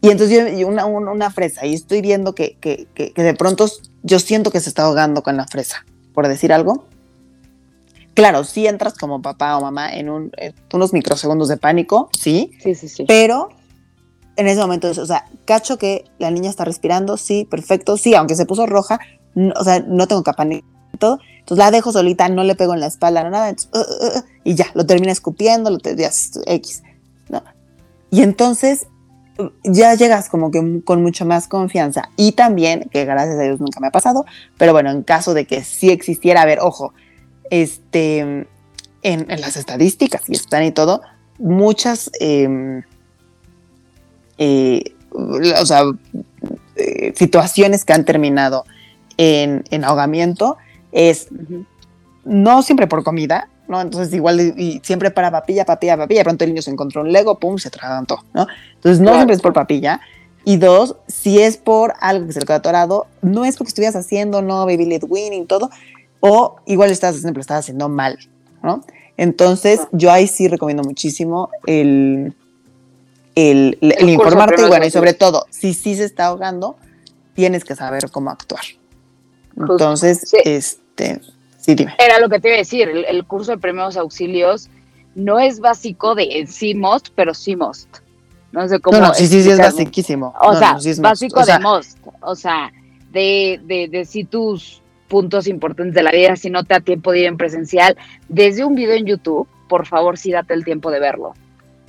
Y 0.00 0.10
entonces 0.10 0.56
yo, 0.56 0.68
una, 0.68 0.86
una, 0.86 1.30
fresa, 1.30 1.66
y 1.66 1.74
estoy 1.74 2.00
viendo 2.00 2.34
que, 2.34 2.56
que, 2.60 2.86
de 2.94 3.34
pronto 3.34 3.66
yo 4.02 4.18
siento 4.20 4.50
que 4.50 4.60
se 4.60 4.68
está 4.68 4.84
ahogando 4.84 5.22
con 5.22 5.36
la 5.36 5.46
fresa, 5.46 5.84
por 6.14 6.28
decir 6.28 6.52
algo. 6.52 6.86
Claro, 8.18 8.42
sí 8.42 8.66
entras 8.66 8.94
como 8.94 9.22
papá 9.22 9.56
o 9.56 9.60
mamá 9.60 9.92
en, 9.92 10.10
un, 10.10 10.32
en 10.38 10.52
unos 10.72 10.92
microsegundos 10.92 11.46
de 11.46 11.56
pánico, 11.56 12.08
sí, 12.12 12.50
Sí, 12.60 12.74
sí, 12.74 12.88
sí. 12.88 13.04
pero 13.06 13.48
en 14.34 14.48
ese 14.48 14.60
momento, 14.60 14.88
o 14.90 15.06
sea, 15.06 15.26
cacho 15.44 15.78
que 15.78 16.04
la 16.18 16.32
niña 16.32 16.50
está 16.50 16.64
respirando, 16.64 17.16
sí, 17.16 17.46
perfecto, 17.48 17.96
sí, 17.96 18.16
aunque 18.16 18.34
se 18.34 18.44
puso 18.44 18.66
roja, 18.66 18.98
no- 19.36 19.54
o 19.56 19.62
sea, 19.62 19.78
no 19.86 20.08
tengo 20.08 20.24
capa 20.24 20.44
ni 20.44 20.64
todo, 20.98 21.20
entonces 21.38 21.58
la 21.64 21.70
dejo 21.70 21.92
solita, 21.92 22.28
no 22.28 22.42
le 22.42 22.56
pego 22.56 22.74
en 22.74 22.80
la 22.80 22.86
espalda, 22.88 23.22
no 23.22 23.30
nada, 23.30 23.50
entonces, 23.50 23.70
uh, 23.72 23.78
uh, 24.04 24.18
uh, 24.18 24.22
y 24.42 24.56
ya, 24.56 24.66
lo 24.74 24.84
termina 24.84 25.12
escupiendo, 25.12 25.70
lo 25.70 25.78
te 25.78 25.94
ya 25.94 26.08
es 26.08 26.32
X, 26.44 26.82
¿no? 27.28 27.42
Y 28.10 28.22
entonces 28.22 28.86
uh, 29.38 29.48
ya 29.62 29.94
llegas 29.94 30.28
como 30.28 30.50
que 30.50 30.82
con 30.84 31.02
mucho 31.02 31.24
más 31.24 31.46
confianza 31.46 32.08
y 32.16 32.32
también, 32.32 32.88
que 32.90 33.04
gracias 33.04 33.38
a 33.38 33.42
Dios 33.42 33.60
nunca 33.60 33.78
me 33.78 33.86
ha 33.86 33.92
pasado, 33.92 34.24
pero 34.56 34.72
bueno, 34.72 34.90
en 34.90 35.04
caso 35.04 35.34
de 35.34 35.46
que 35.46 35.62
sí 35.62 35.90
existiera, 35.90 36.42
a 36.42 36.46
ver, 36.46 36.58
ojo, 36.60 36.92
este, 37.50 38.18
en, 38.18 38.46
en 39.02 39.40
las 39.40 39.56
estadísticas 39.56 40.22
y 40.28 40.32
están 40.32 40.64
y 40.64 40.72
todo, 40.72 41.02
muchas... 41.38 42.10
em, 42.20 42.82
eh, 44.38 44.94
o 45.10 45.66
sea, 45.66 45.82
eh, 46.76 47.12
situaciones 47.16 47.84
que 47.84 47.92
han 47.92 48.04
terminado 48.04 48.64
en, 49.16 49.64
en 49.70 49.84
ahogamiento 49.84 50.56
es 50.92 51.28
no 52.24 52.62
siempre 52.62 52.86
por 52.86 53.02
comida, 53.02 53.48
¿no? 53.66 53.80
Entonces 53.80 54.14
igual 54.14 54.40
y, 54.56 54.80
siempre 54.84 55.10
para 55.10 55.30
papilla, 55.30 55.64
papilla, 55.64 55.96
papilla, 55.96 56.20
de 56.20 56.24
pronto 56.24 56.44
el 56.44 56.50
niño 56.50 56.62
se 56.62 56.70
encontró 56.70 57.00
un 57.02 57.12
Lego, 57.12 57.38
pum, 57.38 57.58
se 57.58 57.68
atragantó, 57.68 58.22
¿no? 58.34 58.46
Entonces 58.74 59.00
no 59.00 59.06
Claro. 59.06 59.16
siempre 59.18 59.36
es 59.36 59.42
por 59.42 59.52
papilla. 59.54 60.00
Y 60.44 60.56
dos, 60.56 60.96
si 61.08 61.40
es 61.40 61.56
por 61.56 61.94
algo 62.00 62.26
que 62.26 62.32
se 62.32 62.40
le 62.40 62.46
quedó 62.46 62.56
atorado, 62.56 63.06
no 63.22 63.44
es 63.44 63.56
porque 63.56 63.68
estuvieras 63.68 63.96
haciendo, 63.96 64.40
no, 64.40 64.64
baby 64.66 64.86
led 64.86 65.02
winning, 65.06 65.46
todo, 65.46 65.68
o 66.20 66.56
igual 66.66 66.90
estás 66.90 67.10
haciendo, 67.16 67.32
pero 67.34 67.40
estás 67.40 67.60
haciendo 67.60 67.88
mal, 67.88 68.18
¿no? 68.62 68.84
Entonces, 69.16 69.80
yo 69.92 70.12
ahí 70.12 70.26
sí 70.28 70.46
recomiendo 70.48 70.82
muchísimo 70.84 71.50
el, 71.66 72.34
el, 73.34 73.76
informarte 74.08 74.62
y 74.62 74.68
bueno, 74.68 74.86
y 74.86 74.90
sobre 74.90 75.12
todo, 75.14 75.46
si 75.50 75.74
sí 75.74 75.96
se 75.96 76.04
está 76.04 76.26
ahogando, 76.26 76.76
tienes 77.34 77.64
que 77.64 77.74
saber 77.74 78.10
cómo 78.10 78.30
actuar. 78.30 78.62
Justo. 79.56 79.72
Entonces, 79.72 80.20
Sí. 80.24 80.36
este, 80.44 81.20
sí, 81.58 81.74
dime. 81.74 81.94
Era 81.98 82.20
lo 82.20 82.28
que 82.28 82.38
te 82.38 82.48
iba 82.48 82.56
a 82.56 82.58
decir, 82.58 82.88
el, 82.88 83.04
el 83.04 83.24
curso 83.24 83.50
de 83.52 83.58
primeros 83.58 83.96
auxilios 83.96 84.68
no 85.16 85.40
es 85.40 85.58
básico 85.58 86.14
de 86.14 86.46
sí 86.48 86.74
must, 86.74 87.08
pero 87.16 87.34
sí 87.34 87.56
must. 87.56 87.88
No 88.52 88.66
sé 88.68 88.78
cómo. 88.80 88.98
No, 88.98 89.08
no, 89.08 89.14
sí, 89.14 89.26
sí, 89.26 89.42
sí, 89.42 89.50
es 89.50 89.58
basiquísimo. 89.58 90.32
O 90.40 90.52
No, 90.52 90.58
sea, 90.58 90.72
no, 90.74 90.80
sí 90.80 90.90
es 90.90 91.00
básico 91.00 91.40
o 91.40 91.44
sea, 91.44 91.58
de 91.58 91.64
must. 91.64 91.98
O 92.20 92.34
sea, 92.36 92.72
de, 93.10 93.60
de, 93.64 93.88
de 93.88 94.04
sí 94.04 94.24
tus 94.24 94.80
puntos 95.08 95.48
importantes 95.48 95.94
de 95.94 96.02
la 96.02 96.10
vida, 96.10 96.36
si 96.36 96.50
no 96.50 96.64
te 96.64 96.74
da 96.74 96.80
tiempo 96.80 97.12
de 97.12 97.20
ir 97.20 97.26
en 97.26 97.36
presencial, 97.36 97.96
desde 98.28 98.64
un 98.64 98.74
video 98.74 98.94
en 98.94 99.06
YouTube, 99.06 99.48
por 99.68 99.86
favor, 99.86 100.18
sí 100.18 100.30
date 100.30 100.54
el 100.54 100.64
tiempo 100.64 100.90
de 100.90 101.00
verlo. 101.00 101.34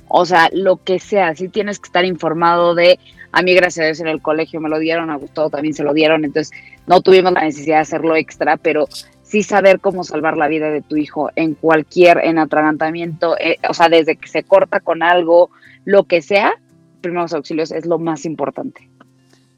O 0.08 0.26
sea, 0.26 0.48
lo 0.52 0.82
que 0.82 0.98
sea, 0.98 1.34
sí 1.36 1.48
tienes 1.48 1.78
que 1.78 1.86
estar 1.86 2.04
informado 2.04 2.74
de, 2.74 2.98
a 3.30 3.42
mí 3.42 3.54
gracias 3.54 3.84
a 3.84 3.86
Dios 3.86 4.00
en 4.00 4.08
el 4.08 4.20
colegio 4.20 4.60
me 4.60 4.68
lo 4.68 4.78
dieron, 4.78 5.10
a 5.10 5.16
Gustavo 5.16 5.50
también 5.50 5.74
se 5.74 5.84
lo 5.84 5.94
dieron, 5.94 6.24
entonces 6.24 6.56
no 6.86 7.00
tuvimos 7.00 7.32
la 7.32 7.42
necesidad 7.44 7.76
de 7.76 7.82
hacerlo 7.82 8.16
extra, 8.16 8.56
pero 8.56 8.88
sí 9.22 9.44
saber 9.44 9.78
cómo 9.78 10.02
salvar 10.02 10.36
la 10.36 10.48
vida 10.48 10.70
de 10.70 10.82
tu 10.82 10.96
hijo 10.96 11.30
en 11.36 11.54
cualquier, 11.54 12.18
en 12.24 12.38
atragantamiento, 12.38 13.38
eh, 13.38 13.58
o 13.68 13.74
sea, 13.74 13.88
desde 13.88 14.16
que 14.16 14.26
se 14.26 14.42
corta 14.42 14.80
con 14.80 15.04
algo, 15.04 15.50
lo 15.84 16.04
que 16.04 16.22
sea, 16.22 16.54
primeros 17.00 17.32
auxilios 17.32 17.70
es 17.70 17.86
lo 17.86 18.00
más 18.00 18.24
importante. 18.24 18.90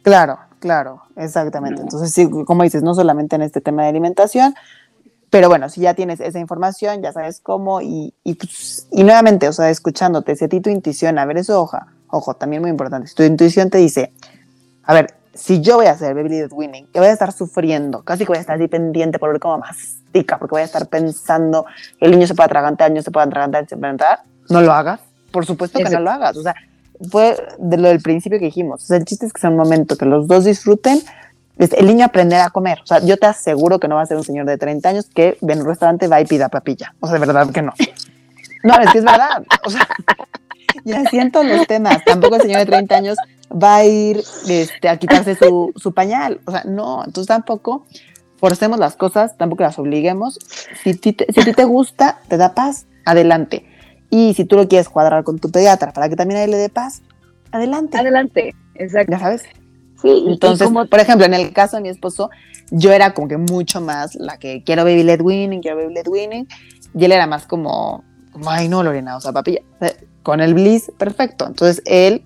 Claro, 0.02 0.38
claro, 0.58 1.02
exactamente. 1.16 1.76
No. 1.76 1.82
Entonces, 1.82 2.12
sí, 2.12 2.28
como 2.28 2.62
dices, 2.62 2.82
no 2.82 2.94
solamente 2.94 3.36
en 3.36 3.42
este 3.42 3.60
tema 3.60 3.82
de 3.82 3.88
alimentación, 3.88 4.54
pero 5.30 5.48
bueno, 5.48 5.70
si 5.70 5.80
ya 5.80 5.94
tienes 5.94 6.20
esa 6.20 6.38
información, 6.38 7.00
ya 7.00 7.12
sabes 7.12 7.40
cómo, 7.40 7.80
y, 7.80 8.12
y, 8.22 8.34
pues, 8.34 8.86
y 8.90 9.02
nuevamente, 9.02 9.48
o 9.48 9.52
sea, 9.52 9.70
escuchándote, 9.70 10.36
si 10.36 10.44
a 10.44 10.48
ti 10.48 10.60
tu 10.60 10.68
intuición, 10.68 11.18
a 11.18 11.24
ver, 11.24 11.38
eso, 11.38 11.60
hoja, 11.60 11.86
ojo, 12.08 12.34
también 12.34 12.60
muy 12.60 12.70
importante, 12.70 13.08
si 13.08 13.14
tu 13.14 13.22
intuición 13.22 13.70
te 13.70 13.78
dice, 13.78 14.12
a 14.82 14.92
ver, 14.92 15.14
si 15.32 15.62
yo 15.62 15.76
voy 15.76 15.86
a 15.86 15.92
hacer 15.92 16.14
baby 16.14 16.28
led 16.28 16.52
winning, 16.52 16.86
que 16.88 16.98
voy 16.98 17.08
a 17.08 17.12
estar 17.12 17.32
sufriendo, 17.32 18.02
casi 18.02 18.24
que 18.24 18.28
voy 18.28 18.36
a 18.36 18.40
estar 18.40 18.56
así 18.56 18.68
pendiente 18.68 19.18
por 19.18 19.30
ver 19.30 19.40
cómo 19.40 19.56
mastica, 19.56 20.38
porque 20.38 20.50
voy 20.50 20.60
a 20.60 20.64
estar 20.64 20.86
pensando 20.88 21.64
el 21.98 22.10
niño 22.10 22.26
se 22.26 22.34
puede 22.34 22.46
atragantar, 22.46 22.88
el 22.88 22.92
niño 22.92 23.02
se 23.02 23.10
puede 23.10 23.26
atragantar, 23.26 23.66
se 23.66 23.76
puede 23.76 23.94
atragantar, 23.94 24.26
no 24.50 24.60
lo 24.60 24.72
hagas, 24.72 25.00
por 25.30 25.46
supuesto 25.46 25.78
que 25.78 25.84
no 25.84 25.88
Exacto. 25.88 26.04
lo 26.04 26.10
hagas, 26.10 26.36
o 26.36 26.42
sea, 26.42 26.54
fue 27.10 27.36
de 27.58 27.76
lo 27.76 27.88
del 27.88 28.00
principio 28.00 28.38
que 28.38 28.46
dijimos, 28.46 28.84
o 28.84 28.86
sea, 28.86 28.96
el 28.96 29.04
chiste 29.04 29.26
es 29.26 29.32
que 29.32 29.40
sea 29.40 29.50
un 29.50 29.56
momento 29.56 29.96
que 29.96 30.06
los 30.06 30.26
dos 30.26 30.44
disfruten, 30.44 31.00
el 31.58 31.86
niño 31.86 32.04
aprenderá 32.04 32.46
a 32.46 32.50
comer, 32.50 32.80
o 32.82 32.86
sea, 32.86 33.00
yo 33.00 33.16
te 33.16 33.26
aseguro 33.26 33.78
que 33.78 33.88
no 33.88 33.96
va 33.96 34.02
a 34.02 34.06
ser 34.06 34.16
un 34.16 34.24
señor 34.24 34.46
de 34.46 34.58
30 34.58 34.88
años 34.88 35.06
que 35.14 35.38
en 35.40 35.60
un 35.60 35.66
restaurante, 35.66 36.08
va 36.08 36.20
y 36.20 36.26
pida 36.26 36.48
papilla, 36.48 36.94
o 37.00 37.06
sea, 37.06 37.18
de 37.18 37.26
verdad 37.26 37.50
que 37.50 37.62
no. 37.62 37.72
No, 38.64 38.78
es 38.80 38.90
que 38.90 38.98
es 38.98 39.04
verdad, 39.04 39.42
o 39.64 39.70
sea, 39.70 39.88
ya 40.84 41.04
siento 41.06 41.42
los 41.42 41.66
temas, 41.66 42.04
tampoco 42.04 42.36
el 42.36 42.42
señor 42.42 42.60
de 42.60 42.66
30 42.66 42.94
años 42.94 43.16
va 43.52 43.76
a 43.76 43.84
ir 43.84 44.22
este, 44.48 44.88
a 44.88 44.96
quitarse 44.96 45.34
su, 45.34 45.72
su 45.76 45.92
pañal, 45.92 46.40
o 46.44 46.52
sea, 46.52 46.62
no, 46.64 47.04
entonces 47.04 47.28
tampoco 47.28 47.86
forcemos 48.42 48.78
las 48.78 48.96
cosas, 48.96 49.36
tampoco 49.36 49.62
las 49.62 49.78
obliguemos, 49.78 50.38
si, 50.82 50.94
ti 50.94 51.12
te, 51.12 51.32
si 51.32 51.40
a 51.40 51.44
ti 51.44 51.52
te 51.52 51.64
gusta, 51.64 52.18
te 52.28 52.36
da 52.36 52.54
paz, 52.54 52.86
adelante. 53.04 53.64
Y 54.14 54.34
si 54.34 54.44
tú 54.44 54.56
lo 54.56 54.68
quieres 54.68 54.90
cuadrar 54.90 55.24
con 55.24 55.38
tu 55.38 55.50
pediatra 55.50 55.90
para 55.94 56.10
que 56.10 56.16
también 56.16 56.38
a 56.40 56.44
él 56.44 56.50
le 56.50 56.58
dé 56.58 56.68
paz, 56.68 57.00
adelante. 57.50 57.96
Adelante, 57.96 58.54
exacto. 58.74 59.10
Ya 59.10 59.18
sabes. 59.18 59.42
Sí, 60.02 60.24
Entonces, 60.28 60.66
como- 60.66 60.84
por 60.84 61.00
ejemplo, 61.00 61.24
en 61.24 61.32
el 61.32 61.54
caso 61.54 61.76
de 61.76 61.82
mi 61.82 61.88
esposo, 61.88 62.28
yo 62.70 62.92
era 62.92 63.14
como 63.14 63.26
que 63.26 63.38
mucho 63.38 63.80
más 63.80 64.14
la 64.16 64.36
que 64.36 64.62
quiero 64.64 64.84
baby 64.84 65.02
led 65.02 65.22
winning, 65.22 65.62
quiero 65.62 65.78
baby 65.78 65.94
led 65.94 66.08
winning, 66.08 66.46
y 66.94 67.04
él 67.06 67.12
era 67.12 67.26
más 67.26 67.46
como, 67.46 68.04
como, 68.32 68.50
ay 68.50 68.68
no, 68.68 68.82
Lorena, 68.82 69.16
o 69.16 69.20
sea, 69.22 69.32
papilla. 69.32 69.62
Con 70.22 70.42
el 70.42 70.52
bliss, 70.52 70.92
perfecto. 70.98 71.46
Entonces 71.46 71.82
él 71.86 72.22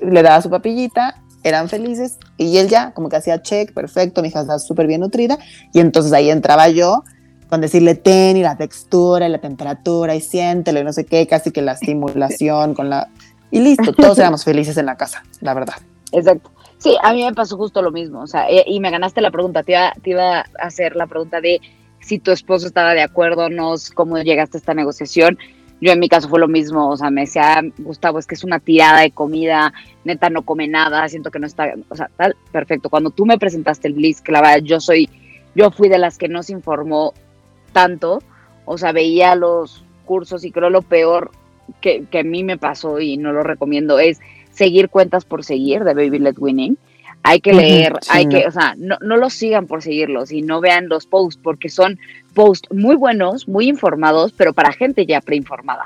le 0.00 0.22
daba 0.22 0.40
su 0.40 0.48
papillita, 0.48 1.22
eran 1.42 1.68
felices, 1.68 2.18
y 2.38 2.56
él 2.56 2.68
ya 2.68 2.94
como 2.94 3.10
que 3.10 3.16
hacía 3.16 3.42
check, 3.42 3.74
perfecto, 3.74 4.22
mi 4.22 4.28
hija 4.28 4.40
está 4.40 4.58
súper 4.58 4.86
bien 4.86 5.02
nutrida, 5.02 5.38
y 5.74 5.80
entonces 5.80 6.12
ahí 6.14 6.30
entraba 6.30 6.70
yo 6.70 7.04
con 7.52 7.60
decirle 7.60 7.94
ten 7.94 8.38
y 8.38 8.42
la 8.42 8.56
textura 8.56 9.28
y 9.28 9.30
la 9.30 9.36
temperatura 9.36 10.14
y 10.14 10.22
siéntelo 10.22 10.80
y 10.80 10.84
no 10.84 10.92
sé 10.94 11.04
qué, 11.04 11.26
casi 11.26 11.50
que 11.50 11.60
la 11.60 11.72
estimulación 11.72 12.72
con 12.72 12.88
la... 12.88 13.10
Y 13.50 13.60
listo, 13.60 13.92
todos 13.92 14.18
éramos 14.20 14.42
felices 14.42 14.78
en 14.78 14.86
la 14.86 14.96
casa, 14.96 15.22
la 15.42 15.52
verdad. 15.52 15.74
Exacto. 16.12 16.50
Sí, 16.78 16.96
a 17.02 17.12
mí 17.12 17.22
me 17.22 17.34
pasó 17.34 17.58
justo 17.58 17.82
lo 17.82 17.90
mismo, 17.90 18.22
o 18.22 18.26
sea, 18.26 18.48
e- 18.48 18.64
y 18.66 18.80
me 18.80 18.90
ganaste 18.90 19.20
la 19.20 19.30
pregunta, 19.30 19.64
te 19.64 19.72
iba, 19.72 19.92
te 20.02 20.10
iba 20.12 20.38
a 20.38 20.44
hacer 20.60 20.96
la 20.96 21.06
pregunta 21.06 21.42
de 21.42 21.60
si 22.00 22.18
tu 22.18 22.30
esposo 22.30 22.66
estaba 22.66 22.94
de 22.94 23.02
acuerdo, 23.02 23.50
no, 23.50 23.74
cómo 23.92 24.16
llegaste 24.16 24.56
a 24.56 24.60
esta 24.60 24.72
negociación. 24.72 25.36
Yo 25.82 25.92
en 25.92 26.00
mi 26.00 26.08
caso 26.08 26.30
fue 26.30 26.40
lo 26.40 26.48
mismo, 26.48 26.88
o 26.88 26.96
sea, 26.96 27.10
me 27.10 27.20
decía, 27.20 27.60
Gustavo, 27.76 28.18
es 28.18 28.26
que 28.26 28.34
es 28.34 28.44
una 28.44 28.60
tirada 28.60 29.00
de 29.00 29.10
comida, 29.10 29.74
neta 30.04 30.30
no 30.30 30.40
come 30.40 30.68
nada, 30.68 31.06
siento 31.10 31.30
que 31.30 31.38
no 31.38 31.46
está, 31.46 31.74
o 31.90 31.96
sea, 31.96 32.08
tal, 32.16 32.34
perfecto. 32.50 32.88
Cuando 32.88 33.10
tú 33.10 33.26
me 33.26 33.36
presentaste 33.36 33.88
el 33.88 33.94
Bliss, 33.94 34.22
que 34.22 34.32
la 34.32 34.40
verdad 34.40 34.62
yo 34.62 34.80
soy, 34.80 35.10
yo 35.54 35.70
fui 35.70 35.90
de 35.90 35.98
las 35.98 36.16
que 36.16 36.28
no 36.28 36.42
se 36.42 36.52
informó 36.52 37.12
tanto, 37.72 38.22
o 38.64 38.78
sea, 38.78 38.92
veía 38.92 39.34
los 39.34 39.84
cursos 40.04 40.44
y 40.44 40.50
creo 40.50 40.70
lo 40.70 40.82
peor 40.82 41.30
que, 41.80 42.04
que 42.10 42.20
a 42.20 42.24
mí 42.24 42.44
me 42.44 42.58
pasó 42.58 43.00
y 43.00 43.16
no 43.16 43.32
lo 43.32 43.42
recomiendo 43.42 43.98
es 43.98 44.20
seguir 44.50 44.88
cuentas 44.88 45.24
por 45.24 45.44
seguir 45.44 45.84
de 45.84 45.94
Baby 45.94 46.18
Led 46.18 46.36
Winning. 46.38 46.78
Hay 47.24 47.40
que 47.40 47.52
leer, 47.52 47.94
sí, 48.02 48.10
hay 48.12 48.26
no. 48.26 48.30
que, 48.30 48.46
o 48.46 48.50
sea, 48.50 48.74
no, 48.76 48.98
no 49.00 49.16
los 49.16 49.32
sigan 49.32 49.66
por 49.66 49.80
seguirlos 49.82 50.32
y 50.32 50.42
no 50.42 50.60
vean 50.60 50.88
los 50.88 51.06
posts 51.06 51.40
porque 51.40 51.68
son 51.68 51.98
posts 52.34 52.68
muy 52.72 52.96
buenos, 52.96 53.46
muy 53.46 53.68
informados, 53.68 54.32
pero 54.32 54.52
para 54.52 54.72
gente 54.72 55.06
ya 55.06 55.20
preinformada, 55.20 55.84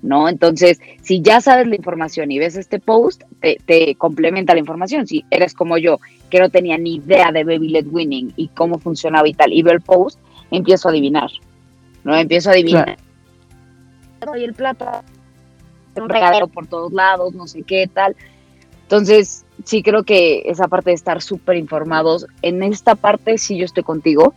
¿no? 0.00 0.28
Entonces, 0.28 0.80
si 1.02 1.22
ya 1.22 1.40
sabes 1.40 1.66
la 1.66 1.74
información 1.74 2.30
y 2.30 2.38
ves 2.38 2.54
este 2.54 2.78
post, 2.78 3.24
te, 3.40 3.58
te 3.66 3.96
complementa 3.96 4.52
la 4.52 4.60
información. 4.60 5.08
Si 5.08 5.24
eres 5.30 5.54
como 5.54 5.76
yo, 5.76 5.98
que 6.30 6.38
no 6.38 6.50
tenía 6.50 6.78
ni 6.78 6.96
idea 6.96 7.32
de 7.32 7.42
Baby 7.42 7.70
Led 7.70 7.86
Winning 7.90 8.32
y 8.36 8.46
cómo 8.48 8.78
funcionaba 8.78 9.26
y 9.26 9.34
tal, 9.34 9.52
y 9.52 9.62
veo 9.62 9.74
el 9.74 9.80
post, 9.80 10.20
empiezo 10.50 10.88
a 10.88 10.90
adivinar, 10.92 11.30
¿no? 12.04 12.16
Empiezo 12.16 12.50
a 12.50 12.52
adivinar. 12.52 12.96
Y 14.38 14.44
el 14.44 14.54
plato, 14.54 14.86
un 15.96 16.08
regadero 16.08 16.46
por 16.48 16.66
todos 16.66 16.92
lados, 16.92 17.34
no 17.34 17.46
sé 17.46 17.62
qué 17.62 17.88
tal. 17.92 18.16
Entonces, 18.82 19.44
sí 19.64 19.82
creo 19.82 20.02
que 20.02 20.42
esa 20.46 20.68
parte 20.68 20.90
de 20.90 20.94
estar 20.94 21.22
súper 21.22 21.56
informados, 21.56 22.26
en 22.42 22.62
esta 22.62 22.94
parte 22.94 23.38
sí 23.38 23.56
yo 23.56 23.64
estoy 23.64 23.82
contigo. 23.82 24.34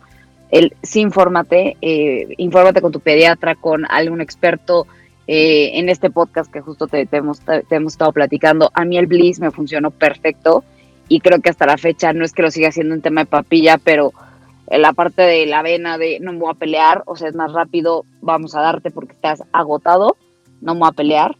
El, 0.50 0.74
sí, 0.82 1.00
infórmate, 1.00 1.76
eh, 1.80 2.28
infórmate 2.36 2.80
con 2.80 2.92
tu 2.92 3.00
pediatra, 3.00 3.54
con 3.54 3.84
algún 3.90 4.20
experto. 4.20 4.86
eh, 5.26 5.78
en 5.78 5.88
este 5.88 6.10
podcast 6.10 6.52
que 6.52 6.60
justo 6.60 6.86
te, 6.86 7.06
te 7.06 7.16
hemos, 7.16 7.40
te 7.40 7.74
hemos 7.74 7.94
estado 7.94 8.12
platicando, 8.12 8.70
a 8.74 8.84
mí 8.84 8.98
el 8.98 9.06
Bliss 9.06 9.40
me 9.40 9.50
funcionó 9.50 9.90
perfecto 9.90 10.64
y 11.08 11.20
creo 11.20 11.40
que 11.40 11.50
hasta 11.50 11.66
la 11.66 11.78
fecha 11.78 12.12
no 12.12 12.24
es 12.24 12.32
que 12.32 12.42
lo 12.42 12.50
siga 12.50 12.68
haciendo 12.68 12.94
un 12.94 13.00
tema 13.00 13.22
de 13.22 13.26
papilla, 13.26 13.78
pero 13.78 14.12
en 14.12 14.33
la 14.70 14.92
parte 14.92 15.22
de 15.22 15.46
la 15.46 15.62
vena 15.62 15.98
de 15.98 16.20
no 16.20 16.32
me 16.32 16.38
voy 16.38 16.50
a 16.50 16.58
pelear, 16.58 17.02
o 17.06 17.16
sea, 17.16 17.28
es 17.28 17.34
más 17.34 17.52
rápido, 17.52 18.04
vamos 18.20 18.54
a 18.54 18.60
darte 18.60 18.90
porque 18.90 19.12
estás 19.12 19.42
agotado, 19.52 20.16
no 20.60 20.74
me 20.74 20.80
voy 20.80 20.88
a 20.88 20.92
pelear. 20.92 21.36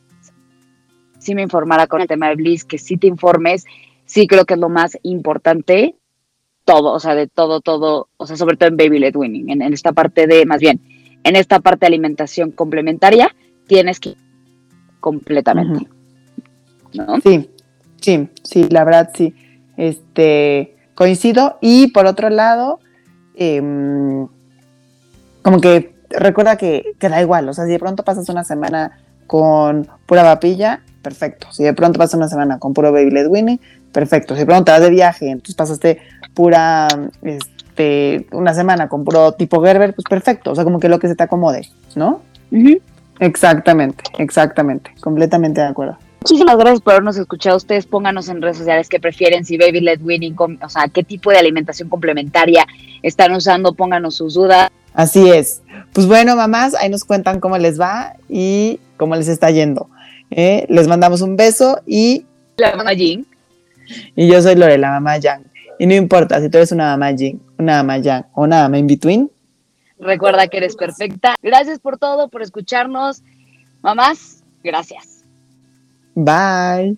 Sí 1.19 1.35
me 1.35 1.43
informara 1.43 1.87
con 1.87 2.03
el 2.03 2.09
tema 2.09 2.29
de 2.29 2.37
Bliss, 2.37 2.65
que 2.65 2.77
sí 2.77 2.99
te 2.99 3.07
informes, 3.07 3.65
sí 4.05 4.27
creo 4.27 4.45
que 4.45 4.55
es 4.55 4.61
lo 4.61 4.69
más 4.69 4.99
importante, 5.03 5.97
todo, 6.65 6.93
o 6.93 7.01
sea, 7.01 7.15
de 7.15 7.27
todo, 7.27 7.61
todo, 7.61 8.09
o 8.17 8.27
sea, 8.27 8.37
sobre 8.37 8.57
todo 8.57 8.69
en 8.69 8.77
Baby 8.77 8.99
Led 8.99 9.17
Winning, 9.17 9.51
en, 9.51 9.63
en 9.63 9.73
esta 9.73 9.93
parte 9.93 10.27
de, 10.27 10.45
más 10.45 10.61
bien, 10.61 10.81
en 11.25 11.37
esta 11.37 11.61
parte 11.61 11.81
de 11.81 11.87
alimentación 11.89 12.51
complementaria, 12.51 13.35
tienes 13.67 14.01
que 14.01 14.15
completamente. 15.01 15.87
¿no? 16.95 17.21
Sí, 17.21 17.51
sí, 18.01 18.29
sí, 18.43 18.69
la 18.71 18.85
verdad 18.85 19.11
sí. 19.15 19.35
Este, 19.77 20.77
coincido. 20.95 21.59
Y 21.61 21.89
por 21.89 22.07
otro 22.07 22.31
lado, 22.31 22.81
em, 23.35 24.27
como 25.43 25.61
que 25.61 25.95
recuerda 26.11 26.57
que, 26.57 26.95
que 26.99 27.09
da 27.09 27.21
igual, 27.21 27.49
o 27.49 27.55
sea, 27.55 27.65
si 27.65 27.73
de 27.73 27.79
pronto 27.79 28.05
pasas 28.05 28.29
una 28.29 28.45
semana 28.45 28.99
con 29.27 29.89
pura 30.07 30.23
papilla, 30.23 30.83
perfecto. 31.03 31.49
Si 31.53 31.63
de 31.63 31.73
pronto 31.73 31.99
pasas 31.99 32.15
una 32.15 32.29
semana 32.29 32.59
con 32.59 32.75
puro 32.75 32.93
baby 32.93 33.11
led 33.11 33.59
perfecto. 33.93 34.35
Si 34.35 34.41
de 34.41 34.47
pronto 34.47 34.65
te 34.65 34.73
vas 34.73 34.81
de 34.81 34.91
viaje, 34.91 35.31
entonces 35.31 35.55
pasaste 35.55 35.99
pura, 36.35 36.89
este, 37.23 38.27
una 38.33 38.55
semana 38.55 38.89
con 38.89 39.05
puro 39.05 39.33
tipo 39.33 39.63
Gerber, 39.63 39.95
pues 39.95 40.05
perfecto. 40.09 40.51
O 40.51 40.55
sea, 40.55 40.65
como 40.65 40.81
que 40.81 40.89
lo 40.89 40.99
que 40.99 41.09
se 41.09 41.15
te 41.15 41.23
acomode, 41.23 41.69
¿no? 41.95 42.23
Exactamente, 43.21 44.05
exactamente. 44.19 44.91
Completamente 45.01 45.61
de 45.61 45.69
acuerdo. 45.69 45.97
Muchísimas 46.25 46.57
gracias 46.57 46.81
por 46.81 46.95
habernos 46.95 47.19
escuchado. 47.19 47.59
Ustedes 47.59 47.85
pónganos 47.85 48.31
en 48.31 48.41
redes 48.41 48.57
sociales 48.57 48.89
qué 48.89 48.99
prefieren, 48.99 49.45
si 49.45 49.59
Baby 49.59 49.81
Led 49.81 50.01
Winning, 50.01 50.35
o 50.39 50.69
sea, 50.71 50.89
qué 50.89 51.05
tipo 51.05 51.31
de 51.31 51.37
alimentación 51.37 51.91
complementaria 51.91 52.67
están 53.03 53.35
usando, 53.35 53.75
pónganos 53.75 54.15
sus 54.15 54.33
dudas. 54.33 54.71
Así 54.95 55.29
es. 55.29 55.61
Pues 55.93 56.07
bueno, 56.07 56.35
mamás, 56.35 56.75
ahí 56.77 56.89
nos 56.89 57.05
cuentan 57.05 57.41
cómo 57.41 57.59
les 57.59 57.79
va 57.79 58.15
y 58.27 58.81
cómo 58.97 59.17
les 59.17 59.29
está 59.29 59.51
yendo. 59.51 59.91
¿eh? 60.31 60.65
Les 60.71 60.89
mandamos 60.89 61.21
un 61.21 61.37
beso 61.37 61.83
y... 61.87 62.25
La 62.57 62.75
mamá 62.75 62.93
Jing. 62.93 63.27
Y 64.17 64.27
yo 64.27 64.41
soy 64.41 64.55
Lore, 64.55 64.79
la 64.79 64.93
mamá 64.93 65.19
Yang. 65.19 65.45
Y 65.79 65.85
no 65.85 65.93
importa 65.93 66.41
si 66.41 66.49
tú 66.49 66.57
eres 66.57 66.73
una 66.73 66.97
mamá 66.97 67.15
Jing, 67.15 67.39
una 67.59 67.83
mamá 67.83 67.99
Yang 67.99 68.25
o 68.33 68.45
una 68.45 68.63
mamá 68.63 68.79
in 68.79 68.87
between. 68.87 69.31
Recuerda 69.99 70.49
que 70.49 70.57
eres 70.57 70.75
perfecta. 70.75 71.35
Gracias 71.43 71.81
por 71.81 71.99
todo, 71.99 72.29
por 72.29 72.41
escucharnos. 72.41 73.23
Mamás, 73.83 74.43
gracias. 74.63 75.14
Bye. 76.17 76.97